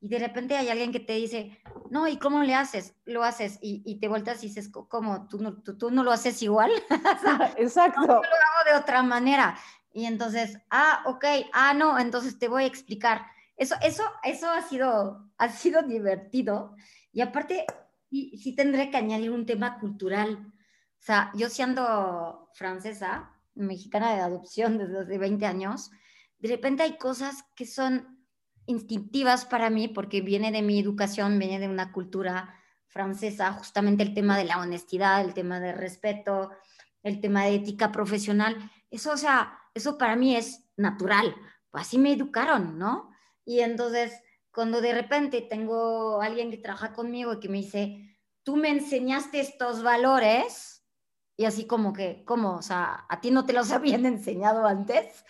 y 0.00 0.08
de 0.08 0.18
repente 0.18 0.56
hay 0.56 0.68
alguien 0.68 0.92
que 0.92 1.00
te 1.00 1.14
dice, 1.14 1.58
no, 1.90 2.06
¿y 2.06 2.18
cómo 2.18 2.42
le 2.42 2.54
haces? 2.54 2.94
Lo 3.04 3.24
haces 3.24 3.58
y, 3.60 3.98
te 3.98 4.08
vueltas 4.08 4.42
y 4.44 4.48
dices, 4.48 4.68
¿cómo? 4.68 5.26
¿Tú 5.26 5.38
no, 5.38 5.60
tú, 5.62 5.90
no 5.90 6.04
lo 6.04 6.12
haces 6.12 6.40
igual? 6.42 6.70
Exacto. 7.56 8.00
yo 8.02 8.06
lo 8.06 8.14
hago 8.14 8.70
de 8.70 8.76
otra 8.78 9.02
manera. 9.02 9.58
Y 9.92 10.06
entonces, 10.06 10.58
ah, 10.70 11.02
ok, 11.06 11.24
ah, 11.52 11.74
no, 11.74 11.98
entonces 11.98 12.38
te 12.38 12.46
voy 12.46 12.62
a 12.64 12.66
explicar. 12.66 13.26
Eso, 13.56 13.74
eso, 13.82 14.04
eso 14.22 14.48
ha, 14.48 14.62
sido, 14.62 15.28
ha 15.38 15.48
sido 15.48 15.82
divertido. 15.82 16.76
Y 17.12 17.20
aparte, 17.20 17.66
sí, 18.08 18.36
sí 18.38 18.54
tendré 18.54 18.90
que 18.90 18.98
añadir 18.98 19.32
un 19.32 19.46
tema 19.46 19.80
cultural. 19.80 20.52
O 21.00 21.02
sea, 21.02 21.32
yo 21.34 21.48
siendo 21.48 22.48
francesa, 22.54 23.32
mexicana 23.54 24.14
de 24.14 24.20
adopción 24.20 24.78
desde 24.78 25.00
hace 25.00 25.18
20 25.18 25.44
años, 25.44 25.90
de 26.38 26.48
repente 26.48 26.84
hay 26.84 26.96
cosas 26.98 27.44
que 27.56 27.66
son 27.66 28.17
instintivas 28.68 29.46
para 29.46 29.70
mí 29.70 29.88
porque 29.88 30.20
viene 30.20 30.52
de 30.52 30.62
mi 30.62 30.78
educación, 30.78 31.38
viene 31.38 31.58
de 31.58 31.68
una 31.68 31.90
cultura 31.90 32.54
francesa, 32.86 33.52
justamente 33.54 34.02
el 34.02 34.14
tema 34.14 34.36
de 34.36 34.44
la 34.44 34.58
honestidad, 34.58 35.22
el 35.22 35.34
tema 35.34 35.58
del 35.58 35.76
respeto, 35.76 36.50
el 37.02 37.20
tema 37.20 37.44
de 37.44 37.56
ética 37.56 37.90
profesional. 37.90 38.70
Eso, 38.90 39.12
o 39.12 39.16
sea, 39.16 39.58
eso 39.74 39.98
para 39.98 40.16
mí 40.16 40.36
es 40.36 40.68
natural. 40.76 41.34
Así 41.72 41.98
me 41.98 42.12
educaron, 42.12 42.78
¿no? 42.78 43.10
Y 43.44 43.60
entonces, 43.60 44.12
cuando 44.52 44.80
de 44.80 44.92
repente 44.92 45.40
tengo 45.40 46.20
alguien 46.20 46.50
que 46.50 46.58
trabaja 46.58 46.92
conmigo 46.92 47.32
y 47.34 47.40
que 47.40 47.48
me 47.48 47.58
dice, 47.58 48.18
tú 48.42 48.56
me 48.56 48.68
enseñaste 48.68 49.40
estos 49.40 49.82
valores, 49.82 50.78
y 51.38 51.44
así 51.44 51.66
como 51.66 51.92
que, 51.92 52.24
¿cómo? 52.26 52.56
O 52.56 52.62
sea, 52.62 53.06
a 53.08 53.20
ti 53.20 53.30
no 53.30 53.46
te 53.46 53.52
los 53.54 53.70
habían 53.72 54.04
enseñado 54.04 54.66
antes. 54.66 55.24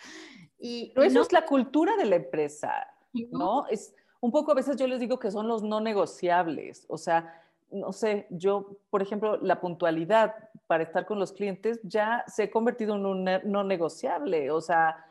Y, 0.57 0.91
Pero 0.93 1.07
eso 1.07 1.21
es 1.21 1.31
la 1.31 1.45
cultura 1.45 1.95
de 1.95 2.05
la 2.05 2.17
empresa. 2.17 2.87
¿No? 3.13 3.67
Es 3.67 3.93
un 4.21 4.31
poco 4.31 4.51
a 4.51 4.55
veces 4.55 4.75
yo 4.77 4.87
les 4.87 4.99
digo 4.99 5.19
que 5.19 5.31
son 5.31 5.47
los 5.47 5.63
no 5.63 5.79
negociables, 5.79 6.85
o 6.89 6.97
sea, 6.97 7.41
no 7.71 7.93
sé, 7.93 8.25
yo, 8.31 8.77
por 8.89 9.01
ejemplo, 9.01 9.37
la 9.37 9.61
puntualidad 9.61 10.35
para 10.65 10.83
estar 10.83 11.05
con 11.05 11.19
los 11.19 11.33
clientes 11.33 11.79
ya 11.83 12.23
se 12.27 12.43
ha 12.43 12.51
convertido 12.51 12.95
en 12.95 13.05
un 13.05 13.29
no 13.43 13.63
negociable, 13.63 14.51
o 14.51 14.59
sea, 14.61 15.05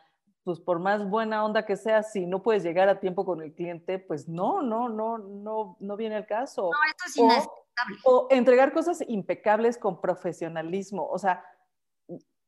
pues 0.48 0.60
por 0.60 0.78
más 0.78 1.08
buena 1.08 1.44
onda 1.44 1.66
que 1.66 1.76
sea, 1.76 2.02
si 2.02 2.26
no 2.26 2.42
puedes 2.42 2.62
llegar 2.62 2.88
a 2.88 3.00
tiempo 3.00 3.24
con 3.24 3.42
el 3.42 3.52
cliente, 3.54 3.98
pues 3.98 4.28
no, 4.28 4.62
no, 4.62 4.88
no, 4.88 5.18
no, 5.18 5.76
no 5.78 5.96
viene 5.96 6.16
el 6.16 6.26
caso. 6.26 6.62
No, 6.62 6.78
esto 6.90 7.04
es 7.06 7.16
inaceptable. 7.16 7.98
O, 8.04 8.26
entregar 8.30 8.72
cosas 8.72 9.04
impecables 9.06 9.78
con 9.78 10.00
profesionalismo, 10.00 11.06
o 11.06 11.18
sea, 11.18 11.44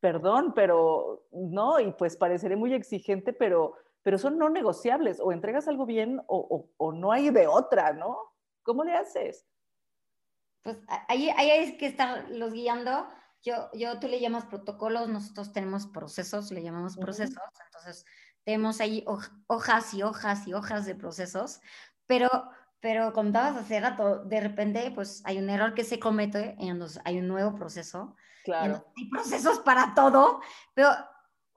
perdón, 0.01 0.55
pero 0.55 1.26
no, 1.30 1.78
y 1.78 1.92
pues 1.92 2.16
pareceré 2.16 2.57
muy 2.57 2.72
exigente, 2.72 3.32
pero 3.32 3.74
pero 4.03 4.18
son 4.18 4.38
no 4.38 4.48
negociables, 4.48 5.20
o 5.20 5.32
entregas 5.32 5.68
algo 5.68 5.86
bien 5.86 6.20
o, 6.26 6.70
o, 6.76 6.92
no 6.92 7.12
hay 7.12 7.30
de 7.30 7.46
otra, 7.46 7.92
¿no? 7.92 8.18
¿Cómo 8.62 8.84
le 8.84 8.94
haces? 8.94 9.46
Pues 10.62 10.78
ahí, 11.09 11.30
ahí 11.30 11.51
hay 11.51 11.76
que 11.76 11.86
estar 11.86 12.28
los 12.30 12.53
guiando. 12.53 13.07
Yo, 13.42 13.70
yo, 13.72 13.98
tú 13.98 14.09
le 14.09 14.20
llamas 14.20 14.46
protocolos, 14.46 15.09
nosotros 15.09 15.53
tenemos 15.53 15.86
procesos, 15.86 16.51
le 16.51 16.62
llamamos 16.62 16.96
procesos, 16.96 17.42
entonces 17.66 18.05
tenemos 18.44 18.80
ahí 18.80 19.05
hojas 19.46 19.94
y 19.94 20.03
hojas 20.03 20.46
y 20.46 20.53
hojas 20.53 20.84
de 20.84 20.94
procesos, 20.94 21.61
pero, 22.07 22.28
pero 22.80 23.12
contabas 23.12 23.57
hace 23.57 23.80
rato, 23.80 24.24
de 24.24 24.40
repente 24.40 24.90
pues 24.94 25.22
hay 25.24 25.38
un 25.38 25.48
error 25.48 25.72
que 25.72 25.84
se 25.84 25.98
comete 25.98 26.55
y 26.59 26.68
entonces 26.68 27.01
hay 27.05 27.18
un 27.18 27.28
nuevo 27.28 27.55
proceso. 27.55 28.16
Claro. 28.44 28.86
hay 28.96 29.09
procesos 29.11 29.59
para 29.61 29.94
todo, 29.94 30.40
pero 30.74 30.90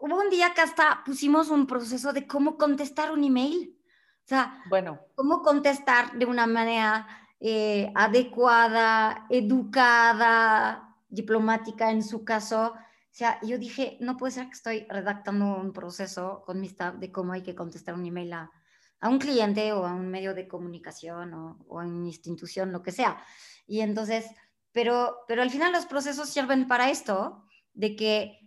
hubo 0.03 0.19
un 0.19 0.29
día 0.29 0.53
que 0.53 0.59
hasta 0.59 1.01
pusimos 1.05 1.49
un 1.49 1.65
proceso 1.65 2.11
de 2.11 2.27
cómo 2.27 2.57
contestar 2.57 3.11
un 3.11 3.23
email. 3.23 3.79
O 4.25 4.27
sea, 4.27 4.61
bueno. 4.69 4.99
cómo 5.15 5.41
contestar 5.41 6.17
de 6.17 6.25
una 6.25 6.45
manera 6.45 7.07
eh, 7.39 7.89
adecuada, 7.95 9.25
educada, 9.29 10.97
diplomática 11.07 11.89
en 11.89 12.03
su 12.03 12.25
caso. 12.25 12.73
O 12.73 13.15
sea, 13.15 13.39
yo 13.43 13.57
dije, 13.57 13.97
no 14.01 14.17
puede 14.17 14.33
ser 14.33 14.47
que 14.47 14.53
estoy 14.53 14.85
redactando 14.89 15.55
un 15.55 15.71
proceso 15.71 16.43
con 16.45 16.59
mi 16.59 16.67
staff 16.67 16.95
de 16.95 17.11
cómo 17.11 17.31
hay 17.31 17.43
que 17.43 17.55
contestar 17.55 17.95
un 17.95 18.05
email 18.05 18.33
a, 18.33 18.51
a 18.99 19.09
un 19.09 19.19
cliente 19.19 19.71
o 19.71 19.85
a 19.85 19.93
un 19.93 20.09
medio 20.09 20.33
de 20.33 20.49
comunicación 20.49 21.33
o, 21.33 21.65
o, 21.67 21.79
a 21.79 21.85
una 21.85 22.07
institución, 22.07 22.73
lo 22.73 22.83
que 22.83 22.91
sea. 22.91 23.23
Y 23.67 23.79
entonces, 23.79 24.25
pero, 24.73 25.19
pero 25.29 25.41
al 25.41 25.49
final 25.49 25.71
los 25.71 25.85
procesos 25.85 26.29
sirven 26.29 26.67
para 26.67 26.89
esto, 26.89 27.45
de 27.73 27.95
que 27.95 28.42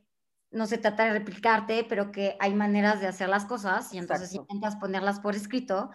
no 0.50 0.66
se 0.66 0.78
trata 0.78 1.04
de 1.04 1.12
replicarte, 1.12 1.84
pero 1.88 2.12
que 2.12 2.36
hay 2.40 2.54
maneras 2.54 3.00
de 3.00 3.06
hacer 3.06 3.28
las 3.28 3.44
cosas 3.44 3.92
y 3.92 3.98
entonces 3.98 4.32
intentas 4.32 4.76
ponerlas 4.76 5.20
por 5.20 5.34
escrito 5.34 5.90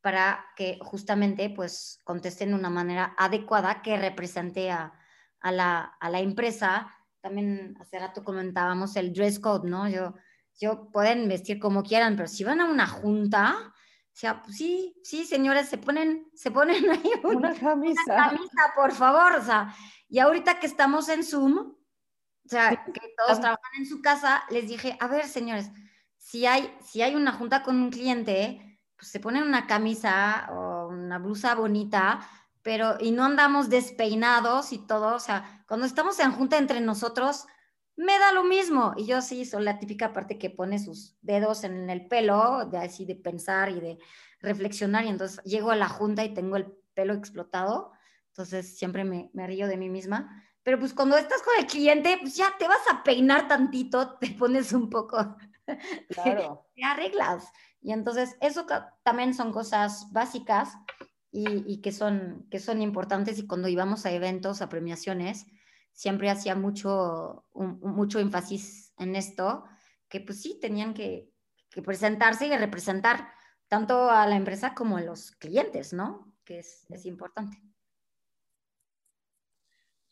para 0.00 0.44
que 0.54 0.78
justamente 0.82 1.48
pues 1.48 2.02
contesten 2.04 2.50
de 2.50 2.56
una 2.56 2.68
manera 2.68 3.14
adecuada 3.16 3.80
que 3.80 3.96
represente 3.96 4.70
a, 4.70 4.92
la, 5.40 6.20
empresa. 6.20 6.94
También 7.22 7.74
hace 7.80 7.98
rato 7.98 8.22
comentábamos 8.22 8.96
el 8.96 9.12
dress 9.12 9.38
code, 9.40 9.68
¿no? 9.68 9.88
Yo, 9.88 10.14
yo 10.60 10.90
pueden 10.92 11.26
vestir 11.26 11.58
como 11.58 11.82
quieran, 11.82 12.16
pero 12.16 12.28
si 12.28 12.44
van 12.44 12.60
a 12.60 12.66
una 12.66 12.86
junta, 12.86 13.56
o 14.14 14.16
sea, 14.16 14.42
pues 14.42 14.58
sí, 14.58 14.94
sí, 15.02 15.24
señores, 15.24 15.68
se 15.68 15.78
ponen, 15.78 16.30
se 16.34 16.50
ponen 16.50 16.84
ahí 16.90 17.10
una 17.24 17.54
camisa. 17.54 18.02
Una 18.06 18.28
camisa, 18.28 18.72
por 18.76 18.92
favor, 18.92 19.32
o 19.32 19.42
sea, 19.42 19.74
y 20.08 20.18
ahorita 20.18 20.60
que 20.60 20.66
estamos 20.66 21.08
en 21.08 21.24
Zoom, 21.24 21.74
o 22.44 22.48
sea, 22.48 22.84
que 22.84 23.14
todos 23.16 23.40
trabajan 23.40 23.72
en 23.78 23.86
su 23.86 24.02
casa, 24.02 24.44
les 24.50 24.68
dije, 24.68 24.96
a 25.00 25.06
ver, 25.06 25.26
señores, 25.26 25.70
si 26.18 26.46
hay, 26.46 26.74
si 26.84 27.02
hay 27.02 27.14
una 27.14 27.32
junta 27.32 27.62
con 27.62 27.76
un 27.76 27.90
cliente, 27.90 28.80
pues 28.96 29.08
se 29.08 29.20
ponen 29.20 29.42
una 29.42 29.66
camisa 29.66 30.48
o 30.52 30.88
una 30.88 31.18
blusa 31.18 31.54
bonita, 31.54 32.20
pero 32.62 32.96
y 33.00 33.10
no 33.12 33.24
andamos 33.24 33.68
despeinados 33.68 34.72
y 34.72 34.78
todo, 34.78 35.14
o 35.14 35.20
sea, 35.20 35.64
cuando 35.68 35.86
estamos 35.86 36.18
en 36.20 36.32
junta 36.32 36.58
entre 36.58 36.80
nosotros, 36.80 37.46
me 37.96 38.18
da 38.18 38.32
lo 38.32 38.44
mismo. 38.44 38.94
Y 38.96 39.06
yo 39.06 39.20
sí 39.20 39.44
soy 39.44 39.62
la 39.64 39.78
típica 39.78 40.12
parte 40.12 40.38
que 40.38 40.50
pone 40.50 40.78
sus 40.78 41.16
dedos 41.22 41.64
en 41.64 41.88
el 41.90 42.06
pelo, 42.06 42.66
de 42.66 42.78
así 42.78 43.04
de 43.04 43.14
pensar 43.14 43.70
y 43.70 43.80
de 43.80 43.98
reflexionar. 44.40 45.04
Y 45.04 45.08
entonces 45.08 45.42
llego 45.44 45.70
a 45.70 45.76
la 45.76 45.88
junta 45.88 46.24
y 46.24 46.34
tengo 46.34 46.56
el 46.56 46.66
pelo 46.94 47.14
explotado. 47.14 47.92
Entonces 48.28 48.76
siempre 48.76 49.04
me, 49.04 49.30
me 49.32 49.46
río 49.46 49.68
de 49.68 49.76
mí 49.76 49.88
misma. 49.88 50.43
Pero 50.64 50.78
pues 50.78 50.92
cuando 50.92 51.16
estás 51.16 51.42
con 51.42 51.54
el 51.58 51.66
cliente, 51.66 52.18
pues 52.20 52.36
ya 52.36 52.56
te 52.58 52.66
vas 52.66 52.80
a 52.90 53.04
peinar 53.04 53.46
tantito, 53.46 54.16
te 54.16 54.30
pones 54.30 54.72
un 54.72 54.90
poco, 54.90 55.36
claro. 56.08 56.66
te 56.74 56.82
arreglas. 56.82 57.44
Y 57.80 57.92
entonces 57.92 58.36
eso 58.40 58.66
también 59.02 59.34
son 59.34 59.52
cosas 59.52 60.10
básicas 60.10 60.70
y, 61.30 61.70
y, 61.70 61.82
que, 61.82 61.92
son, 61.92 62.46
que 62.50 62.58
son 62.58 62.80
importantes. 62.80 63.38
Y 63.38 63.46
cuando 63.46 63.68
íbamos 63.68 64.06
a 64.06 64.10
eventos, 64.12 64.62
a 64.62 64.70
premiaciones, 64.70 65.46
siempre 65.92 66.28
hacía 66.28 66.54
mucho, 66.56 67.44
mucho 67.54 68.18
énfasis 68.18 68.92
en 68.98 69.16
esto, 69.16 69.64
que 70.08 70.20
pues 70.20 70.42
sí, 70.42 70.58
tenían 70.60 70.92
que, 70.92 71.30
presentarse 71.84 72.46
y 72.46 72.56
representar 72.56 73.32
tanto 73.66 74.08
a 74.08 74.28
la 74.28 74.36
empresa 74.36 74.74
como 74.74 74.96
a 74.96 75.02
los 75.02 75.32
clientes, 75.32 75.92
¿no? 75.92 76.32
Que 76.44 76.60
es, 76.60 76.86
es 76.88 77.04
importante. 77.04 77.60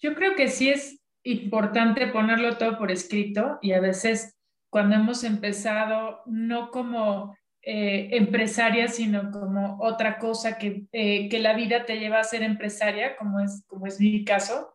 Yo 0.03 0.15
creo 0.15 0.35
que 0.35 0.49
sí 0.49 0.69
es 0.69 1.01
importante 1.25 2.09
ponerlo 2.09 2.59
todo 2.59 2.77
por 2.77 2.91
escrito 2.91 3.59
y 3.63 3.73
a 3.73 3.81
veces 3.81 4.37
cuando 4.69 4.97
hemos 4.97 5.23
empezado, 5.23 6.23
no 6.27 6.71
como 6.71 7.37
eh, 7.63 8.09
empresaria, 8.13 8.89
sino 8.89 9.31
como 9.31 9.79
otra 9.81 10.19
cosa 10.19 10.59
que, 10.59 10.87
eh, 10.93 11.29
que, 11.29 11.39
la 11.39 11.55
vida 11.55 11.85
te 11.85 12.01
lleva 12.01 12.19
a 12.19 12.25
ser 12.25 12.43
empresaria, 12.43 13.17
como 13.17 13.39
es, 13.39 13.63
como 13.69 13.87
es 13.87 14.01
mi 14.01 14.25
caso, 14.25 14.75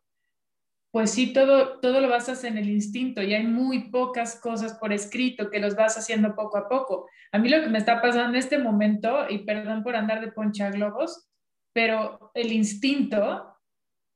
pues 0.92 1.12
sí, 1.12 1.34
todo, 1.34 1.80
todo 1.82 2.00
lo 2.00 2.08
basas 2.08 2.44
en 2.46 2.58
el 2.58 2.70
instinto 2.70 3.22
y 3.22 3.34
hay 3.34 3.46
muy 3.46 3.90
pocas 3.90 4.40
cosas 4.40 4.76
por 4.76 4.94
escrito 4.94 5.50
que 5.50 5.60
los 5.60 5.76
vas 5.76 5.98
haciendo 5.98 6.36
poco 6.36 6.58
a 6.58 6.70
poco. 6.70 7.10
A 7.32 7.40
mí 7.40 7.50
lo 7.50 7.62
que 7.62 7.70
me 7.70 7.80
está 7.80 8.02
pasando 8.02 8.30
en 8.30 8.36
este 8.36 8.58
momento, 8.58 9.26
y 9.30 9.40
perdón 9.40 9.84
por 9.84 9.96
andar 9.96 10.22
de 10.22 10.32
poncha 10.32 10.70
globos, 10.70 11.28
pero 11.74 12.32
el 12.34 12.54
instinto, 12.54 13.57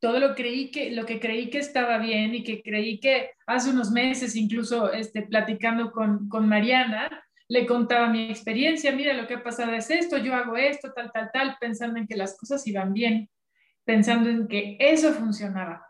todo 0.01 0.19
lo, 0.19 0.35
creí 0.35 0.71
que, 0.71 0.91
lo 0.91 1.05
que 1.05 1.19
creí 1.19 1.49
que 1.49 1.59
estaba 1.59 1.97
bien 1.99 2.35
y 2.35 2.43
que 2.43 2.61
creí 2.61 2.99
que 2.99 3.31
hace 3.45 3.69
unos 3.69 3.91
meses, 3.91 4.35
incluso 4.35 4.91
este, 4.91 5.21
platicando 5.21 5.91
con, 5.91 6.27
con 6.27 6.49
Mariana, 6.49 7.23
le 7.47 7.65
contaba 7.65 8.09
mi 8.09 8.29
experiencia, 8.29 8.91
mira 8.91 9.13
lo 9.13 9.27
que 9.27 9.35
ha 9.35 9.43
pasado 9.43 9.73
es 9.73 9.89
esto, 9.89 10.17
yo 10.17 10.33
hago 10.33 10.57
esto, 10.57 10.91
tal, 10.93 11.11
tal, 11.13 11.29
tal, 11.31 11.55
pensando 11.59 11.99
en 11.99 12.07
que 12.07 12.17
las 12.17 12.37
cosas 12.37 12.65
iban 12.67 12.93
bien, 12.93 13.29
pensando 13.85 14.29
en 14.29 14.47
que 14.47 14.75
eso 14.79 15.13
funcionaba 15.13 15.85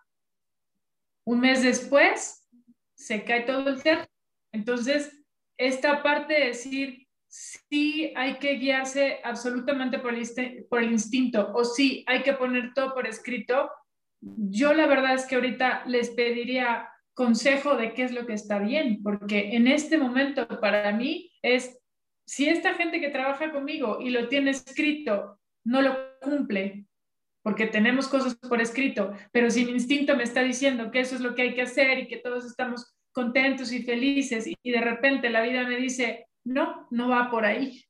un 1.25 1.39
mes 1.39 1.63
después, 1.63 2.47
se 2.95 3.23
cae 3.23 3.41
todo 3.41 3.69
el 3.69 3.81
teatro. 3.81 4.09
Entonces, 4.51 5.23
esta 5.57 6.03
parte 6.03 6.33
de 6.33 6.47
decir, 6.47 7.07
sí 7.27 8.11
hay 8.15 8.37
que 8.39 8.55
guiarse 8.55 9.19
absolutamente 9.23 9.99
por 9.99 10.13
el, 10.13 10.65
por 10.69 10.81
el 10.81 10.91
instinto 10.91 11.51
o 11.53 11.63
sí 11.63 12.03
hay 12.07 12.23
que 12.23 12.33
poner 12.33 12.73
todo 12.73 12.93
por 12.93 13.07
escrito, 13.07 13.69
yo 14.21 14.73
la 14.73 14.87
verdad 14.87 15.15
es 15.15 15.25
que 15.25 15.35
ahorita 15.35 15.83
les 15.87 16.11
pediría 16.11 16.89
consejo 17.13 17.75
de 17.75 17.93
qué 17.93 18.03
es 18.03 18.11
lo 18.11 18.25
que 18.25 18.33
está 18.33 18.59
bien, 18.59 19.01
porque 19.03 19.55
en 19.55 19.67
este 19.67 19.97
momento 19.97 20.47
para 20.59 20.91
mí 20.91 21.31
es, 21.41 21.77
si 22.25 22.47
esta 22.47 22.73
gente 22.75 23.01
que 23.01 23.09
trabaja 23.09 23.51
conmigo 23.51 23.99
y 23.99 24.09
lo 24.09 24.27
tiene 24.27 24.51
escrito 24.51 25.39
no 25.63 25.81
lo 25.81 25.97
cumple, 26.21 26.85
porque 27.43 27.67
tenemos 27.67 28.07
cosas 28.07 28.35
por 28.35 28.61
escrito, 28.61 29.13
pero 29.31 29.49
si 29.49 29.65
mi 29.65 29.71
instinto 29.71 30.15
me 30.15 30.23
está 30.23 30.43
diciendo 30.43 30.91
que 30.91 30.99
eso 30.99 31.15
es 31.15 31.21
lo 31.21 31.35
que 31.35 31.41
hay 31.41 31.53
que 31.55 31.63
hacer 31.63 31.99
y 31.99 32.07
que 32.07 32.17
todos 32.17 32.45
estamos 32.45 32.95
contentos 33.11 33.71
y 33.71 33.83
felices 33.83 34.47
y 34.47 34.71
de 34.71 34.81
repente 34.81 35.29
la 35.29 35.41
vida 35.41 35.67
me 35.67 35.77
dice, 35.77 36.27
no, 36.43 36.87
no 36.91 37.09
va 37.09 37.29
por 37.29 37.45
ahí. 37.45 37.83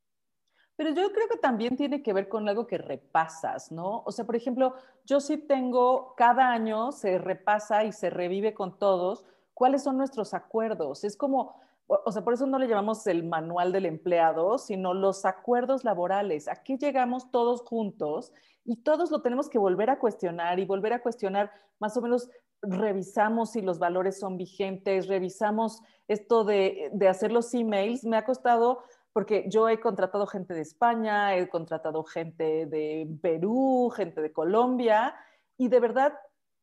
Pero 0.82 0.96
yo 0.96 1.14
creo 1.14 1.28
que 1.28 1.38
también 1.38 1.78
tiene 1.78 2.02
que 2.02 2.12
ver 2.12 2.28
con 2.28 2.50
algo 2.50 2.66
que 2.66 2.80
repasas, 2.80 3.72
¿no? 3.72 4.02
O 4.04 4.12
sea, 4.12 4.26
por 4.26 4.36
ejemplo, 4.36 4.74
yo 5.06 5.20
sí 5.20 5.38
tengo, 5.38 6.16
cada 6.18 6.52
año 6.52 6.92
se 6.92 7.20
repasa 7.20 7.84
y 7.84 7.92
se 7.92 8.10
revive 8.10 8.56
con 8.56 8.80
todos 8.80 9.24
cuáles 9.54 9.84
son 9.84 9.96
nuestros 9.96 10.34
acuerdos. 10.34 11.04
Es 11.04 11.16
como, 11.16 11.62
o 11.86 12.12
sea, 12.12 12.24
por 12.24 12.34
eso 12.34 12.48
no 12.48 12.58
le 12.58 12.68
llamamos 12.68 13.06
el 13.06 13.24
manual 13.24 13.72
del 13.72 13.86
empleado, 13.86 14.58
sino 14.58 14.96
los 14.96 15.24
acuerdos 15.24 15.84
laborales. 15.84 16.48
Aquí 16.48 16.80
llegamos 16.80 17.30
todos 17.30 17.62
juntos 17.62 18.34
y 18.66 18.78
todos 18.78 19.12
lo 19.12 19.22
tenemos 19.22 19.50
que 19.50 19.60
volver 19.60 19.92
a 19.92 20.00
cuestionar 20.00 20.58
y 20.58 20.66
volver 20.66 20.94
a 20.94 21.04
cuestionar, 21.04 21.52
más 21.78 21.96
o 21.96 22.02
menos 22.02 22.28
revisamos 22.64 23.52
si 23.52 23.62
los 23.62 23.80
valores 23.80 24.20
son 24.20 24.38
vigentes, 24.38 25.08
revisamos 25.08 25.82
esto 26.08 26.44
de, 26.44 26.92
hacer 27.10 27.32
los 27.32 27.54
emails. 27.54 28.04
Me 28.04 28.18
ha 28.18 28.26
costado, 28.26 28.84
porque 29.14 29.46
yo 29.48 29.68
he 29.68 29.80
contratado 29.80 30.26
gente 30.26 30.54
de 30.54 30.62
España, 30.62 31.36
he 31.36 31.50
contratado 31.50 32.04
gente 32.04 32.66
de 32.66 33.08
Perú, 33.22 33.92
gente 33.96 34.22
de 34.22 34.32
Colombia, 34.32 35.16
y 35.58 35.68
de 35.68 35.80
verdad, 35.80 36.14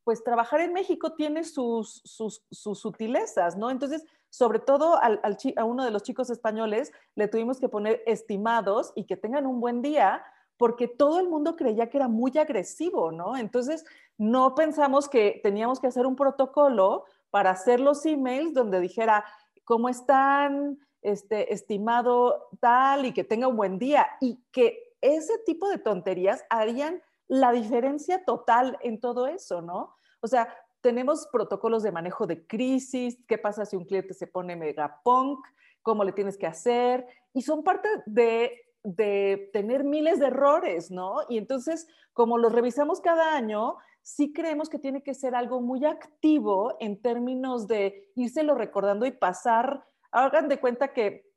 pues 0.04 0.24
trabajar 0.24 0.60
en 0.60 0.72
México 0.72 1.12
tiene 1.12 1.44
sus, 1.44 2.02
sutilezas, 2.04 3.56
¿no? 3.56 3.70
Entonces, 3.70 4.04
sobre 4.30 4.58
todo 4.58 4.98
a 4.98 5.64
uno 5.64 5.84
de 5.84 5.90
los 5.90 6.02
chicos 6.02 6.30
españoles 6.30 6.92
le 7.14 7.28
tuvimos 7.28 7.60
que 7.60 7.68
poner 7.68 8.02
estimados 8.06 8.92
y 8.94 9.04
que 9.04 9.16
tengan 9.16 9.46
un 9.46 9.60
buen 9.60 9.82
día, 9.82 10.22
porque 10.56 10.88
todo 10.88 11.20
el 11.20 11.28
mundo 11.28 11.54
creía 11.56 11.88
que 11.88 11.98
era 11.98 12.08
muy 12.08 12.36
agresivo, 12.36 13.12
¿no? 13.12 13.36
Entonces, 13.36 13.84
no 14.16 14.54
pensamos 14.54 15.08
que 15.08 15.40
teníamos 15.42 15.78
que 15.78 15.86
hacer 15.86 16.06
un 16.06 16.16
protocolo 16.16 17.04
para 17.30 17.50
hacer 17.50 17.78
los 17.78 18.04
emails 18.06 18.54
donde 18.54 18.80
dijera, 18.80 19.24
¿cómo 19.64 19.88
están? 19.88 20.78
Este, 21.00 21.52
estimado 21.52 22.48
tal 22.60 23.06
y 23.06 23.12
que 23.12 23.22
tenga 23.22 23.46
un 23.46 23.56
buen 23.56 23.78
día 23.78 24.08
y 24.20 24.42
que 24.50 24.96
ese 25.00 25.38
tipo 25.46 25.68
de 25.68 25.78
tonterías 25.78 26.44
harían 26.50 27.00
la 27.28 27.52
diferencia 27.52 28.24
total 28.24 28.76
en 28.82 29.00
todo 29.00 29.28
eso, 29.28 29.62
¿no? 29.62 29.94
O 30.20 30.26
sea, 30.26 30.52
tenemos 30.80 31.28
protocolos 31.30 31.84
de 31.84 31.92
manejo 31.92 32.26
de 32.26 32.44
crisis, 32.46 33.16
qué 33.28 33.38
pasa 33.38 33.64
si 33.64 33.76
un 33.76 33.84
cliente 33.84 34.12
se 34.12 34.26
pone 34.26 34.56
mega 34.56 35.00
punk, 35.04 35.46
cómo 35.82 36.02
le 36.02 36.12
tienes 36.12 36.36
que 36.36 36.46
hacer, 36.48 37.06
y 37.32 37.42
son 37.42 37.62
parte 37.62 37.88
de 38.06 38.68
de 38.82 39.50
tener 39.52 39.84
miles 39.84 40.18
de 40.18 40.26
errores, 40.26 40.90
¿no? 40.90 41.16
Y 41.28 41.38
entonces, 41.38 41.88
como 42.12 42.38
los 42.38 42.52
revisamos 42.52 43.00
cada 43.00 43.36
año, 43.36 43.76
sí 44.02 44.32
creemos 44.32 44.68
que 44.68 44.78
tiene 44.78 45.02
que 45.02 45.14
ser 45.14 45.34
algo 45.34 45.60
muy 45.60 45.84
activo 45.84 46.76
en 46.80 47.00
términos 47.00 47.66
de 47.66 48.10
írselo 48.14 48.54
recordando 48.54 49.04
y 49.04 49.10
pasar. 49.10 49.84
Hagan 50.10 50.48
de 50.48 50.58
cuenta 50.58 50.92
que 50.92 51.28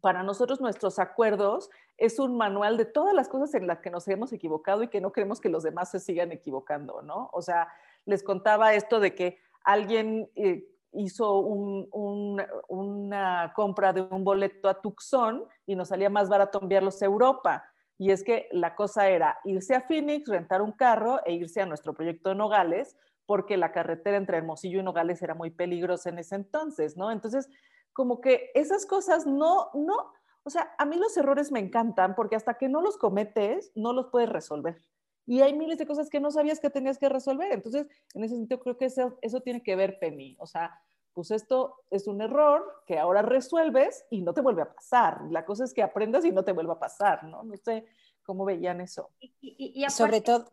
para 0.00 0.22
nosotros 0.22 0.60
nuestros 0.60 0.98
acuerdos 0.98 1.70
es 1.96 2.18
un 2.18 2.36
manual 2.36 2.76
de 2.76 2.84
todas 2.84 3.14
las 3.14 3.28
cosas 3.28 3.54
en 3.54 3.66
las 3.66 3.80
que 3.80 3.90
nos 3.90 4.06
hemos 4.08 4.32
equivocado 4.32 4.82
y 4.82 4.88
que 4.88 5.00
no 5.00 5.12
queremos 5.12 5.40
que 5.40 5.48
los 5.48 5.62
demás 5.62 5.90
se 5.90 6.00
sigan 6.00 6.32
equivocando, 6.32 7.02
¿no? 7.02 7.30
O 7.32 7.42
sea, 7.42 7.68
les 8.04 8.22
contaba 8.22 8.74
esto 8.74 9.00
de 9.00 9.14
que 9.14 9.38
alguien 9.64 10.30
eh, 10.36 10.64
hizo 10.92 11.40
una 11.40 13.52
compra 13.54 13.92
de 13.92 14.02
un 14.02 14.24
boleto 14.24 14.68
a 14.68 14.80
Tucson 14.80 15.44
y 15.66 15.76
nos 15.76 15.88
salía 15.88 16.10
más 16.10 16.28
barato 16.28 16.60
enviarlos 16.62 17.02
a 17.02 17.06
Europa. 17.06 17.64
Y 17.98 18.12
es 18.12 18.22
que 18.22 18.48
la 18.52 18.76
cosa 18.76 19.08
era 19.08 19.38
irse 19.44 19.74
a 19.74 19.82
Phoenix, 19.82 20.28
rentar 20.28 20.62
un 20.62 20.72
carro 20.72 21.20
e 21.26 21.32
irse 21.32 21.60
a 21.60 21.66
nuestro 21.66 21.94
proyecto 21.94 22.30
de 22.30 22.36
Nogales, 22.36 22.96
porque 23.26 23.56
la 23.56 23.72
carretera 23.72 24.16
entre 24.16 24.38
Hermosillo 24.38 24.80
y 24.80 24.82
Nogales 24.82 25.20
era 25.20 25.34
muy 25.34 25.50
peligrosa 25.50 26.08
en 26.08 26.18
ese 26.18 26.36
entonces, 26.36 26.96
¿no? 26.96 27.10
Entonces, 27.10 27.50
como 27.92 28.20
que 28.20 28.50
esas 28.54 28.86
cosas 28.86 29.26
no, 29.26 29.70
no, 29.74 30.12
o 30.44 30.50
sea, 30.50 30.74
a 30.78 30.84
mí 30.84 30.96
los 30.96 31.16
errores 31.16 31.52
me 31.52 31.60
encantan 31.60 32.14
porque 32.14 32.36
hasta 32.36 32.54
que 32.54 32.68
no 32.68 32.80
los 32.80 32.96
cometes, 32.96 33.72
no 33.74 33.92
los 33.92 34.08
puedes 34.08 34.28
resolver 34.28 34.80
y 35.28 35.42
hay 35.42 35.52
miles 35.52 35.76
de 35.76 35.86
cosas 35.86 36.08
que 36.08 36.20
no 36.20 36.30
sabías 36.30 36.58
que 36.58 36.70
tenías 36.70 36.96
que 36.96 37.10
resolver. 37.10 37.52
Entonces, 37.52 37.86
en 38.14 38.24
ese 38.24 38.34
sentido, 38.34 38.60
creo 38.60 38.78
que 38.78 38.86
eso, 38.86 39.18
eso 39.20 39.42
tiene 39.42 39.62
que 39.62 39.76
ver, 39.76 39.98
Penny. 39.98 40.38
O 40.40 40.46
sea, 40.46 40.80
pues 41.12 41.30
esto 41.30 41.84
es 41.90 42.08
un 42.08 42.22
error 42.22 42.82
que 42.86 42.98
ahora 42.98 43.20
resuelves 43.20 44.06
y 44.08 44.22
no 44.22 44.32
te 44.32 44.40
vuelve 44.40 44.62
a 44.62 44.72
pasar. 44.72 45.20
La 45.30 45.44
cosa 45.44 45.64
es 45.64 45.74
que 45.74 45.82
aprendas 45.82 46.24
y 46.24 46.32
no 46.32 46.44
te 46.44 46.52
vuelva 46.52 46.74
a 46.74 46.78
pasar, 46.78 47.24
¿no? 47.24 47.42
No 47.42 47.54
sé 47.58 47.84
cómo 48.22 48.46
veían 48.46 48.80
eso. 48.80 49.10
Y, 49.20 49.84
sobre 49.90 50.22
todo 50.22 50.46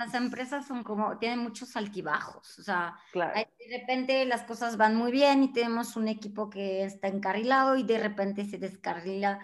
las 0.00 0.14
empresas 0.14 0.66
son 0.66 0.82
como, 0.82 1.18
tienen 1.18 1.40
muchos 1.40 1.76
altibajos, 1.76 2.58
o 2.58 2.62
sea, 2.62 2.96
de 3.14 3.78
repente 3.78 4.24
las 4.24 4.42
cosas 4.44 4.76
van 4.76 4.96
muy 4.96 5.12
bien 5.12 5.42
y 5.42 5.52
tenemos 5.52 5.94
un 5.94 6.08
equipo 6.08 6.48
que 6.48 6.84
está 6.84 7.08
encarrilado 7.08 7.76
y 7.76 7.82
de 7.82 7.98
repente 7.98 8.46
se 8.46 8.58
descarrila 8.58 9.38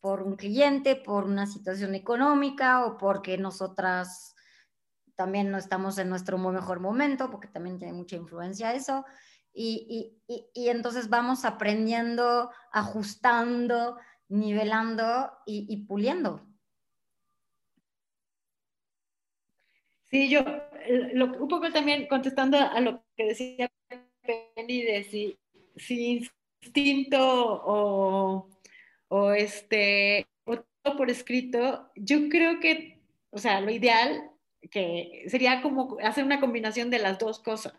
por 0.00 0.22
un 0.22 0.34
cliente, 0.34 0.96
por 0.96 1.24
una 1.24 1.46
situación 1.46 1.94
económica 1.94 2.84
o 2.84 2.98
porque 2.98 3.38
nosotras 3.38 4.34
también 5.14 5.50
no 5.50 5.58
estamos 5.58 5.96
en 5.98 6.08
nuestro 6.08 6.38
mejor 6.38 6.80
momento, 6.80 7.30
porque 7.30 7.48
también 7.48 7.78
tiene 7.78 7.92
mucha 7.92 8.16
influencia 8.16 8.74
eso. 8.74 9.04
Y, 9.52 10.18
y, 10.26 10.50
y, 10.54 10.68
entonces 10.70 11.08
vamos 11.08 11.44
aprendiendo, 11.44 12.50
ajustando, 12.72 13.98
nivelando 14.28 15.30
y, 15.46 15.84
puliendo. 15.86 16.46
Sí, 20.10 20.28
yo 20.28 20.44
un 21.40 21.48
poco 21.48 21.70
también 21.70 22.08
contestando 22.08 22.58
a 22.58 22.80
lo 22.80 23.04
que 23.16 23.26
decía 23.26 23.70
Penny 24.22 24.82
de 24.82 25.04
si 25.04 25.38
instinto 26.62 27.62
o, 27.64 28.48
o 29.08 29.32
este, 29.32 30.26
o 30.44 30.58
todo 30.82 30.96
por 30.96 31.10
escrito, 31.10 31.90
yo 31.94 32.28
creo 32.28 32.60
que, 32.60 33.00
o 33.30 33.38
sea, 33.38 33.60
lo 33.60 33.70
ideal 33.70 34.30
que 34.70 35.24
sería 35.28 35.62
como 35.62 35.96
hacer 36.02 36.24
una 36.24 36.40
combinación 36.40 36.90
de 36.90 36.98
las 36.98 37.18
dos 37.18 37.38
cosas. 37.38 37.74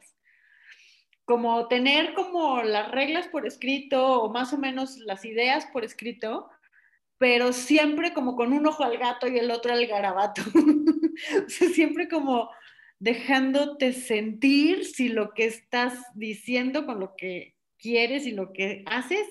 Como 1.25 1.67
tener 1.67 2.13
como 2.13 2.63
las 2.63 2.91
reglas 2.91 3.27
por 3.27 3.45
escrito 3.45 4.21
o 4.23 4.33
más 4.33 4.53
o 4.53 4.57
menos 4.57 4.97
las 4.97 5.23
ideas 5.25 5.67
por 5.67 5.83
escrito, 5.83 6.49
pero 7.21 7.53
siempre 7.53 8.15
como 8.15 8.35
con 8.35 8.51
un 8.51 8.65
ojo 8.65 8.83
al 8.83 8.97
gato 8.97 9.27
y 9.27 9.37
el 9.37 9.51
otro 9.51 9.71
al 9.71 9.85
garabato. 9.85 10.41
o 11.45 11.49
sea, 11.49 11.69
siempre 11.69 12.07
como 12.07 12.49
dejándote 12.97 13.93
sentir 13.93 14.85
si 14.85 15.07
lo 15.07 15.35
que 15.35 15.45
estás 15.45 15.93
diciendo 16.15 16.83
con 16.87 16.99
lo 16.99 17.15
que 17.15 17.53
quieres 17.77 18.25
y 18.25 18.31
lo 18.31 18.53
que 18.53 18.83
haces 18.87 19.23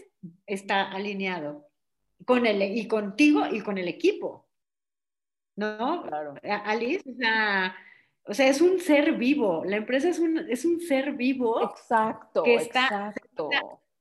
está 0.47 0.89
alineado 0.89 1.67
con 2.25 2.47
el, 2.47 2.63
y 2.63 2.87
contigo 2.87 3.43
y 3.51 3.61
con 3.61 3.77
el 3.77 3.89
equipo. 3.89 4.47
¿No? 5.57 6.05
Claro. 6.05 6.35
Alice, 6.45 7.03
o 7.11 7.17
sea, 7.17 7.75
o 8.23 8.35
sea, 8.35 8.47
es 8.47 8.61
un 8.61 8.79
ser 8.79 9.15
vivo. 9.17 9.65
La 9.65 9.79
empresa 9.79 10.11
es 10.11 10.21
un, 10.21 10.39
es 10.49 10.65
un 10.65 10.81
ser 10.81 11.15
vivo. 11.15 11.61
Exacto, 11.69 12.45
que 12.45 12.55
está, 12.55 12.85
exacto. 13.09 13.51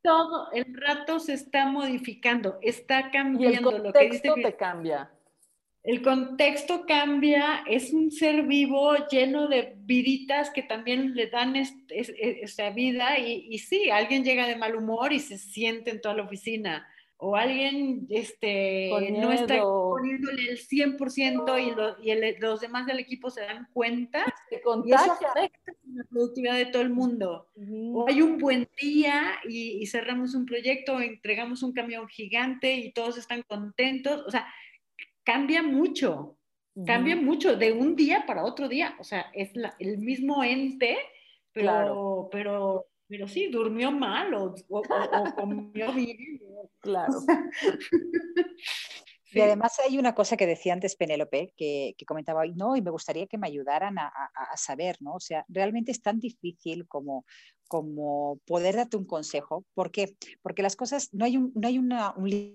Todo 0.01 0.51
el 0.51 0.73
rato 0.75 1.19
se 1.19 1.33
está 1.33 1.65
modificando, 1.65 2.57
está 2.61 3.11
cambiando. 3.11 3.77
lo 3.77 3.93
que 3.93 4.09
dice 4.09 4.31
te 4.41 4.55
cambia. 4.55 5.11
El 5.81 6.01
contexto 6.01 6.85
cambia, 6.85 7.63
es 7.65 7.93
un 7.93 8.11
ser 8.11 8.43
vivo 8.43 8.95
lleno 9.07 9.47
de 9.47 9.75
viditas 9.77 10.49
que 10.49 10.61
también 10.61 11.15
le 11.15 11.27
dan 11.27 11.55
esta 11.55 12.69
vida 12.71 13.17
y, 13.17 13.47
y 13.49 13.59
sí, 13.59 13.89
alguien 13.89 14.23
llega 14.23 14.45
de 14.45 14.57
mal 14.57 14.75
humor 14.75 15.13
y 15.13 15.19
se 15.19 15.37
siente 15.37 15.91
en 15.91 16.01
toda 16.01 16.15
la 16.15 16.23
oficina 16.23 16.85
o 17.21 17.35
alguien 17.35 18.07
este, 18.09 18.89
no 19.11 19.33
está 19.33 19.61
poniéndole 19.61 20.51
el 20.51 20.57
100% 20.57 21.99
y, 22.01 22.09
y 22.09 22.39
los 22.39 22.61
demás 22.61 22.85
del 22.85 22.99
equipo 22.99 23.29
se 23.29 23.41
dan 23.41 23.67
cuenta 23.73 24.23
y 24.85 24.93
eso 24.93 25.11
afecta 25.11 25.73
la 25.93 26.05
productividad 26.05 26.55
de 26.55 26.67
todo 26.67 26.81
el 26.81 26.91
mundo. 26.91 27.49
O 27.93 28.07
hay 28.07 28.21
un 28.21 28.37
buen 28.37 28.69
día 28.81 29.33
y, 29.47 29.85
cerramos 29.87 30.33
un 30.33 30.45
proyecto, 30.45 30.95
o 30.95 31.01
entregamos 31.01 31.61
un 31.61 31.73
camión 31.73 32.07
gigante 32.07 32.73
y 32.73 32.93
todos 32.93 33.17
están 33.17 33.43
contentos. 33.43 34.23
O 34.25 34.31
sea, 34.31 34.47
cambia 35.23 35.61
mucho, 35.61 36.37
cambia 36.85 37.17
mucho 37.17 37.57
de 37.57 37.73
un 37.73 37.97
día 37.97 38.23
para 38.25 38.45
otro 38.45 38.69
día. 38.69 38.95
O 38.97 39.03
sea, 39.03 39.25
es 39.33 39.51
el 39.79 39.97
mismo 39.97 40.41
ente, 40.41 40.97
pero, 41.51 42.29
pero 42.31 42.88
pero 43.09 43.27
sí, 43.27 43.49
durmió 43.51 43.91
mal 43.91 44.33
o, 44.35 44.53
comió 45.35 45.91
bien. 45.93 46.39
Claro. 46.79 47.13
Y 49.31 49.41
además 49.41 49.79
hay 49.87 49.99
una 49.99 50.15
cosa 50.15 50.35
que 50.35 50.47
decía 50.47 50.73
antes 50.73 50.95
Penélope, 50.95 51.53
que, 51.55 51.95
comentaba 52.07 52.41
hoy, 52.41 52.53
no, 52.55 52.75
y 52.75 52.81
me 52.81 52.89
gustaría 52.89 53.27
que 53.27 53.37
me 53.37 53.47
ayudaran 53.47 53.99
a, 53.99 54.11
saber, 54.55 54.97
¿no? 55.01 55.13
O 55.13 55.19
sea, 55.19 55.45
realmente 55.47 55.91
es 55.91 56.01
tan 56.01 56.19
difícil 56.19 56.87
como, 56.87 57.25
como 57.69 58.39
poder 58.45 58.75
darte 58.75 58.97
un 58.97 59.05
consejo. 59.05 59.63
¿Por 59.75 59.91
qué? 59.91 60.15
Porque 60.41 60.63
las 60.63 60.75
cosas, 60.75 61.13
no 61.13 61.23
hay 61.23 61.37
un, 61.37 61.53
no 61.55 61.67
hay 61.67 61.77
un 61.77 61.89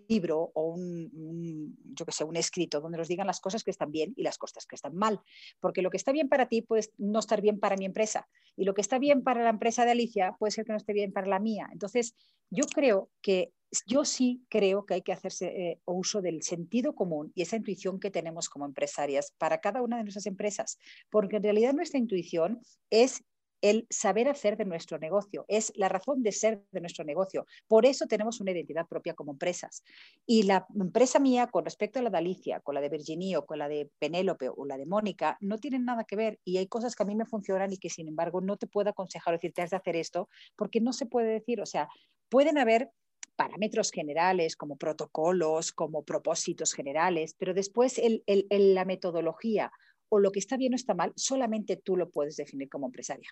libro 0.09 0.51
o 0.55 0.75
un, 0.75 1.79
yo 1.95 2.05
que 2.05 2.13
sé, 2.13 2.25
un 2.25 2.37
escrito 2.37 2.81
donde 2.81 2.99
nos 2.99 3.09
digan 3.09 3.27
las 3.27 3.41
cosas 3.41 3.63
que 3.63 3.71
están 3.71 3.93
bien 3.93 4.13
y 4.17 4.25
las 4.25 4.37
cosas 4.37 4.67
que 4.67 4.75
están 4.75 4.95
mal. 4.97 5.21
Porque 5.61 5.81
lo 5.81 5.91
que 5.91 5.97
está 5.97 6.13
bien 6.13 6.29
para 6.29 6.49
ti 6.49 6.61
puede 6.61 6.91
no 6.99 7.21
estar 7.21 7.41
bien 7.41 7.61
para 7.61 7.77
mi 7.77 7.87
empresa. 7.87 8.29
Y 8.57 8.65
lo 8.65 8.75
que 8.75 8.83
está 8.83 8.99
bien 8.99 9.23
para 9.23 9.43
la 9.43 9.51
empresa 9.51 9.85
de 9.85 9.93
Alicia 9.93 10.35
puede 10.39 10.51
ser 10.51 10.67
que 10.67 10.73
no 10.73 10.79
esté 10.79 10.93
bien 10.93 11.13
para 11.13 11.29
la 11.29 11.39
mía. 11.39 11.69
Entonces, 11.73 12.15
yo 12.51 12.65
creo 12.67 13.09
que 13.23 13.53
yo 13.87 14.05
sí 14.05 14.45
creo 14.49 14.87
que 14.87 14.95
hay 14.95 15.03
que 15.03 15.13
hacerse 15.13 15.47
eh, 15.47 15.81
uso 15.85 16.21
del 16.23 16.43
sentido 16.43 16.95
común 16.95 17.33
y 17.35 17.43
esa 17.43 17.57
intuición 17.57 17.99
que 17.99 18.11
tenemos 18.11 18.49
como 18.49 18.67
empresarias 18.67 19.33
para 19.39 19.61
cada 19.61 19.83
una 19.83 19.97
de 19.97 20.05
nuestras 20.05 20.27
empresas, 20.27 20.79
porque 21.11 21.37
en 21.37 21.43
realidad 21.43 21.73
nuestra 21.73 21.99
intuición 21.99 22.61
es 22.91 23.25
el 23.65 23.87
saber 23.89 24.29
hacer 24.29 24.59
de 24.59 24.67
nuestro 24.67 24.99
negocio, 24.99 25.47
es 25.49 25.73
la 25.75 25.89
razón 25.89 26.23
de 26.23 26.33
ser 26.33 26.63
de 26.71 26.83
nuestro 26.83 27.03
negocio. 27.03 27.47
Por 27.67 27.87
eso 27.87 28.07
tenemos 28.07 28.39
una 28.43 28.51
identidad 28.51 28.87
propia 28.87 29.15
como 29.15 29.33
empresas. 29.33 29.83
Y 30.27 30.43
la 30.43 30.67
empresa 30.79 31.19
mía 31.19 31.47
con 31.47 31.65
respecto 31.65 31.99
a 31.99 32.03
la 32.03 32.11
de 32.11 32.19
Alicia, 32.19 32.61
con 32.61 32.75
la 32.75 32.83
de 32.83 32.91
Virginie 32.91 33.39
o 33.39 33.47
con 33.47 33.59
la 33.59 33.67
de 33.67 33.91
Penélope 33.99 34.51
o 34.55 34.67
la 34.67 34.77
de 34.77 34.85
Mónica, 34.85 35.39
no 35.41 35.57
tienen 35.57 35.87
nada 35.87 36.05
que 36.05 36.15
ver 36.15 36.39
y 36.45 36.59
hay 36.59 36.67
cosas 36.67 36.95
que 36.95 37.05
a 37.05 37.07
mí 37.07 37.17
me 37.17 37.25
funcionan 37.25 37.73
y 37.73 37.79
que 37.79 37.89
sin 37.89 38.07
embargo 38.07 38.43
no 38.43 38.59
te 38.59 38.67
puedo 38.67 38.91
aconsejar 38.91 39.33
o 39.33 39.39
decir, 39.39 39.55
te 39.55 39.63
has 39.63 39.71
de 39.71 39.79
hacer 39.79 39.97
esto, 39.97 40.29
porque 40.57 40.83
no 40.83 40.93
se 40.93 41.07
puede 41.07 41.29
decir, 41.29 41.63
o 41.63 41.67
sea, 41.67 41.89
pueden 42.29 42.59
haber 42.59 42.91
parámetros 43.35 43.91
generales, 43.91 44.57
como 44.57 44.77
protocolos, 44.77 45.73
como 45.73 46.05
propósitos 46.05 46.75
generales, 46.75 47.35
pero 47.39 47.55
después 47.55 47.99
la 48.27 48.85
metodología 48.85 49.73
o 50.15 50.21
lo 50.21 50.31
que 50.31 50.39
está 50.39 50.57
bien 50.57 50.73
o 50.75 50.77
está 50.77 50.95
mal, 50.95 51.13
solamente 51.17 51.77
tú 51.77 51.97
lo 51.97 52.09
puedes 52.09 52.37
definir 52.37 52.69
como 52.69 52.87
empresaria. 52.87 53.29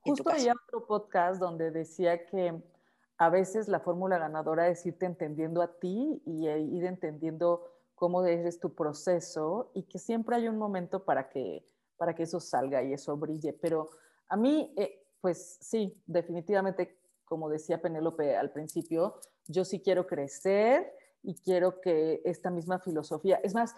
Justo 0.00 0.30
había 0.30 0.54
otro 0.54 0.86
podcast 0.86 1.38
donde 1.38 1.70
decía 1.70 2.24
que 2.24 2.58
a 3.18 3.28
veces 3.28 3.68
la 3.68 3.80
fórmula 3.80 4.16
ganadora 4.16 4.68
es 4.68 4.86
irte 4.86 5.04
entendiendo 5.04 5.60
a 5.60 5.78
ti 5.78 6.22
y 6.24 6.46
e 6.46 6.58
ir 6.58 6.86
entendiendo 6.86 7.66
cómo 7.94 8.24
eres 8.24 8.60
tu 8.60 8.74
proceso 8.74 9.72
y 9.74 9.82
que 9.82 9.98
siempre 9.98 10.36
hay 10.36 10.48
un 10.48 10.56
momento 10.56 11.04
para 11.04 11.28
que, 11.28 11.68
para 11.98 12.14
que 12.14 12.22
eso 12.22 12.40
salga 12.40 12.82
y 12.82 12.94
eso 12.94 13.14
brille. 13.18 13.52
Pero 13.52 13.90
a 14.30 14.38
mí, 14.38 14.72
eh, 14.78 15.06
pues 15.20 15.58
sí, 15.60 16.02
definitivamente, 16.06 16.98
como 17.26 17.50
decía 17.50 17.82
Penélope 17.82 18.38
al 18.38 18.52
principio, 18.52 19.20
yo 19.48 19.66
sí 19.66 19.82
quiero 19.82 20.06
crecer 20.06 20.94
y 21.22 21.34
quiero 21.34 21.82
que 21.82 22.22
esta 22.24 22.48
misma 22.48 22.78
filosofía, 22.78 23.38
es 23.42 23.52
más, 23.52 23.76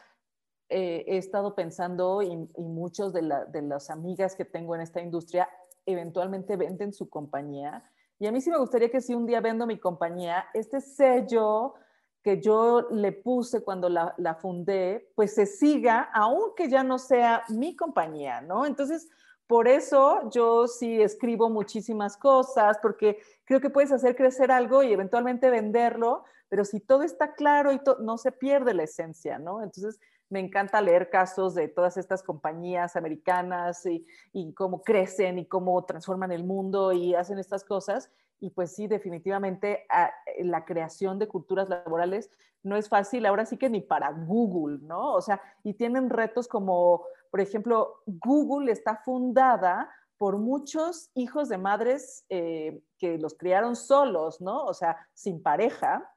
eh, 0.72 1.04
he 1.06 1.18
estado 1.18 1.54
pensando 1.54 2.22
y, 2.22 2.32
y 2.32 2.62
muchos 2.62 3.12
de, 3.12 3.22
la, 3.22 3.44
de 3.44 3.62
las 3.62 3.90
amigas 3.90 4.34
que 4.34 4.44
tengo 4.44 4.74
en 4.74 4.80
esta 4.80 5.00
industria 5.00 5.48
eventualmente 5.86 6.56
venden 6.56 6.92
su 6.92 7.08
compañía. 7.08 7.84
Y 8.18 8.26
a 8.26 8.32
mí 8.32 8.40
sí 8.40 8.50
me 8.50 8.58
gustaría 8.58 8.90
que 8.90 9.00
si 9.00 9.14
un 9.14 9.26
día 9.26 9.40
vendo 9.40 9.66
mi 9.66 9.78
compañía, 9.78 10.46
este 10.54 10.80
sello 10.80 11.74
que 12.22 12.40
yo 12.40 12.88
le 12.90 13.12
puse 13.12 13.62
cuando 13.62 13.88
la, 13.88 14.14
la 14.16 14.34
fundé, 14.34 15.10
pues 15.16 15.34
se 15.34 15.44
siga, 15.44 16.08
aunque 16.14 16.68
ya 16.68 16.84
no 16.84 16.98
sea 16.98 17.42
mi 17.48 17.74
compañía, 17.74 18.40
¿no? 18.40 18.64
Entonces, 18.64 19.08
por 19.48 19.68
eso 19.68 20.30
yo 20.30 20.68
sí 20.68 21.02
escribo 21.02 21.50
muchísimas 21.50 22.16
cosas, 22.16 22.78
porque 22.80 23.18
creo 23.44 23.60
que 23.60 23.70
puedes 23.70 23.92
hacer 23.92 24.14
crecer 24.16 24.52
algo 24.52 24.82
y 24.82 24.92
eventualmente 24.92 25.50
venderlo, 25.50 26.24
pero 26.48 26.64
si 26.64 26.80
todo 26.80 27.02
está 27.02 27.34
claro 27.34 27.72
y 27.72 27.80
no 28.00 28.18
se 28.18 28.30
pierde 28.30 28.72
la 28.72 28.84
esencia, 28.84 29.38
¿no? 29.38 29.62
Entonces, 29.62 29.98
me 30.32 30.40
encanta 30.40 30.80
leer 30.80 31.10
casos 31.10 31.54
de 31.54 31.68
todas 31.68 31.98
estas 31.98 32.22
compañías 32.22 32.96
americanas 32.96 33.84
y, 33.84 34.54
cómo 34.54 34.82
crecen 34.82 35.38
y 35.38 35.44
cómo 35.44 35.84
transforman 35.84 36.32
el 36.32 36.42
mundo 36.42 36.90
y 36.90 37.14
hacen 37.14 37.38
estas 37.38 37.64
cosas. 37.64 38.10
Y 38.40 38.48
pues 38.48 38.74
sí, 38.74 38.86
definitivamente 38.86 39.84
ah, 39.90 40.10
la 40.38 40.64
creación 40.64 41.18
de 41.18 41.28
culturas 41.28 41.68
laborales 41.68 42.30
no 42.62 42.76
es 42.76 42.88
fácil, 42.88 43.26
ahora 43.26 43.44
sí 43.44 43.58
que 43.58 43.68
ni 43.68 43.82
para 43.82 44.10
Google, 44.10 44.78
¿no? 44.80 45.12
O 45.12 45.20
sea, 45.20 45.38
y 45.64 45.74
tienen 45.74 46.08
retos 46.08 46.48
como, 46.48 47.04
por 47.30 47.40
ejemplo, 47.42 48.02
Google 48.06 48.72
está 48.72 48.96
fundada 48.96 49.90
por 50.16 50.38
muchos 50.38 51.10
hijos 51.12 51.50
de 51.50 51.58
madres 51.58 52.24
eh, 52.30 52.82
que 52.96 53.18
los 53.18 53.34
criaron 53.34 53.76
solos, 53.76 54.40
¿no? 54.40 54.64
O 54.64 54.72
sea, 54.72 54.96
sin 55.12 55.42
pareja. 55.42 56.10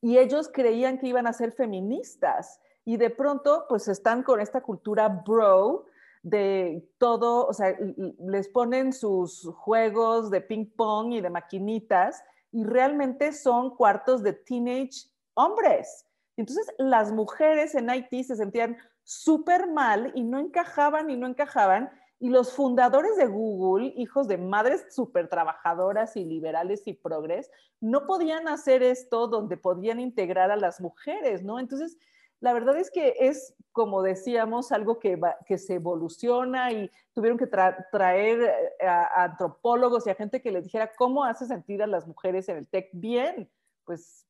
Y 0.00 0.16
ellos 0.16 0.48
creían 0.50 0.98
que 0.98 1.08
iban 1.08 1.26
a 1.26 1.32
ser 1.34 1.52
feministas 1.52 2.60
y 2.84 2.96
de 2.96 3.10
pronto 3.10 3.66
pues 3.68 3.88
están 3.88 4.22
con 4.22 4.40
esta 4.40 4.62
cultura 4.62 5.08
bro 5.08 5.86
de 6.22 6.88
todo, 6.98 7.46
o 7.46 7.52
sea, 7.52 7.76
les 8.18 8.48
ponen 8.48 8.92
sus 8.92 9.46
juegos 9.56 10.30
de 10.30 10.40
ping 10.40 10.66
pong 10.66 11.12
y 11.12 11.20
de 11.20 11.30
maquinitas 11.30 12.24
y 12.50 12.64
realmente 12.64 13.32
son 13.32 13.76
cuartos 13.76 14.22
de 14.22 14.32
teenage 14.32 15.08
hombres. 15.34 16.06
Entonces 16.36 16.66
las 16.78 17.12
mujeres 17.12 17.74
en 17.74 17.90
Haití 17.90 18.24
se 18.24 18.36
sentían 18.36 18.76
súper 19.02 19.70
mal 19.70 20.12
y 20.14 20.24
no 20.24 20.38
encajaban 20.38 21.10
y 21.10 21.16
no 21.16 21.26
encajaban. 21.26 21.90
Y 22.18 22.30
los 22.30 22.52
fundadores 22.52 23.16
de 23.16 23.26
Google, 23.26 23.92
hijos 23.96 24.26
de 24.26 24.38
madres 24.38 24.86
súper 24.90 25.28
trabajadoras 25.28 26.16
y 26.16 26.24
liberales 26.24 26.86
y 26.86 26.94
progres, 26.94 27.50
no 27.80 28.06
podían 28.06 28.48
hacer 28.48 28.82
esto 28.82 29.28
donde 29.28 29.58
podían 29.58 30.00
integrar 30.00 30.50
a 30.50 30.56
las 30.56 30.80
mujeres, 30.80 31.42
¿no? 31.42 31.58
Entonces, 31.58 31.98
la 32.44 32.52
verdad 32.52 32.76
es 32.76 32.90
que 32.90 33.14
es, 33.20 33.54
como 33.72 34.02
decíamos, 34.02 34.70
algo 34.70 34.98
que, 34.98 35.18
se 35.56 35.74
evoluciona 35.76 36.70
y 36.72 36.90
tuvieron 37.14 37.38
que 37.38 37.46
traer 37.46 38.42
eh, 38.78 38.86
a, 38.86 39.24
antropólogos 39.24 40.06
y 40.06 40.10
a 40.10 40.14
gente 40.14 40.42
que 40.42 40.50
les 40.50 40.64
dijera 40.64 40.92
cómo 40.94 41.24
hace 41.24 41.46
sentir 41.46 41.82
a 41.82 41.86
las 41.86 42.06
mujeres 42.06 42.46
en 42.50 42.58
el 42.58 42.66
TEC 42.66 42.90
bien. 42.92 43.50
Pues 43.86 44.26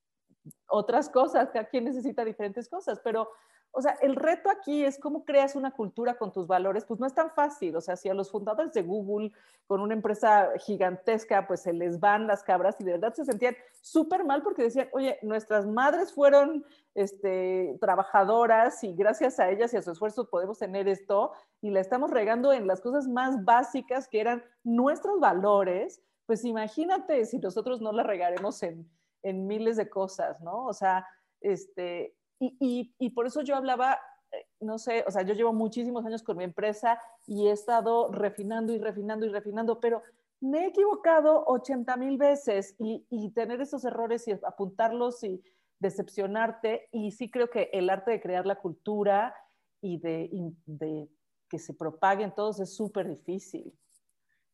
otras 0.69 1.09
cosas, 1.11 1.51
cada 1.51 1.65
quien 1.65 1.87
necesita 1.87 2.25
diferentes 2.25 2.69
cosas, 2.69 3.01
pero 3.03 3.31
o 3.75 3.83
sea, 3.83 3.97
el 4.01 4.15
reto 4.15 4.49
aquí 4.51 4.85
es 4.85 4.99
cómo 4.99 5.25
creas 5.25 5.57
una 5.57 5.73
cultura 5.73 6.17
con 6.17 6.33
tus 6.33 6.47
valores, 6.47 6.85
pues 6.85 7.01
no 7.01 7.07
es 7.07 7.15
tan 7.15 7.31
fácil, 7.31 7.75
o 7.77 7.81
sea, 7.81 7.97
si 7.97 8.09
a 8.09 8.15
los 8.15 8.31
fundadores 8.31 8.73
de 8.73 8.83
Google, 8.83 9.33
con 9.67 9.81
una 9.81 9.95
empresa 9.95 10.51
gigantesca, 10.59 11.47
pues 11.47 11.63
se 11.63 11.73
les 11.73 11.99
van 11.99 12.27
las 12.27 12.45
cabras 12.45 12.77
y 12.79 12.85
de 12.85 12.93
verdad 12.93 13.15
se 13.15 13.25
sentían 13.25 13.57
súper 13.81 14.25
mal 14.25 14.43
porque 14.43 14.63
decían, 14.63 14.89
oye, 14.93 15.19
nuestras 15.23 15.67
madres 15.67 16.13
fueron 16.13 16.65
este, 16.95 17.77
trabajadoras 17.81 18.85
y 18.85 18.95
gracias 18.95 19.41
a 19.41 19.51
ellas 19.51 19.75
y 19.75 19.77
a 19.77 19.83
su 19.83 19.91
esfuerzo 19.91 20.31
podemos 20.31 20.59
tener 20.59 20.87
esto 20.87 21.33
y 21.61 21.71
la 21.71 21.81
estamos 21.81 22.11
regando 22.11 22.53
en 22.53 22.67
las 22.67 22.81
cosas 22.81 23.09
más 23.09 23.45
básicas 23.45 24.07
que 24.07 24.21
eran 24.21 24.45
nuestros 24.63 25.19
valores, 25.19 26.01
pues 26.27 26.45
imagínate 26.45 27.25
si 27.25 27.39
nosotros 27.39 27.81
no 27.81 27.93
la 27.93 28.05
regaremos 28.05 28.63
en, 28.63 28.89
en 29.23 29.47
miles 29.47 29.77
de 29.77 29.89
cosas, 29.89 30.41
¿no? 30.41 30.67
O 30.67 30.73
sea, 30.73 31.07
este, 31.41 32.15
y, 32.61 33.11
por 33.11 33.27
eso 33.27 33.43
yo 33.43 33.57
hablaba, 33.57 33.99
eh, 34.33 34.47
no 34.61 34.79
sé, 34.79 35.05
o 35.07 35.11
sea, 35.11 35.23
yo 35.23 35.35
llevo 35.35 35.53
muchísimos 35.53 36.05
años 36.05 36.23
con 36.23 36.37
mi 36.37 36.45
empresa 36.45 36.99
y 37.27 37.49
he 37.49 37.53
estado 37.53 38.11
refinando 38.13 38.73
y 38.73 38.79
refinando 38.79 39.27
y 39.27 39.31
refinando, 39.31 39.81
pero 39.81 40.03
me 40.41 40.65
he 40.65 40.67
equivocado 40.69 41.45
80 41.47 41.97
mil 41.97 42.19
veces 42.19 42.77
y, 42.79 43.31
tener 43.35 43.61
esos 43.61 43.85
errores 43.85 44.29
y 44.29 44.33
apuntarlos 44.33 45.25
y 45.25 45.43
decepcionarte. 45.79 46.89
Y 46.93 47.13
sí 47.13 47.31
creo 47.31 47.49
que 47.49 47.71
el 47.73 47.89
arte 47.89 48.13
de 48.13 48.21
crear 48.21 48.45
la 48.45 48.57
cultura 48.57 49.35
y 49.81 49.99
de, 49.99 50.31
de 50.67 51.09
que 51.49 51.59
se 51.59 51.73
propaguen 51.73 52.35
todos 52.35 52.61
es 52.61 52.75
súper 52.75 53.09
difícil. 53.09 53.73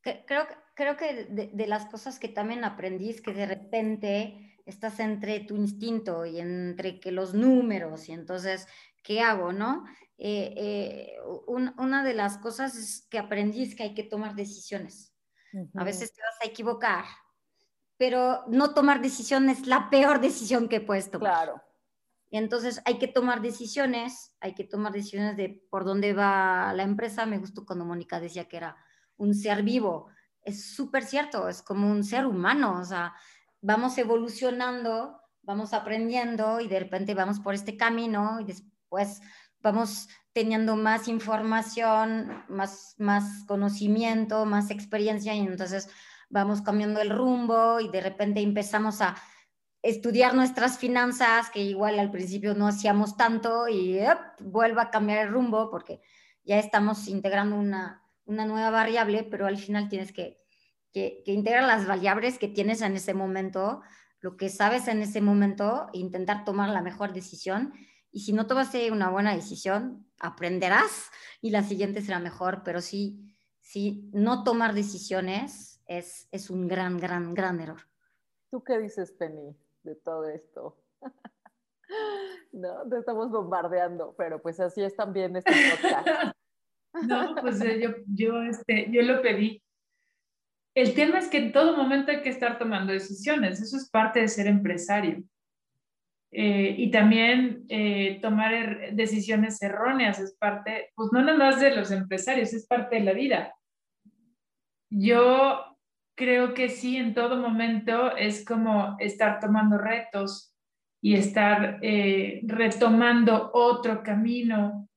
Creo, 0.03 0.47
creo 0.75 0.97
que 0.97 1.25
de, 1.25 1.49
de, 1.49 1.67
las 1.67 1.87
cosas 1.87 2.19
que 2.19 2.29
también 2.29 2.65
aprendí 2.65 3.11
es 3.11 3.21
que 3.21 3.35
de 3.35 3.47
repente 3.47 4.50
estás 4.71 5.01
entre 5.01 5.41
tu 5.41 5.57
instinto 5.57 6.25
y 6.25 6.41
entre 6.41 7.01
que 7.01 7.13
los 7.13 7.35
números 7.35 8.09
y 8.09 8.13
entonces, 8.13 8.67
¿qué 9.03 9.21
hago, 9.21 9.53
no? 9.53 9.85
Eh, 10.19 10.55
eh, 10.57 11.17
una 11.47 12.05
de 12.05 12.15
las 12.15 12.39
cosas 12.39 13.07
que 13.11 13.19
aprendí 13.19 13.63
es 13.63 13.75
que 13.75 13.85
hay 13.85 13.95
que 13.95 14.03
tomar 14.03 14.35
decisiones. 14.35 15.15
A 15.75 15.83
veces 15.83 16.13
te 16.13 16.23
vas 16.23 16.41
a 16.43 16.49
equivocar, 16.49 17.05
pero 17.97 18.45
no 18.49 18.73
tomar 18.73 19.01
decisiones 19.01 19.61
es 19.61 19.67
la 19.67 19.91
peor 19.91 20.21
decisión 20.21 20.69
que 20.69 20.81
puedes 20.81 21.11
tomar. 21.11 21.33
Claro. 21.33 21.63
Y 22.31 22.39
entonces 22.39 22.81
hay 22.85 22.99
que 22.99 23.09
tomar 23.09 23.43
decisiones, 23.43 24.37
hay 24.41 24.55
que 24.55 24.65
tomar 24.65 24.93
decisiones 24.93 25.37
de 25.37 25.67
por 25.69 25.85
dónde 25.85 26.13
va 26.13 26.73
la 26.75 26.85
empresa. 26.85 27.27
Me 27.27 27.39
gustó 27.39 27.67
cuando 27.67 27.85
Mónica 27.85 28.21
decía 28.21 28.49
que 28.49 28.59
era 28.59 28.77
un 29.17 29.35
ser 29.35 29.65
vivo. 29.65 30.09
Es 30.43 30.75
súper 30.75 31.05
cierto, 31.05 31.49
es 31.49 31.61
como 31.61 31.91
un 31.91 32.05
ser 32.05 32.27
humano, 32.27 32.79
o 32.79 32.85
sea, 32.85 33.15
vamos 33.61 33.97
evolucionando, 33.99 35.21
vamos 35.43 35.73
aprendiendo 35.73 36.61
y 36.61 36.69
de 36.69 36.81
repente 36.81 37.15
vamos 37.15 37.41
por 37.41 37.55
este 37.55 37.77
camino 37.77 38.41
y 38.41 38.45
después 38.45 39.21
vamos 39.63 40.09
teniendo 40.33 40.77
más 40.77 41.09
información, 41.09 42.45
más, 42.49 42.95
más 42.99 43.45
conocimiento, 43.47 44.45
más 44.45 44.71
experiencia 44.71 45.35
y 45.35 45.41
entonces 45.41 45.89
vamos 46.29 46.63
cambiando 46.63 47.01
el 47.01 47.11
rumbo 47.11 47.81
y 47.81 47.89
de 47.89 48.01
repente 48.01 48.41
empezamos 48.41 49.01
a 49.03 49.17
estudiar 49.83 50.35
nuestras 50.35 50.79
finanzas, 50.79 51.51
que 51.51 51.63
igual 51.63 51.99
al 51.99 52.11
principio 52.11 52.55
no 52.55 52.69
hacíamos 52.69 53.17
tanto 53.17 53.69
y 53.69 53.99
vuelva 54.41 54.83
a 54.83 54.91
cambiar 54.91 55.27
el 55.27 55.33
rumbo 55.33 55.71
porque 55.71 56.01
ya 56.45 56.59
estamos 56.59 57.09
integrando 57.09 57.57
una, 57.57 58.03
una 58.25 58.47
nueva 58.47 58.71
variable, 58.71 59.25
pero 59.25 59.47
al 59.47 59.57
final 59.57 59.89
tienes 59.89 60.13
que 60.13 60.40
que, 60.93 61.23
integra 61.27 61.63
las 61.63 61.87
variables 61.87 62.39
que 62.39 62.49
tienes 62.49 62.83
en 62.83 62.97
ese 62.97 63.15
momento, 63.15 63.83
lo 64.21 64.37
que 64.37 64.49
sabes 64.49 64.89
en 64.89 65.01
ese 65.01 65.21
momento, 65.21 65.89
e 65.93 65.99
intentar 65.99 66.45
tomar 66.45 66.71
la 66.71 66.83
mejor 66.83 67.13
decisión. 67.13 67.73
Y 68.11 68.21
si 68.21 68.33
no 68.33 68.47
tomaste 68.47 68.91
una 68.91 69.11
buena 69.11 69.35
decisión, 69.35 70.07
aprenderás 70.19 71.11
y 71.41 71.51
la 71.51 71.63
siguiente 71.63 72.03
será 72.03 72.19
mejor, 72.19 72.63
pero 72.65 72.81
sí, 72.81 73.35
sí 73.61 74.11
no 74.13 74.45
tomar 74.45 74.75
decisiones 74.75 75.83
es, 75.87 76.29
es 76.33 76.51
un 76.51 76.69
gran, 76.69 76.99
gran, 76.99 77.35
gran 77.35 77.61
error. 77.61 77.81
¿Tú 78.51 78.63
qué 78.65 78.79
dices, 78.79 79.13
Penny, 79.13 79.57
de 79.85 79.95
todo 79.95 80.29
esto? 80.29 80.83
no, 82.53 82.89
te 82.89 82.99
estamos 82.99 83.31
bombardeando, 83.31 84.15
pero 84.19 84.43
pues 84.43 84.59
así 84.61 84.83
es 84.83 84.95
también 84.97 85.37
este 85.37 85.53
podcast. 85.71 86.37
no, 87.09 87.35
pues 87.41 87.61
eh, 87.61 87.81
yo, 87.81 87.91
yo, 88.07 88.43
este, 88.43 88.89
yo 88.91 89.03
lo 89.03 89.23
pedí 89.23 89.63
el 90.75 90.95
tema 90.95 91.19
es 91.19 91.29
que 91.29 91.39
en 91.39 91.53
todo 91.53 91.77
momento 91.77 92.11
hay 92.11 92.23
que 92.23 92.29
estar 92.29 92.59
tomando 92.59 92.93
decisiones, 92.93 93.61
eso 93.61 93.77
es 93.77 93.91
parte 93.91 94.21
de 94.21 94.29
ser 94.29 94.47
empresario. 94.47 95.23
Eh, 96.33 96.77
y 96.79 96.91
también 96.93 97.65
eh, 97.69 98.21
tomar 98.23 98.55
er, 98.55 98.95
decisiones 98.95 99.61
erróneas 99.63 100.21
es 100.21 100.37
parte, 100.37 100.93
pues 100.95 101.11
no 101.13 101.23
nada 101.23 101.37
más 101.37 101.61
de 101.61 101.75
los 101.75 101.91
empresarios, 101.91 102.53
es 102.53 102.67
parte 102.67 102.97
de 102.97 103.03
la 103.03 103.13
vida. 103.13 103.55
Yo 104.91 105.77
creo 106.17 106.55
que 106.55 106.69
sí, 106.69 106.97
en 106.97 107.15
todo 107.15 107.37
momento 107.37 108.17
es 108.17 108.45
como 108.45 108.97
estar 109.01 109.41
tomando 109.41 109.77
retos 109.79 110.55
y 111.03 111.15
estar 111.15 111.79
eh, 111.83 112.43
retomando 112.45 113.51
otro 113.55 114.03
camino, 114.03 114.89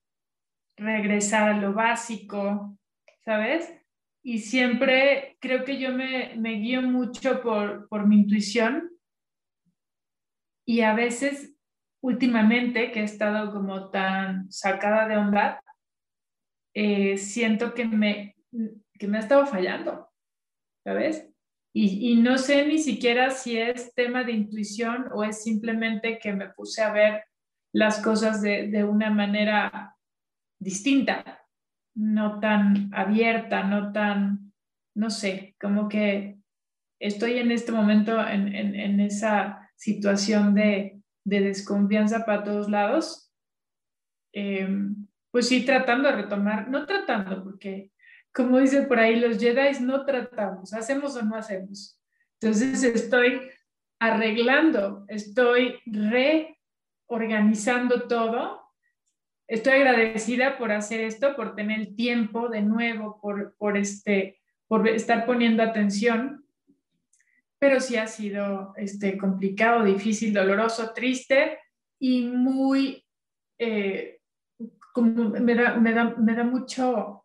regresar 0.77 1.49
a 1.49 1.57
lo 1.57 1.73
básico, 1.73 2.77
¿sabes? 3.23 3.73
Y 4.23 4.39
siempre 4.39 5.37
creo 5.41 5.65
que 5.65 5.77
yo 5.77 5.91
me, 5.91 6.35
me 6.37 6.53
guío 6.53 6.81
mucho 6.81 7.41
por, 7.41 7.89
por, 7.89 8.07
mi 8.07 8.15
intuición 8.21 8.89
y 10.65 10.79
a 10.79 10.93
veces 10.93 11.53
últimamente 12.01 12.91
que 12.91 13.01
he 13.01 13.03
estado 13.03 13.51
como 13.51 13.89
tan 13.89 14.49
sacada 14.49 15.07
de 15.09 15.17
onda, 15.17 15.61
eh, 16.73 17.17
siento 17.17 17.73
que 17.73 17.85
me, 17.85 18.35
que 18.97 19.07
me 19.07 19.17
ha 19.17 19.21
estado 19.21 19.45
fallando, 19.45 20.09
¿sabes? 20.85 21.29
Y, 21.75 22.11
y, 22.11 22.21
no 22.21 22.37
sé 22.37 22.65
ni 22.67 22.77
siquiera 22.77 23.31
si 23.31 23.57
es 23.57 23.93
tema 23.93 24.23
de 24.23 24.31
intuición 24.31 25.07
o 25.11 25.23
es 25.23 25.43
simplemente 25.43 26.19
que 26.19 26.31
me 26.31 26.49
puse 26.49 26.81
a 26.81 26.93
ver 26.93 27.23
las 27.73 27.99
cosas 27.99 28.41
de, 28.41 28.67
de 28.67 28.83
una 28.83 29.09
manera 29.09 29.97
distinta, 30.59 31.42
no 31.95 32.39
tan 32.39 32.89
abierta, 32.93 33.63
no 33.63 33.91
tan, 33.91 34.51
no 34.95 35.09
sé, 35.09 35.55
como 35.59 35.87
que 35.87 36.37
estoy 36.99 37.39
en 37.39 37.51
este 37.51 37.71
momento 37.71 38.19
en, 38.27 38.99
esa 38.99 39.69
situación 39.75 40.55
de, 40.55 40.99
desconfianza 41.25 42.25
para 42.25 42.43
todos 42.43 42.69
lados. 42.69 43.31
Em, 44.33 45.07
pues 45.31 45.47
sí, 45.47 45.65
tratando 45.65 46.09
de 46.09 46.15
retomar, 46.15 46.69
no 46.69 46.85
tratando, 46.85 47.43
porque 47.43 47.91
como 48.33 48.59
dice 48.59 48.83
por 48.83 48.99
ahí, 48.99 49.19
los 49.19 49.39
Jedi 49.39 49.79
no 49.81 50.05
tratamos, 50.05 50.73
hacemos 50.73 51.15
o 51.15 51.21
no 51.21 51.35
hacemos. 51.35 51.99
Entonces 52.41 52.83
estoy 52.83 53.41
arreglando, 53.99 55.05
estoy 55.07 55.79
reorganizando 55.85 58.07
todo 58.07 58.62
estoy 59.47 59.73
agradecida 59.73 60.57
por 60.57 60.71
hacer 60.71 61.01
esto, 61.01 61.35
por 61.35 61.55
tener 61.55 61.79
el 61.79 61.95
tiempo 61.95 62.49
de 62.49 62.61
nuevo, 62.61 63.19
por, 63.21 63.77
este, 63.77 64.39
por 64.67 64.87
estar 64.87 65.25
poniendo 65.25 65.63
atención, 65.63 66.45
pero 67.59 67.79
sí 67.79 67.95
ha 67.95 68.07
sido 68.07 68.73
este, 68.75 69.17
complicado, 69.17 69.83
difícil, 69.83 70.33
doloroso, 70.33 70.93
triste 70.93 71.59
y 71.99 72.25
muy, 72.25 73.05
eh, 73.57 74.19
me 74.95 75.55
da, 75.55 76.43
mucho 76.43 77.21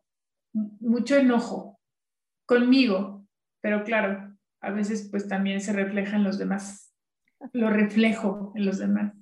enojo 1.17 1.81
conmigo, 2.47 3.27
pero 3.61 3.85
claro, 3.85 4.37
a 4.61 4.71
veces 4.71 5.09
pues 5.11 5.29
también 5.29 5.61
se 5.61 5.73
refleja 5.73 6.17
en 6.17 6.25
los 6.25 6.39
demás, 6.39 6.95
lo 7.53 7.71
reflejo 7.71 8.53
en 8.55 8.67
los 8.67 8.79
demás. 8.79 9.18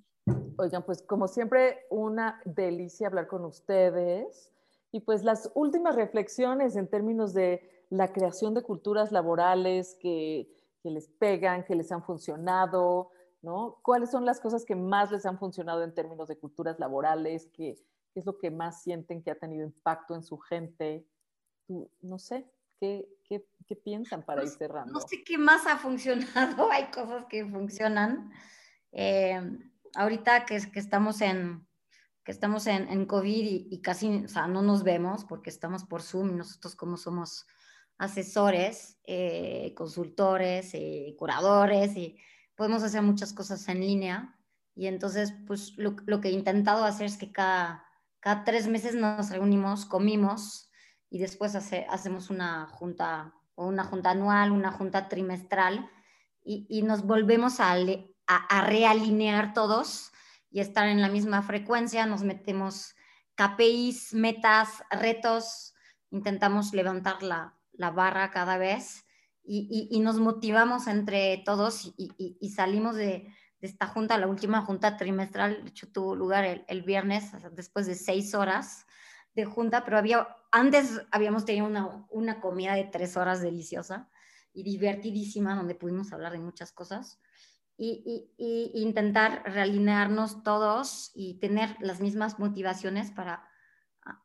Oigan, 0.59 0.83
pues 0.85 1.03
como 1.03 1.29
siempre, 1.29 1.87
una 1.91 2.41
delicia 2.45 3.09
hablar 3.09 3.27
con 3.27 3.45
ustedes. 3.45 4.53
Y 4.93 5.01
pues 5.01 5.25
las 5.25 5.51
últimas 5.55 5.97
reflexiones 5.97 6.77
en 6.77 6.89
términos 6.89 7.35
de 7.35 7.85
la 7.91 8.13
creación 8.13 8.55
de 8.55 8.63
culturas 8.63 9.13
laborales 9.13 9.97
que, 10.01 10.49
les 10.83 11.09
pegan, 11.09 11.65
que 11.65 11.75
les 11.75 11.91
han 11.91 12.05
funcionado, 12.05 13.11
¿no? 13.43 13.79
¿Cuáles 13.83 14.11
son 14.11 14.25
las 14.25 14.41
cosas 14.41 14.65
que 14.65 14.77
más 14.77 15.11
les 15.11 15.27
han 15.27 15.37
funcionado 15.37 15.83
en 15.83 15.93
términos 15.93 16.29
de 16.29 16.39
culturas 16.39 16.79
laborales? 16.79 17.49
¿Qué, 17.53 17.75
qué 18.15 18.21
es 18.21 18.25
lo 18.25 18.39
que 18.39 18.53
más 18.53 18.83
sienten 18.83 19.21
que 19.21 19.33
ha 19.33 19.35
tenido 19.35 19.65
impacto 19.67 20.15
en 20.15 20.23
su 20.23 20.39
gente? 20.39 21.05
No 22.01 22.21
sé, 22.21 22.49
¿qué, 22.79 23.09
qué, 23.25 23.45
qué 23.67 23.75
piensan 23.75 24.23
para 24.23 24.45
ir 24.45 24.49
cerrando? 24.49 24.93
No 24.93 25.01
sé 25.01 25.25
qué 25.25 25.37
más 25.39 25.67
ha 25.67 25.77
funcionado, 25.77 26.69
hay 26.71 26.85
cosas 26.93 27.25
que 27.29 27.45
funcionan. 27.45 28.31
Eh, 28.93 29.59
ahorita 29.97 30.45
que, 30.47 30.59
que 30.71 30.79
estamos 30.79 31.21
en 31.21 31.67
que 32.27 32.33
estamos 32.33 32.67
en, 32.67 32.89
en 32.89 33.07
COVID 33.07 33.69
y, 33.71 33.81
casi, 33.83 34.25
o 34.25 34.29
sea, 34.29 34.49
no 34.49 34.61
nos 34.61 34.83
vemos 34.83 35.25
porque 35.25 35.49
estamos 35.49 35.85
por 35.85 36.03
Zoom 36.03 36.31
y 36.31 36.35
nosotros 36.35 36.75
como 36.75 36.97
somos 36.97 37.47
asesores, 37.99 38.99
eh, 39.05 39.73
consultores, 39.77 40.75
y 40.75 41.15
curadores 41.17 41.97
y 41.97 42.19
podemos 42.57 42.83
hacer 42.83 43.03
muchas 43.03 43.33
cosas 43.33 43.69
en 43.69 43.79
línea. 43.79 44.37
Y 44.75 44.89
entonces, 44.89 45.35
pues 45.47 45.79
lo, 45.79 45.95
lo 46.05 46.21
que 46.21 46.29
he 46.29 46.33
intentado 46.33 46.85
hacer 46.85 47.07
es 47.07 47.17
que 47.17 47.31
cada, 47.31 47.85
cada 48.19 48.43
tres 48.43 48.67
meses 48.67 48.97
nos 48.97 49.31
reunimos, 49.31 49.87
comimos 49.87 50.69
y 51.09 51.21
después 51.21 51.55
hace, 51.55 51.87
hacemos 51.89 52.29
una 52.29 52.67
junta, 52.67 53.35
o 53.55 53.69
una 53.69 53.85
junta 53.85 54.11
anual, 54.11 54.51
una 54.51 54.73
junta 54.73 55.09
trimestral 55.09 55.89
y, 56.43 56.67
y 56.69 56.83
nos 56.83 57.05
volvemos 57.05 57.61
a, 57.61 57.77
a, 58.27 58.63
realinear 58.67 59.55
todos 59.55 60.13
y 60.51 60.61
estar 60.61 60.89
en 60.89 61.01
la 61.01 61.09
misma 61.09 61.43
frecuencia. 61.43 62.07
Nos 62.07 62.23
metemos 62.23 62.95
KPIs, 63.35 64.15
metas, 64.15 64.83
retos, 64.91 65.75
intentamos 66.11 66.73
levantar 66.73 67.23
la, 67.23 67.57
la 67.73 67.91
barra 67.91 68.31
cada 68.31 68.59
vez 68.59 69.05
y, 69.45 69.69
y, 69.71 69.97
y, 69.97 70.01
nos 70.01 70.19
motivamos 70.19 70.89
entre 70.89 71.39
todos 71.45 71.95
y, 71.97 72.51
salimos 72.51 72.97
de, 72.97 73.33
de, 73.61 73.67
esta 73.67 73.87
junta, 73.87 74.19
la 74.19 74.27
última 74.27 74.63
junta 74.63 74.97
trimestral, 74.97 75.63
de 75.63 75.71
hecho 75.71 75.89
tuvo 75.93 76.17
lugar 76.17 76.45
el, 76.45 76.65
el, 76.67 76.83
viernes 76.83 77.31
después 77.53 77.87
de 77.87 77.95
seis 77.95 78.35
horas 78.35 78.87
de 79.35 79.45
junta, 79.45 79.85
pero 79.85 79.99
había, 79.99 80.27
antes 80.51 81.01
habíamos 81.13 81.45
tenido 81.45 81.67
una, 81.67 82.07
una 82.11 82.41
comida 82.41 82.75
de 82.75 82.85
tres 82.85 83.17
horas 83.17 83.41
deliciosa 83.41 84.09
y 84.53 84.65
divertidísima 84.65 85.55
donde 85.55 85.75
pudimos 85.75 86.13
hablar 86.13 86.33
de 86.33 86.41
muchas 86.41 86.73
cosas. 86.73 87.21
Y, 87.79 88.31
y, 88.39 88.71
intentar 88.81 89.43
realinearnos 89.45 90.43
todos 90.43 91.11
y 91.15 91.39
tener 91.41 91.77
las 91.81 92.01
mismas 92.01 92.39
motivaciones 92.39 93.11
para 93.11 93.47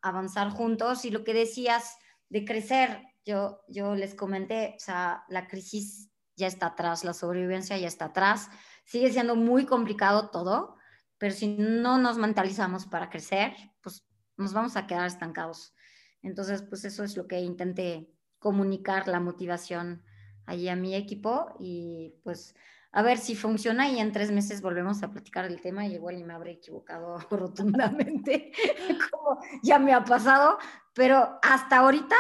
avanzar 0.01 0.51
juntos. 0.51 1.03
Y 1.03 1.11
lo 1.11 1.25
que 1.25 1.33
decías 1.33 1.97
de 2.29 2.45
crecer, 2.45 3.03
yo, 3.25 3.61
yo 3.67 3.95
les 3.95 4.15
comenté, 4.15 4.75
o 4.77 4.79
sea, 4.79 5.25
la 5.27 5.47
crisis 5.47 6.09
ya 6.37 6.47
está 6.47 6.67
atrás, 6.67 7.03
la 7.03 7.13
sobrevivencia 7.13 7.77
ya 7.77 7.87
está 7.87 8.05
atrás, 8.05 8.49
sigue 8.85 9.11
siendo 9.11 9.35
muy 9.35 9.65
complicado 9.65 10.29
todo, 10.29 10.77
pero 11.17 11.35
si 11.35 11.49
no 11.49 11.97
nos 11.97 12.17
mentalizamos 12.17 12.85
para 12.85 13.09
crecer, 13.09 13.53
pues 13.81 14.07
nos 14.37 14.53
vamos 14.53 14.75
a 14.75 14.87
quedar 14.87 15.05
estancados. 15.05 15.75
Entonces, 16.21 16.61
pues 16.63 16.85
eso 16.85 17.03
es 17.03 17.15
lo 17.17 17.27
que 17.27 17.39
intenté 17.39 18.11
comunicar, 18.39 19.07
la 19.07 19.19
motivación 19.19 20.03
allí 20.45 20.67
a 20.67 20.75
mi 20.75 20.95
equipo 20.95 21.55
y 21.59 22.15
pues 22.23 22.55
a 22.93 23.01
ver 23.01 23.17
si 23.17 23.35
funciona 23.35 23.89
y 23.89 23.99
en 23.99 24.11
tres 24.11 24.31
meses 24.31 24.61
volvemos 24.61 25.01
a 25.01 25.11
platicar 25.11 25.45
el 25.45 25.61
tema 25.61 25.85
y 25.85 25.93
igual 25.93 26.17
y 26.17 26.23
me 26.23 26.33
habré 26.33 26.51
equivocado 26.51 27.17
rotundamente, 27.31 28.51
como 29.11 29.39
ya 29.63 29.79
me 29.79 29.93
ha 29.93 30.03
pasado, 30.03 30.57
pero 30.93 31.39
hasta 31.41 31.77
ahorita 31.77 32.15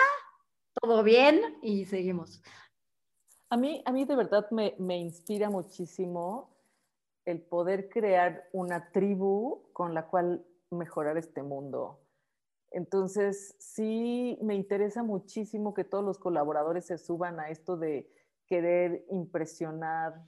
todo 0.81 1.03
bien 1.03 1.57
y 1.61 1.85
seguimos. 1.85 2.41
A 3.49 3.57
mí, 3.57 3.83
a 3.85 3.91
mí 3.91 4.05
de 4.05 4.15
verdad 4.15 4.49
me, 4.51 4.75
me 4.79 4.97
inspira 4.97 5.49
muchísimo 5.49 6.55
el 7.25 7.41
poder 7.41 7.89
crear 7.89 8.47
una 8.53 8.91
tribu 8.91 9.71
con 9.73 9.93
la 9.93 10.07
cual 10.07 10.45
mejorar 10.69 11.17
este 11.17 11.43
mundo. 11.43 11.99
Entonces, 12.71 13.55
sí 13.59 14.39
me 14.41 14.55
interesa 14.55 15.03
muchísimo 15.03 15.73
que 15.73 15.83
todos 15.83 16.05
los 16.05 16.17
colaboradores 16.17 16.85
se 16.85 16.97
suban 16.97 17.41
a 17.41 17.49
esto 17.49 17.75
de 17.75 18.09
querer 18.47 19.05
impresionar 19.09 20.25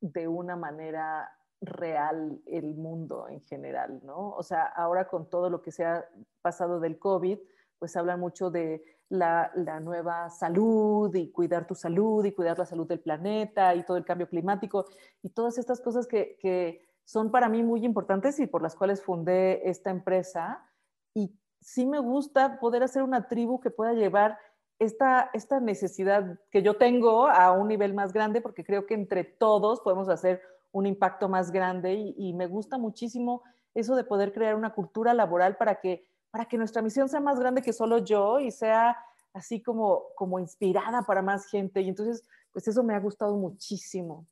de 0.00 0.28
una 0.28 0.56
manera 0.56 1.30
real 1.60 2.40
el 2.46 2.74
mundo 2.74 3.28
en 3.28 3.42
general, 3.42 4.00
¿no? 4.04 4.30
O 4.30 4.42
sea, 4.42 4.64
ahora 4.64 5.08
con 5.08 5.28
todo 5.28 5.50
lo 5.50 5.60
que 5.60 5.72
se 5.72 5.84
ha 5.84 6.04
pasado 6.42 6.80
del 6.80 6.98
COVID, 6.98 7.38
pues 7.78 7.96
hablan 7.96 8.20
mucho 8.20 8.50
de 8.50 8.82
la, 9.08 9.50
la, 9.54 9.80
nueva 9.80 10.30
salud 10.30 11.14
y 11.14 11.30
cuidar 11.32 11.66
tu 11.66 11.74
salud 11.74 12.24
y 12.24 12.32
cuidar 12.32 12.58
la 12.58 12.66
salud 12.66 12.86
del 12.86 13.00
planeta 13.00 13.74
y 13.74 13.84
todo 13.84 13.96
el 13.96 14.04
cambio 14.04 14.28
climático 14.28 14.86
y 15.22 15.30
todas 15.30 15.58
estas 15.58 15.80
cosas 15.80 16.06
que, 16.06 16.38
que 16.40 16.82
son 17.04 17.30
para 17.30 17.48
mí 17.48 17.62
muy 17.62 17.84
importantes 17.84 18.38
y 18.38 18.46
por 18.46 18.62
las 18.62 18.76
cuales 18.76 19.02
fundé 19.02 19.68
esta 19.68 19.90
empresa. 19.90 20.64
Y 21.12 21.36
sí 21.60 21.86
me 21.86 21.98
gusta 21.98 22.60
poder 22.60 22.82
hacer 22.82 23.02
una 23.02 23.26
tribu 23.26 23.60
que 23.60 23.70
pueda 23.70 23.92
llevar 23.92 24.38
esta, 24.80 25.30
esta 25.32 25.60
necesidad 25.60 26.40
que 26.50 26.62
yo 26.62 26.76
tengo 26.76 27.28
a 27.28 27.52
un 27.52 27.68
nivel 27.68 27.94
más 27.94 28.12
grande, 28.12 28.40
porque 28.40 28.64
creo 28.64 28.86
que 28.86 28.94
entre 28.94 29.22
todos 29.22 29.80
podemos 29.80 30.08
hacer 30.08 30.42
un 30.72 30.86
impacto 30.86 31.28
más 31.28 31.52
grande 31.52 31.94
y, 31.94 32.14
y 32.16 32.32
me 32.32 32.48
gusta 32.48 32.78
muchísimo 32.78 33.42
eso 33.74 33.94
de 33.94 34.02
poder 34.02 34.32
crear 34.32 34.56
una 34.56 34.74
cultura 34.74 35.14
laboral 35.14 35.56
para 35.56 35.76
que 35.76 36.10
para 36.30 36.44
que 36.44 36.56
nuestra 36.56 36.82
misión 36.82 37.08
sea 37.08 37.20
más 37.20 37.38
grande 37.38 37.62
que 37.62 37.72
solo 37.72 37.98
yo 37.98 38.40
y 38.40 38.50
sea 38.50 38.96
así 39.32 39.60
como, 39.60 40.04
como 40.16 40.38
inspirada 40.38 41.02
para 41.02 41.22
más 41.22 41.46
gente. 41.46 41.80
Y 41.80 41.88
entonces, 41.88 42.24
pues 42.52 42.66
eso 42.68 42.82
me 42.82 42.94
ha 42.94 43.00
gustado 43.00 43.36
muchísimo. 43.36 44.26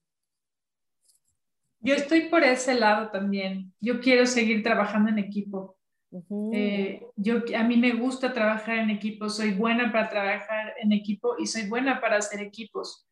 Yo 1.81 1.95
estoy 1.95 2.29
por 2.29 2.43
ese 2.43 2.75
lado 2.75 3.11
también. 3.11 3.73
Yo 3.81 4.01
quiero 4.01 4.27
seguir 4.27 4.63
trabajando 4.63 5.11
en 5.11 5.19
equipo. 5.19 5.77
Uh 6.11 6.23
-huh. 6.29 6.51
eh, 6.55 7.03
yo, 7.17 7.43
a 7.57 7.65
mí 7.65 7.77
me 7.77 7.93
gusta 7.93 8.33
trabajar 8.33 8.79
en 8.79 8.91
equipo, 8.91 9.29
soy 9.29 9.53
buena 9.53 9.93
para 9.93 10.09
trabajar 10.09 10.75
en 10.81 10.93
equipo 10.93 11.35
y 11.39 11.47
soy 11.47 11.69
buena 11.69 12.01
para 12.01 12.17
hacer 12.17 12.41
equipos. 12.41 13.07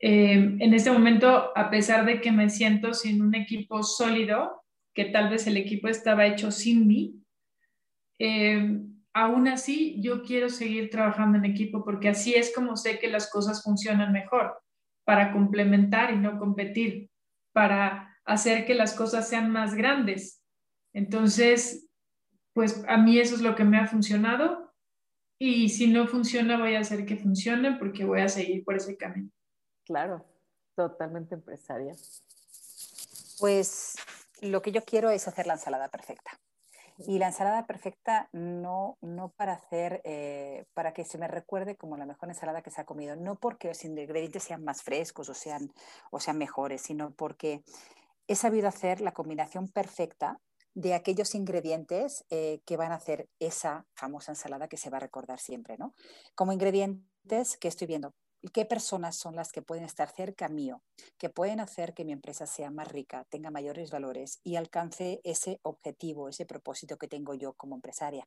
Eh, 0.00 0.32
en 0.32 0.74
este 0.74 0.90
momento, 0.90 1.52
a 1.54 1.70
pesar 1.70 2.06
de 2.06 2.20
que 2.20 2.32
me 2.32 2.48
siento 2.48 2.94
sin 2.94 3.20
un 3.22 3.34
equipo 3.34 3.82
sólido, 3.82 4.62
que 4.94 5.04
tal 5.04 5.28
vez 5.28 5.46
el 5.46 5.56
equipo 5.56 5.88
estaba 5.88 6.26
hecho 6.26 6.50
sin 6.50 6.86
mí, 6.86 7.22
eh, 8.18 8.80
aún 9.12 9.48
así 9.48 10.00
yo 10.00 10.22
quiero 10.22 10.48
seguir 10.48 10.90
trabajando 10.90 11.38
en 11.38 11.44
equipo 11.44 11.84
porque 11.84 12.08
así 12.08 12.34
es 12.34 12.54
como 12.54 12.76
sé 12.76 12.98
que 12.98 13.08
las 13.08 13.30
cosas 13.30 13.62
funcionan 13.62 14.12
mejor, 14.12 14.58
para 15.04 15.32
complementar 15.32 16.12
y 16.12 16.16
no 16.16 16.38
competir, 16.38 17.10
para 17.52 18.16
hacer 18.24 18.64
que 18.64 18.74
las 18.74 18.94
cosas 18.94 19.28
sean 19.28 19.50
más 19.50 19.74
grandes. 19.74 20.42
Entonces, 20.92 21.89
pues 22.60 22.84
a 22.88 22.98
mí 22.98 23.18
eso 23.18 23.36
es 23.36 23.40
lo 23.40 23.56
que 23.56 23.64
me 23.64 23.78
ha 23.78 23.86
funcionado 23.86 24.70
y 25.38 25.70
si 25.70 25.86
no 25.86 26.06
funciona 26.06 26.58
voy 26.58 26.74
a 26.74 26.80
hacer 26.80 27.06
que 27.06 27.16
funcione 27.16 27.78
porque 27.78 28.04
voy 28.04 28.20
a 28.20 28.28
seguir 28.28 28.66
por 28.66 28.76
ese 28.76 28.98
camino. 28.98 29.30
Claro, 29.86 30.26
totalmente 30.76 31.36
empresaria. 31.36 31.96
Pues 33.38 33.94
lo 34.42 34.60
que 34.60 34.72
yo 34.72 34.84
quiero 34.84 35.08
es 35.08 35.26
hacer 35.26 35.46
la 35.46 35.54
ensalada 35.54 35.88
perfecta. 35.88 36.32
Y 37.06 37.18
la 37.18 37.28
ensalada 37.28 37.66
perfecta 37.66 38.28
no, 38.32 38.98
no 39.00 39.30
para 39.30 39.54
hacer, 39.54 40.02
eh, 40.04 40.66
para 40.74 40.92
que 40.92 41.06
se 41.06 41.16
me 41.16 41.28
recuerde 41.28 41.76
como 41.76 41.96
la 41.96 42.04
mejor 42.04 42.28
ensalada 42.28 42.60
que 42.60 42.70
se 42.70 42.82
ha 42.82 42.84
comido, 42.84 43.16
no 43.16 43.36
porque 43.36 43.68
los 43.68 43.82
ingredientes 43.86 44.42
sean 44.42 44.64
más 44.64 44.82
frescos 44.82 45.30
o 45.30 45.34
sean, 45.34 45.72
o 46.10 46.20
sean 46.20 46.36
mejores, 46.36 46.82
sino 46.82 47.10
porque 47.12 47.62
he 48.28 48.34
sabido 48.34 48.68
hacer 48.68 49.00
la 49.00 49.12
combinación 49.12 49.66
perfecta 49.68 50.38
de 50.74 50.94
aquellos 50.94 51.34
ingredientes 51.34 52.24
eh, 52.30 52.60
que 52.64 52.76
van 52.76 52.92
a 52.92 52.96
hacer 52.96 53.28
esa 53.38 53.86
famosa 53.94 54.32
ensalada 54.32 54.68
que 54.68 54.76
se 54.76 54.90
va 54.90 54.98
a 54.98 55.00
recordar 55.00 55.40
siempre, 55.40 55.76
¿no? 55.78 55.94
Como 56.34 56.52
ingredientes 56.52 57.56
que 57.58 57.68
estoy 57.68 57.86
viendo, 57.86 58.14
qué 58.52 58.64
personas 58.64 59.16
son 59.16 59.36
las 59.36 59.52
que 59.52 59.62
pueden 59.62 59.84
estar 59.84 60.08
cerca 60.10 60.48
mío, 60.48 60.82
que 61.18 61.28
pueden 61.28 61.60
hacer 61.60 61.92
que 61.92 62.04
mi 62.04 62.12
empresa 62.12 62.46
sea 62.46 62.70
más 62.70 62.88
rica, 62.88 63.26
tenga 63.28 63.50
mayores 63.50 63.90
valores 63.90 64.40
y 64.42 64.56
alcance 64.56 65.20
ese 65.24 65.60
objetivo, 65.62 66.28
ese 66.28 66.46
propósito 66.46 66.96
que 66.96 67.08
tengo 67.08 67.34
yo 67.34 67.52
como 67.54 67.74
empresaria. 67.74 68.26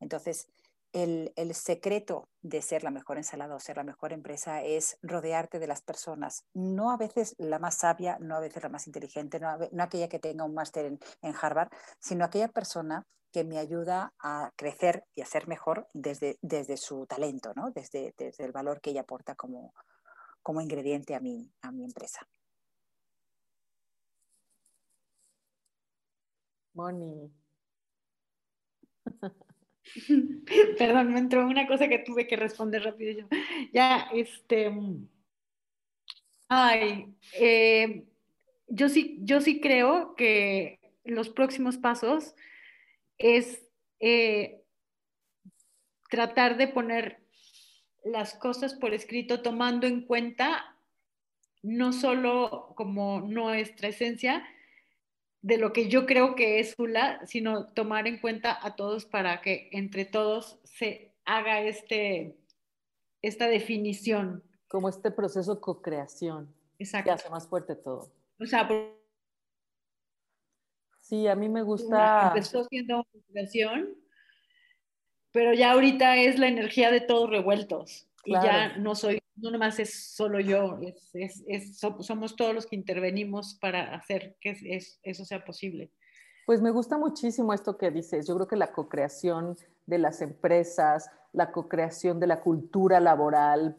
Entonces, 0.00 0.48
el, 0.92 1.32
el, 1.36 1.54
secreto 1.54 2.28
de 2.42 2.62
ser 2.62 2.82
la 2.82 2.90
mejor 2.90 3.18
ensalada 3.18 3.54
o 3.54 3.60
ser 3.60 3.76
la 3.76 3.84
mejor 3.84 4.12
empresa 4.12 4.62
es 4.62 4.98
rodearte 5.02 5.58
de 5.58 5.66
las 5.66 5.82
personas, 5.82 6.44
no 6.54 6.90
a 6.90 6.96
veces 6.96 7.34
la 7.38 7.58
más 7.58 7.78
sabia, 7.78 8.18
no 8.20 8.36
a 8.36 8.40
veces 8.40 8.62
la 8.62 8.68
más 8.68 8.86
inteligente, 8.86 9.40
no, 9.40 9.58
no 9.70 9.82
aquella 9.82 10.08
que 10.08 10.18
tenga 10.18 10.44
un 10.44 10.54
máster 10.54 10.86
en, 10.86 11.34
Harvard, 11.40 11.70
sino 11.98 12.24
aquella 12.24 12.48
persona 12.48 13.06
que 13.32 13.44
me 13.44 13.58
ayuda 13.58 14.14
a 14.18 14.52
crecer 14.56 15.04
y 15.14 15.20
a 15.20 15.26
ser 15.26 15.48
mejor 15.48 15.86
desde, 15.92 16.38
desde 16.40 16.76
su 16.76 17.06
talento, 17.06 17.52
¿no? 17.54 17.70
desde, 17.70 18.14
desde 18.16 18.44
el 18.44 18.52
valor 18.52 18.80
que 18.80 18.90
ella 18.90 19.02
aporta 19.02 19.34
como, 19.34 19.74
como 20.42 20.60
ingrediente 20.60 21.14
a 21.14 21.20
mi, 21.20 21.52
a 21.60 21.70
mi 21.70 21.84
empresa. 21.84 22.26
Perdón, 30.78 31.12
me 31.12 31.20
entró 31.20 31.46
una 31.46 31.66
cosa 31.66 31.88
que 31.88 31.98
tuve 31.98 32.26
que 32.26 32.36
responder 32.36 32.82
rápido 32.82 33.20
yo. 33.20 33.28
Ya, 33.72 34.08
este. 34.12 34.72
Ay, 36.48 37.14
eh, 37.34 38.04
yo 38.68 38.88
sí, 38.88 39.18
yo 39.20 39.40
sí 39.40 39.60
creo 39.60 40.14
que 40.14 40.78
los 41.04 41.28
próximos 41.28 41.76
pasos 41.76 42.34
es 43.18 43.62
eh, 44.00 44.62
tratar 46.10 46.56
de 46.56 46.68
poner 46.68 47.20
las 48.04 48.34
cosas 48.34 48.74
por 48.74 48.94
escrito 48.94 49.42
tomando 49.42 49.86
en 49.86 50.02
cuenta 50.02 50.76
no 51.62 51.92
solo 51.92 52.72
como 52.76 53.20
nuestra 53.20 53.88
esencia 53.88 54.46
de 55.48 55.56
lo 55.56 55.72
que 55.72 55.88
yo 55.88 56.04
creo 56.04 56.34
que 56.34 56.60
es 56.60 56.78
Hula, 56.78 57.24
sino 57.24 57.72
tomar 57.72 58.06
en 58.06 58.18
cuenta 58.18 58.58
a 58.60 58.76
todos 58.76 59.06
para 59.06 59.40
que 59.40 59.70
entre 59.72 60.04
todos 60.04 60.60
se 60.64 61.14
haga 61.24 61.62
este, 61.62 62.36
esta 63.22 63.48
definición. 63.48 64.44
Como 64.68 64.90
este 64.90 65.10
proceso 65.10 65.54
de 65.54 65.60
co-creación. 65.62 66.54
Exacto. 66.78 67.06
Que 67.06 67.12
hace 67.12 67.30
más 67.30 67.48
fuerte 67.48 67.76
todo. 67.76 68.12
O 68.38 68.44
sea, 68.44 68.68
Sí, 71.00 71.26
a 71.26 71.34
mí 71.34 71.48
me 71.48 71.62
gusta. 71.62 72.28
Empezó 72.28 72.64
siendo 72.64 72.96
una 72.98 73.24
inversión, 73.28 73.96
pero 75.32 75.54
ya 75.54 75.72
ahorita 75.72 76.18
es 76.18 76.38
la 76.38 76.48
energía 76.48 76.90
de 76.90 77.00
todos 77.00 77.30
revueltos. 77.30 78.06
Y 78.26 78.34
ya 78.34 78.76
no 78.76 78.94
soy, 78.94 79.18
no 79.40 79.50
nomás 79.50 79.78
es 79.78 80.14
solo 80.14 80.40
yo, 80.40 80.78
es, 81.14 81.42
es, 81.46 81.78
somos 81.78 82.36
todos 82.36 82.54
los 82.54 82.66
que 82.66 82.76
intervenimos 82.76 83.58
para 83.60 83.94
hacer 83.94 84.36
que 84.40 84.56
eso 85.02 85.24
sea 85.24 85.44
posible. 85.44 85.92
Pues 86.46 86.62
me 86.62 86.70
gusta 86.70 86.96
muchísimo 86.96 87.52
esto 87.52 87.76
que 87.76 87.90
dices. 87.90 88.26
Yo 88.26 88.34
creo 88.34 88.48
que 88.48 88.56
la 88.56 88.72
co-creación 88.72 89.56
de 89.86 89.98
las 89.98 90.22
empresas, 90.22 91.10
la 91.32 91.52
co-creación 91.52 92.20
de 92.20 92.26
la 92.26 92.40
cultura 92.40 93.00
laboral, 93.00 93.76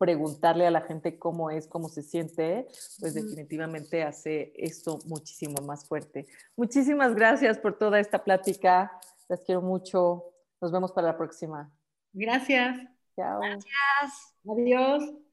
preguntarle 0.00 0.66
a 0.66 0.70
la 0.70 0.80
gente 0.80 1.18
cómo 1.18 1.50
es, 1.50 1.66
cómo 1.66 1.88
se 1.90 2.02
siente, 2.02 2.66
pues 3.00 3.12
definitivamente 3.14 4.02
hace 4.02 4.52
esto 4.56 4.98
muchísimo 5.04 5.62
más 5.64 5.86
fuerte. 5.86 6.26
Muchísimas 6.56 7.14
gracias 7.14 7.58
por 7.58 7.76
toda 7.76 8.00
esta 8.00 8.24
plática. 8.24 8.90
Las 9.28 9.42
quiero 9.42 9.60
mucho. 9.60 10.24
Nos 10.60 10.72
vemos 10.72 10.92
para 10.92 11.08
la 11.08 11.18
próxima. 11.18 11.70
Gracias. 12.12 12.99
Chao. 13.20 13.40
Gracias. 13.40 14.34
Adiós. 14.48 15.29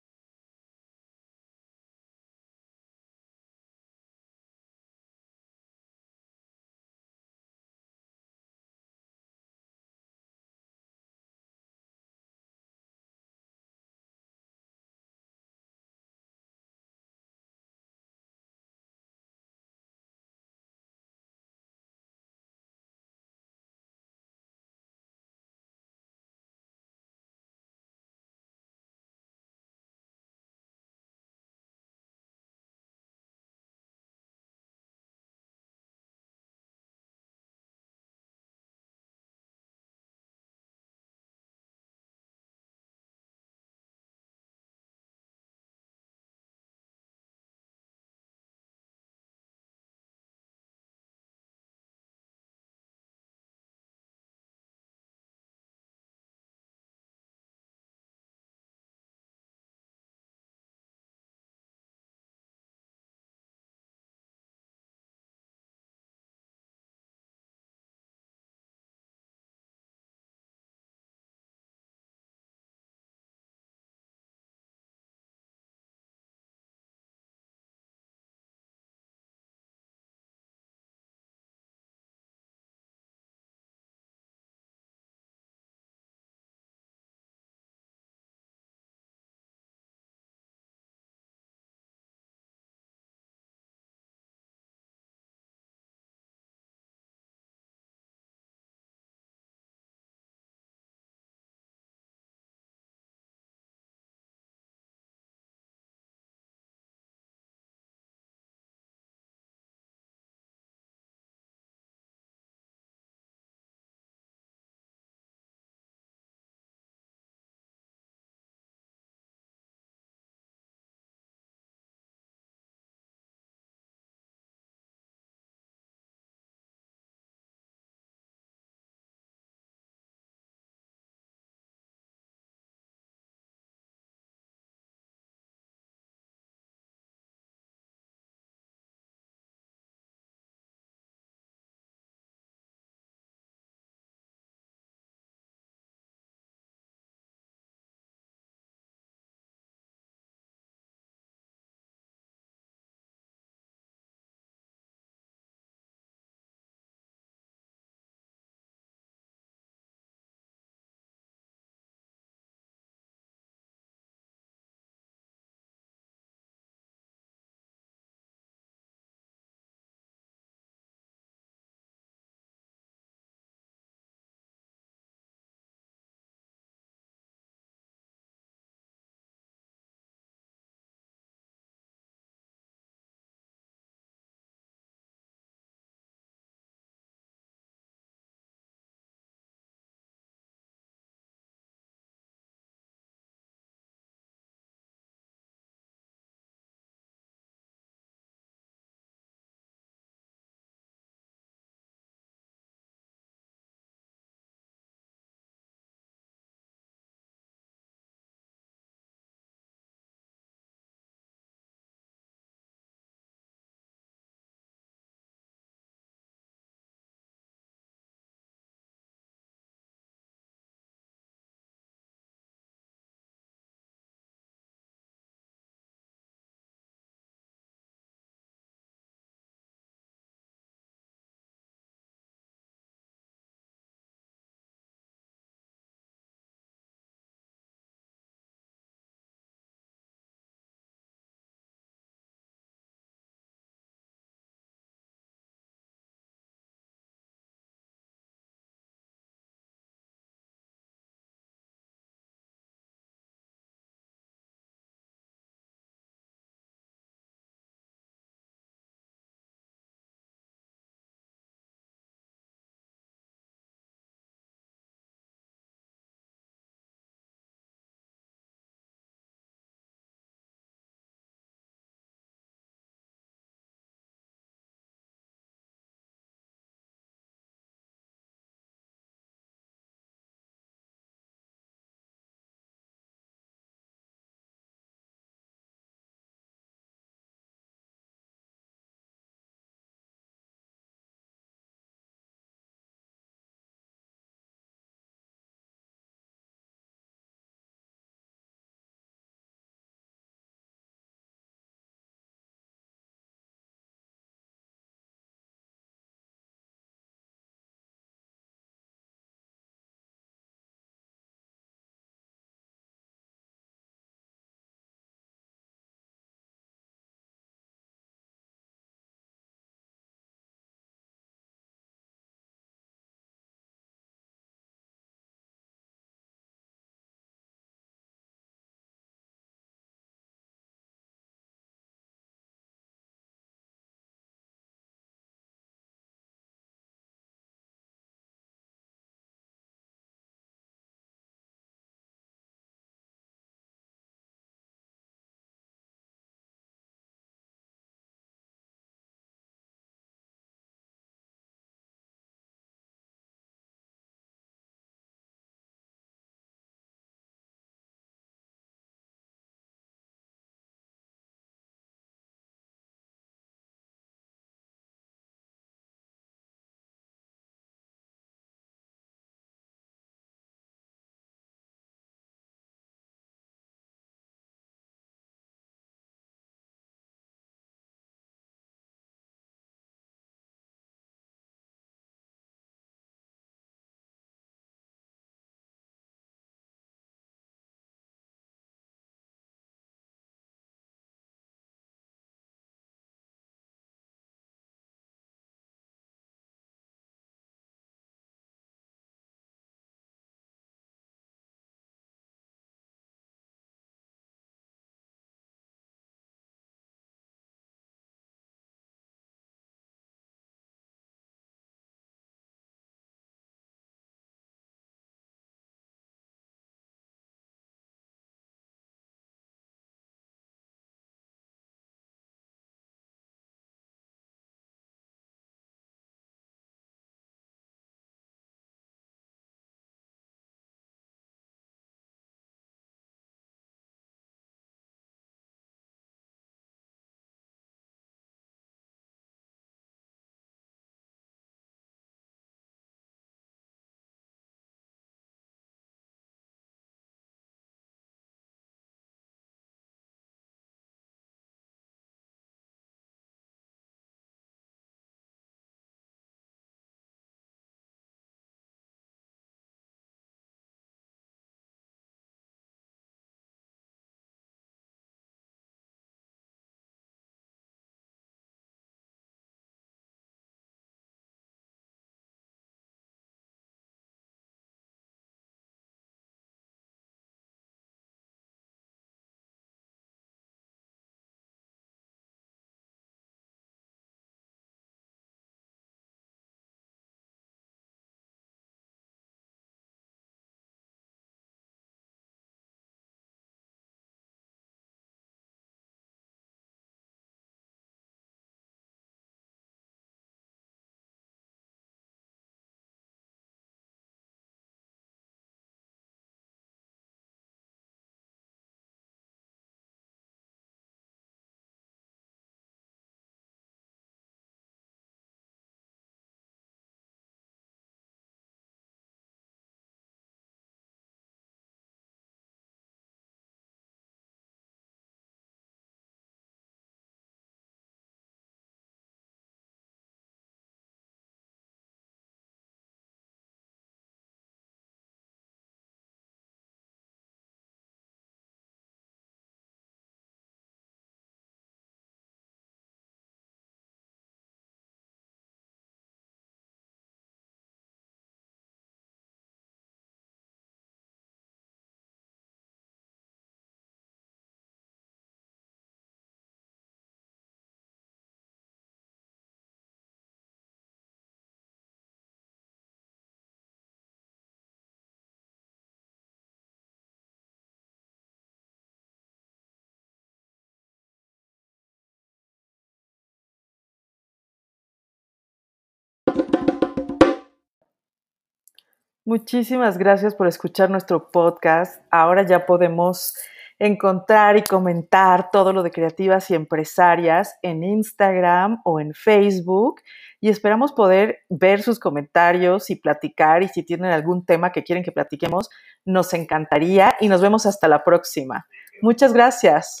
Muchísimas 579.28 579.98
gracias 579.98 580.34
por 580.34 580.46
escuchar 580.46 580.88
nuestro 580.88 581.30
podcast. 581.30 582.02
Ahora 582.10 582.46
ya 582.46 582.64
podemos 582.64 583.34
encontrar 583.78 584.56
y 584.56 584.62
comentar 584.62 585.50
todo 585.50 585.74
lo 585.74 585.82
de 585.82 585.90
creativas 585.90 586.50
y 586.50 586.54
empresarias 586.54 587.54
en 587.60 587.84
Instagram 587.84 588.80
o 588.86 589.00
en 589.00 589.12
Facebook 589.12 590.00
y 590.40 590.48
esperamos 590.48 590.92
poder 590.92 591.40
ver 591.50 591.82
sus 591.82 591.98
comentarios 592.00 592.88
y 592.88 592.96
platicar 592.96 593.62
y 593.62 593.68
si 593.68 593.82
tienen 593.82 594.12
algún 594.12 594.46
tema 594.46 594.72
que 594.72 594.82
quieren 594.82 595.04
que 595.04 595.12
platiquemos, 595.12 595.68
nos 596.06 596.32
encantaría 596.32 597.14
y 597.20 597.28
nos 597.28 597.42
vemos 597.42 597.66
hasta 597.66 597.86
la 597.86 598.04
próxima. 598.04 598.66
Muchas 599.02 599.34
gracias. 599.34 600.00